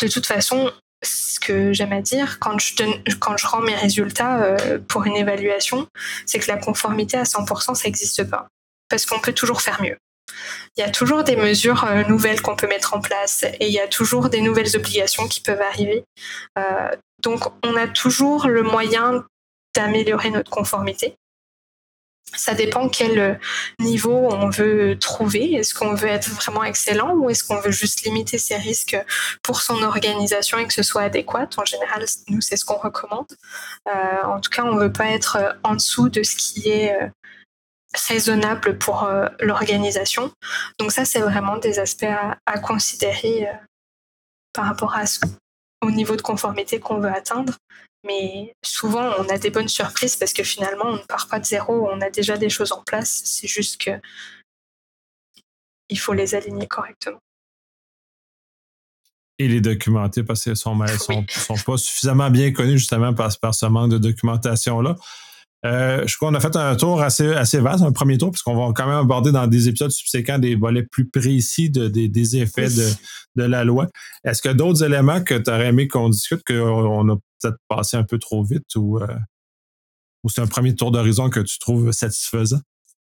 de 0.00 0.08
toute 0.08 0.26
façon, 0.26 0.72
ce 1.02 1.40
que 1.40 1.72
j'aime 1.72 1.92
à 1.92 2.00
dire 2.00 2.38
quand 2.38 2.58
je, 2.58 2.74
quand 3.18 3.36
je 3.36 3.46
rends 3.46 3.60
mes 3.60 3.74
résultats 3.74 4.42
euh, 4.42 4.78
pour 4.88 5.04
une 5.04 5.16
évaluation, 5.16 5.88
c'est 6.26 6.38
que 6.38 6.50
la 6.50 6.56
conformité 6.56 7.16
à 7.16 7.24
100%, 7.24 7.74
ça 7.74 7.88
n'existe 7.88 8.24
pas. 8.24 8.48
Parce 8.88 9.06
qu'on 9.06 9.20
peut 9.20 9.32
toujours 9.32 9.62
faire 9.62 9.82
mieux. 9.82 9.96
Il 10.76 10.80
y 10.80 10.84
a 10.84 10.90
toujours 10.90 11.24
des 11.24 11.36
mesures 11.36 11.84
euh, 11.84 12.04
nouvelles 12.04 12.40
qu'on 12.40 12.56
peut 12.56 12.68
mettre 12.68 12.94
en 12.94 13.00
place 13.00 13.44
et 13.44 13.66
il 13.66 13.72
y 13.72 13.80
a 13.80 13.88
toujours 13.88 14.28
des 14.28 14.40
nouvelles 14.40 14.76
obligations 14.76 15.28
qui 15.28 15.40
peuvent 15.40 15.60
arriver. 15.60 16.04
Euh, 16.58 16.90
donc, 17.22 17.44
on 17.64 17.76
a 17.76 17.86
toujours 17.88 18.48
le 18.48 18.62
moyen 18.62 19.24
d'améliorer 19.74 20.30
notre 20.30 20.50
conformité. 20.50 21.16
Ça 22.34 22.54
dépend 22.54 22.88
quel 22.88 23.18
euh, 23.18 23.34
niveau 23.78 24.28
on 24.30 24.48
veut 24.48 24.98
trouver. 24.98 25.52
Est-ce 25.54 25.74
qu'on 25.74 25.94
veut 25.94 26.08
être 26.08 26.30
vraiment 26.30 26.64
excellent 26.64 27.14
ou 27.14 27.28
est-ce 27.28 27.44
qu'on 27.44 27.60
veut 27.60 27.70
juste 27.70 28.02
limiter 28.04 28.38
ses 28.38 28.56
risques 28.56 28.96
pour 29.42 29.60
son 29.60 29.82
organisation 29.82 30.58
et 30.58 30.66
que 30.66 30.72
ce 30.72 30.82
soit 30.82 31.02
adéquat? 31.02 31.48
En 31.58 31.64
général, 31.64 32.04
nous, 32.28 32.40
c'est 32.40 32.56
ce 32.56 32.64
qu'on 32.64 32.78
recommande. 32.78 33.26
Euh, 33.88 34.24
en 34.24 34.40
tout 34.40 34.50
cas, 34.50 34.64
on 34.64 34.74
ne 34.74 34.80
veut 34.80 34.92
pas 34.92 35.08
être 35.08 35.36
euh, 35.36 35.52
en 35.62 35.74
dessous 35.74 36.08
de 36.08 36.22
ce 36.22 36.36
qui 36.36 36.70
est 36.70 36.96
raisonnable 38.08 38.78
pour 38.78 39.06
l'organisation. 39.40 40.32
Donc 40.78 40.92
ça, 40.92 41.04
c'est 41.04 41.20
vraiment 41.20 41.58
des 41.58 41.78
aspects 41.78 42.06
à, 42.46 42.58
considérer 42.58 43.46
par 44.54 44.64
rapport 44.64 44.96
au 45.82 45.90
niveau 45.90 46.16
de 46.16 46.22
conformité 46.22 46.80
qu'on 46.80 47.00
veut 47.00 47.12
atteindre. 47.12 47.58
Mais 48.04 48.54
souvent, 48.64 49.12
on 49.18 49.28
a 49.28 49.38
des 49.38 49.50
bonnes 49.50 49.68
surprises 49.68 50.16
parce 50.16 50.32
que 50.32 50.42
finalement, 50.42 50.86
on 50.86 50.96
ne 50.96 51.06
part 51.06 51.28
pas 51.28 51.38
de 51.38 51.44
zéro, 51.44 51.88
on 51.88 52.00
a 52.00 52.10
déjà 52.10 52.36
des 52.36 52.50
choses 52.50 52.72
en 52.72 52.82
place. 52.82 53.22
C'est 53.24 53.46
juste 53.46 53.80
que 53.80 53.90
il 55.88 55.98
faut 55.98 56.12
les 56.12 56.34
aligner 56.34 56.66
correctement. 56.66 57.18
Et 59.38 59.48
les 59.48 59.60
documenter 59.60 60.22
parce 60.22 60.44
qu'elles 60.44 60.56
sont, 60.56 60.78
sont, 60.98 61.24
sont, 61.28 61.56
pas 61.56 61.76
suffisamment 61.76 62.30
bien 62.30 62.52
connues 62.52 62.78
justement 62.78 63.14
par, 63.14 63.30
par 63.38 63.54
ce 63.54 63.66
manque 63.66 63.90
de 63.90 63.98
documentation-là. 63.98 64.96
Euh, 65.64 66.04
je 66.06 66.16
crois 66.16 66.28
qu'on 66.28 66.34
a 66.34 66.40
fait 66.40 66.56
un 66.56 66.74
tour 66.74 67.00
assez, 67.00 67.32
assez 67.32 67.60
vaste, 67.60 67.84
un 67.84 67.92
premier 67.92 68.18
tour, 68.18 68.32
puisqu'on 68.32 68.56
va 68.56 68.72
quand 68.72 68.86
même 68.86 68.96
aborder 68.96 69.30
dans 69.30 69.46
des 69.46 69.68
épisodes 69.68 69.90
subséquents 69.90 70.38
des 70.38 70.56
volets 70.56 70.82
plus 70.82 71.08
précis 71.08 71.70
de, 71.70 71.86
des, 71.88 72.36
effets 72.36 72.68
de, 73.36 73.44
la 73.44 73.62
loi. 73.62 73.86
Est-ce 74.24 74.42
que 74.42 74.48
d'autres 74.48 74.82
éléments 74.82 75.22
que 75.22 75.34
tu 75.34 75.50
aurais 75.50 75.68
aimé 75.68 75.86
qu'on 75.86 76.08
discute, 76.08 76.42
qu'on 76.44 77.08
a 77.08 77.16
peut-être 77.40 77.58
passé 77.68 77.96
un 77.96 78.02
peu 78.02 78.18
trop 78.18 78.42
vite 78.42 78.74
ou, 78.74 78.98
euh, 78.98 79.06
ou 80.24 80.30
c'est 80.30 80.40
un 80.40 80.48
premier 80.48 80.74
tour 80.74 80.90
d'horizon 80.90 81.30
que 81.30 81.40
tu 81.40 81.58
trouves 81.60 81.92
satisfaisant? 81.92 82.60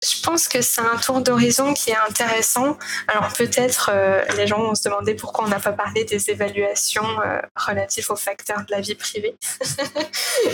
Je 0.05 0.21
pense 0.23 0.49
que 0.49 0.61
c'est 0.61 0.83
un 0.83 0.97
tour 0.97 1.21
d'horizon 1.21 1.73
qui 1.73 1.91
est 1.91 1.97
intéressant. 1.97 2.77
Alors 3.09 3.33
peut-être 3.33 3.91
euh, 3.93 4.23
les 4.37 4.47
gens 4.47 4.59
vont 4.59 4.75
se 4.75 4.83
demander 4.85 5.15
pourquoi 5.15 5.45
on 5.45 5.49
n'a 5.49 5.61
pas 5.61 5.73
parlé 5.73 6.05
des 6.05 6.31
évaluations 6.31 7.21
euh, 7.23 7.41
relatives 7.57 8.11
aux 8.11 8.17
facteurs 8.17 8.65
de 8.67 8.71
la 8.71 8.81
vie 8.81 8.95
privée, 8.95 9.37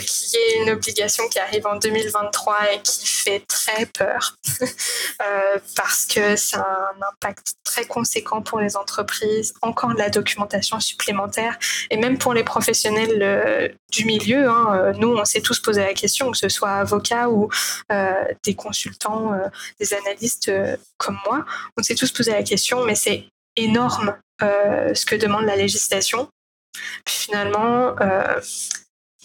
qui 0.07 0.37
est 0.37 0.63
une 0.63 0.71
obligation 0.71 1.29
qui 1.29 1.41
arrive 1.41 1.67
en 1.67 1.77
2023 1.77 2.75
et 2.75 2.83
qui 2.83 3.07
fait 3.07 3.41
très 3.49 3.87
peur 3.87 4.37
euh, 4.63 5.59
parce 5.75 6.07
que 6.07 6.37
ça 6.37 6.61
a 6.61 6.93
un 6.95 7.09
impact 7.13 7.55
très 7.65 7.87
conséquent 7.87 8.43
pour 8.43 8.61
les 8.61 8.77
entreprises, 8.77 9.55
encore 9.63 9.95
de 9.95 9.99
la 9.99 10.11
documentation 10.11 10.79
supplémentaire 10.79 11.59
et 11.91 11.97
même 11.97 12.19
pour 12.19 12.35
les 12.35 12.45
professionnels 12.45 13.77
du 13.91 14.05
milieu. 14.05 14.49
Hein, 14.49 14.93
nous, 14.99 15.16
on 15.16 15.24
s'est 15.24 15.41
tous 15.41 15.61
posé 15.61 15.82
la 15.82 15.95
question, 15.95 16.30
que 16.30 16.38
ce 16.38 16.49
soit 16.49 16.70
avocats 16.70 17.28
ou 17.28 17.49
des 18.45 18.55
consultants 18.55 19.01
euh, 19.11 19.49
des 19.78 19.95
analystes 19.95 20.49
euh, 20.49 20.76
comme 20.97 21.18
moi, 21.26 21.45
on 21.76 21.82
s'est 21.82 21.95
tous 21.95 22.11
posé 22.12 22.32
la 22.32 22.43
question, 22.43 22.84
mais 22.84 22.95
c'est 22.95 23.24
énorme 23.57 24.16
euh, 24.43 24.95
ce 24.95 25.07
que 25.07 25.16
demande 25.16 25.45
la 25.45 25.57
législation. 25.57 26.28
Puis 27.05 27.14
finalement, 27.14 27.97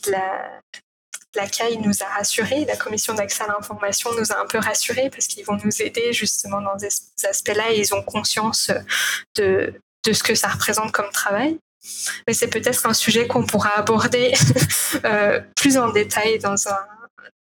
la, 0.08 1.48
CAI 1.48 1.78
nous 1.78 2.02
a 2.02 2.06
rassurés, 2.06 2.66
la 2.66 2.76
commission 2.76 3.14
d'accès 3.14 3.44
à 3.44 3.48
l'information 3.48 4.10
nous 4.18 4.32
a 4.32 4.40
un 4.40 4.48
peu 4.48 4.58
rassurés 4.58 5.10
parce 5.10 5.28
qu'ils 5.28 5.46
vont 5.46 5.58
nous 5.64 5.82
aider 5.82 6.12
justement 6.12 6.62
dans 6.62 6.78
ces 6.80 7.28
aspects-là 7.28 7.72
et 7.72 7.80
ils 7.80 7.94
ont 7.94 8.02
conscience 8.02 8.72
de 9.36 9.74
ce 10.12 10.24
que 10.24 10.34
ça 10.34 10.48
représente 10.48 10.92
comme 10.92 11.10
travail. 11.12 11.60
Mais 12.28 12.34
c'est 12.34 12.48
peut-être 12.48 12.86
un 12.86 12.94
sujet 12.94 13.28
qu'on 13.28 13.46
pourra 13.46 13.78
aborder 13.78 14.34
plus 15.56 15.78
en 15.78 15.90
détail 15.90 16.40
dans 16.40 16.68
un, 16.68 16.80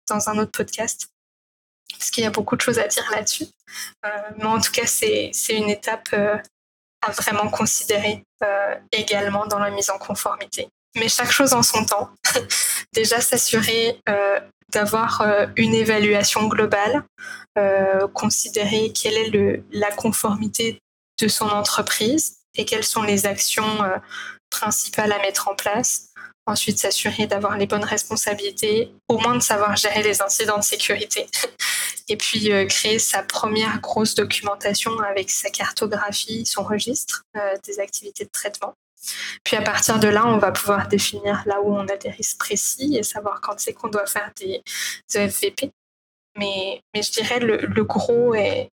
dans 0.08 0.28
un 0.28 0.38
autre 0.38 0.52
podcast 0.52 1.08
parce 2.04 2.10
qu'il 2.10 2.24
y 2.24 2.26
a 2.26 2.30
beaucoup 2.30 2.56
de 2.56 2.60
choses 2.60 2.78
à 2.78 2.86
dire 2.86 3.04
là-dessus. 3.12 3.46
Euh, 4.04 4.08
mais 4.36 4.44
en 4.44 4.60
tout 4.60 4.72
cas, 4.72 4.86
c'est 4.86 5.32
une 5.48 5.70
étape 5.70 6.08
euh, 6.12 6.36
à 7.00 7.10
vraiment 7.12 7.48
considérer 7.48 8.22
euh, 8.42 8.74
également 8.92 9.46
dans 9.46 9.58
la 9.58 9.70
mise 9.70 9.90
en 9.90 9.98
conformité. 9.98 10.68
Mais 10.96 11.08
chaque 11.08 11.30
chose 11.30 11.54
en 11.54 11.62
son 11.62 11.84
temps. 11.84 12.10
Déjà, 12.92 13.20
s'assurer 13.20 13.98
d'avoir 14.70 15.26
une 15.56 15.74
évaluation 15.74 16.46
globale, 16.46 17.02
considérer 18.12 18.92
quelle 18.92 19.14
est 19.14 19.30
le, 19.30 19.64
la 19.72 19.90
conformité 19.90 20.78
de 21.20 21.26
son 21.26 21.48
entreprise 21.48 22.36
et 22.54 22.64
quelles 22.64 22.84
sont 22.84 23.02
les 23.02 23.26
actions 23.26 23.80
principales 24.50 25.12
à 25.12 25.18
mettre 25.18 25.48
en 25.48 25.54
place 25.54 26.10
Ensuite, 26.46 26.78
s'assurer 26.78 27.26
d'avoir 27.26 27.56
les 27.56 27.66
bonnes 27.66 27.84
responsabilités, 27.84 28.92
au 29.08 29.18
moins 29.18 29.34
de 29.34 29.42
savoir 29.42 29.76
gérer 29.76 30.02
les 30.02 30.20
incidents 30.20 30.58
de 30.58 30.64
sécurité. 30.64 31.26
Et 32.08 32.18
puis, 32.18 32.52
euh, 32.52 32.66
créer 32.66 32.98
sa 32.98 33.22
première 33.22 33.80
grosse 33.80 34.14
documentation 34.14 34.98
avec 35.00 35.30
sa 35.30 35.48
cartographie, 35.48 36.44
son 36.44 36.62
registre 36.62 37.22
euh, 37.38 37.54
des 37.64 37.80
activités 37.80 38.24
de 38.24 38.30
traitement. 38.30 38.74
Puis 39.42 39.56
à 39.56 39.62
partir 39.62 39.98
de 39.98 40.08
là, 40.08 40.26
on 40.26 40.36
va 40.36 40.52
pouvoir 40.52 40.88
définir 40.88 41.42
là 41.46 41.60
où 41.62 41.74
on 41.74 41.88
a 41.88 41.96
des 41.96 42.10
risques 42.10 42.38
précis 42.38 42.96
et 42.96 43.02
savoir 43.02 43.40
quand 43.40 43.58
c'est 43.58 43.72
qu'on 43.72 43.88
doit 43.88 44.06
faire 44.06 44.30
des. 44.36 44.62
Mais, 46.36 46.80
mais 46.94 47.02
je 47.02 47.12
dirais 47.12 47.38
le, 47.38 47.58
le 47.58 47.84
gros 47.84 48.34
est, 48.34 48.68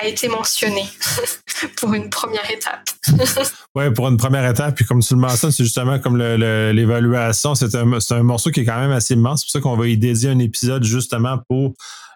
a 0.00 0.06
été 0.06 0.28
mentionné 0.28 0.84
pour 1.76 1.92
une 1.94 2.08
première 2.08 2.50
étape. 2.50 2.88
oui, 3.74 3.90
pour 3.92 4.08
une 4.08 4.16
première 4.16 4.48
étape. 4.48 4.74
Puis 4.76 4.84
comme 4.84 5.00
tu 5.00 5.14
le 5.14 5.20
mentionnes, 5.20 5.52
c'est 5.52 5.64
justement 5.64 5.98
comme 5.98 6.16
l'évaluation. 6.16 7.54
C'est 7.54 7.74
un, 7.74 7.92
un, 7.92 8.22
morceau 8.22 8.50
qui 8.50 8.60
est 8.60 8.64
quand 8.64 8.80
même 8.80 8.92
assez 8.92 9.14
immense. 9.14 9.40
C'est 9.40 9.46
pour 9.46 9.52
ça 9.52 9.60
qu'on 9.60 9.76
va 9.76 9.86
y 9.86 9.96
dédier 9.96 10.30
un 10.30 10.38
épisode 10.38 10.84
justement 10.84 11.38
pour 11.48 11.74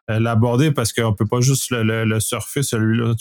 l'aborder 0.09 0.71
parce 0.71 0.93
qu'on 0.93 1.13
peut 1.13 1.27
pas 1.27 1.41
juste 1.41 1.67
le, 1.71 2.21
surfer 2.21 2.63
celui-là. 2.63 3.15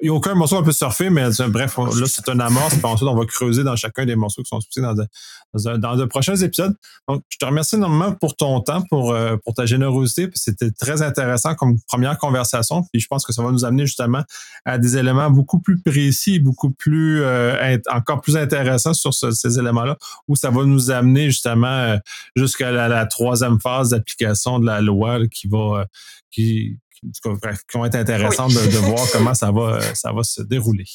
Il 0.00 0.04
n'y 0.04 0.08
a 0.08 0.14
aucun 0.14 0.34
morceau 0.34 0.56
qu'on 0.56 0.64
peut 0.64 0.72
surfer, 0.72 1.10
mais 1.10 1.28
bref, 1.48 1.76
là, 1.76 2.06
c'est 2.06 2.28
un 2.28 2.40
amorce. 2.40 2.74
Ensuite, 2.82 3.08
on 3.08 3.14
va 3.14 3.26
creuser 3.26 3.64
dans 3.64 3.76
chacun 3.76 4.04
des 4.04 4.16
morceaux 4.16 4.42
qui 4.42 4.48
sont 4.48 4.58
expliqués 4.58 4.80
dans, 4.82 4.94
de, 4.94 5.76
dans, 5.76 5.96
de 5.96 6.04
prochains 6.04 6.36
épisodes. 6.36 6.74
Donc, 7.08 7.22
je 7.28 7.38
te 7.38 7.44
remercie 7.44 7.76
énormément 7.76 8.12
pour 8.12 8.36
ton 8.36 8.60
temps, 8.60 8.82
pour, 8.82 9.12
euh, 9.12 9.36
pour 9.44 9.54
ta 9.54 9.66
générosité. 9.66 10.30
C'était 10.34 10.70
très 10.70 11.02
intéressant 11.02 11.54
comme 11.54 11.78
première 11.86 12.18
conversation. 12.18 12.82
Puis 12.92 13.00
je 13.00 13.06
pense 13.06 13.24
que 13.26 13.32
ça 13.32 13.42
va 13.42 13.50
nous 13.50 13.64
amener 13.64 13.86
justement 13.86 14.22
à 14.64 14.78
des 14.78 14.96
éléments 14.96 15.30
beaucoup 15.30 15.60
plus 15.60 15.80
précis, 15.80 16.38
beaucoup 16.38 16.70
plus 16.70 17.22
euh, 17.22 17.76
encore 17.90 18.20
plus 18.20 18.36
intéressants 18.36 18.94
sur 18.94 19.12
ces 19.12 19.58
éléments-là, 19.58 19.96
où 20.28 20.36
ça 20.36 20.50
va 20.50 20.64
nous 20.64 20.90
amener 20.90 21.26
justement 21.26 21.98
jusqu'à 22.36 22.70
la, 22.70 23.06
troisième 23.06 23.60
phase 23.60 23.90
d'application 23.90 24.58
de 24.58 24.66
la 24.66 24.80
loi 24.80 25.26
qui 25.28 25.48
va 25.48 25.86
qui, 26.32 26.78
vont 27.24 27.84
être 27.84 27.94
intéressantes 27.96 28.54
de, 28.54 28.78
voir 28.78 29.06
comment 29.12 29.34
ça 29.34 29.50
va, 29.50 29.80
ça 29.94 30.12
va 30.12 30.22
se 30.22 30.42
dérouler. 30.42 30.86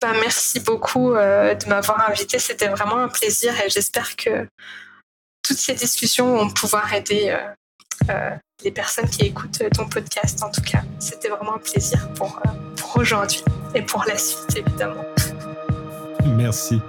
Ben, 0.00 0.12
merci 0.20 0.60
beaucoup 0.60 1.12
euh, 1.12 1.54
de 1.54 1.68
m'avoir 1.68 2.08
invité. 2.08 2.38
C'était 2.38 2.68
vraiment 2.68 2.98
un 2.98 3.08
plaisir 3.08 3.52
et 3.60 3.68
j'espère 3.68 4.16
que 4.16 4.48
toutes 5.42 5.58
ces 5.58 5.74
discussions 5.74 6.36
vont 6.36 6.50
pouvoir 6.50 6.92
aider 6.92 7.28
euh, 7.28 8.10
euh, 8.10 8.30
les 8.64 8.70
personnes 8.70 9.08
qui 9.08 9.22
écoutent 9.22 9.62
ton 9.74 9.88
podcast. 9.88 10.42
En 10.42 10.50
tout 10.50 10.62
cas, 10.62 10.82
c'était 10.98 11.28
vraiment 11.28 11.56
un 11.56 11.60
plaisir 11.60 12.12
pour, 12.14 12.40
pour 12.76 12.96
aujourd'hui 12.96 13.42
et 13.74 13.82
pour 13.82 14.04
la 14.06 14.16
suite, 14.16 14.56
évidemment. 14.56 15.04
Merci. 16.24 16.80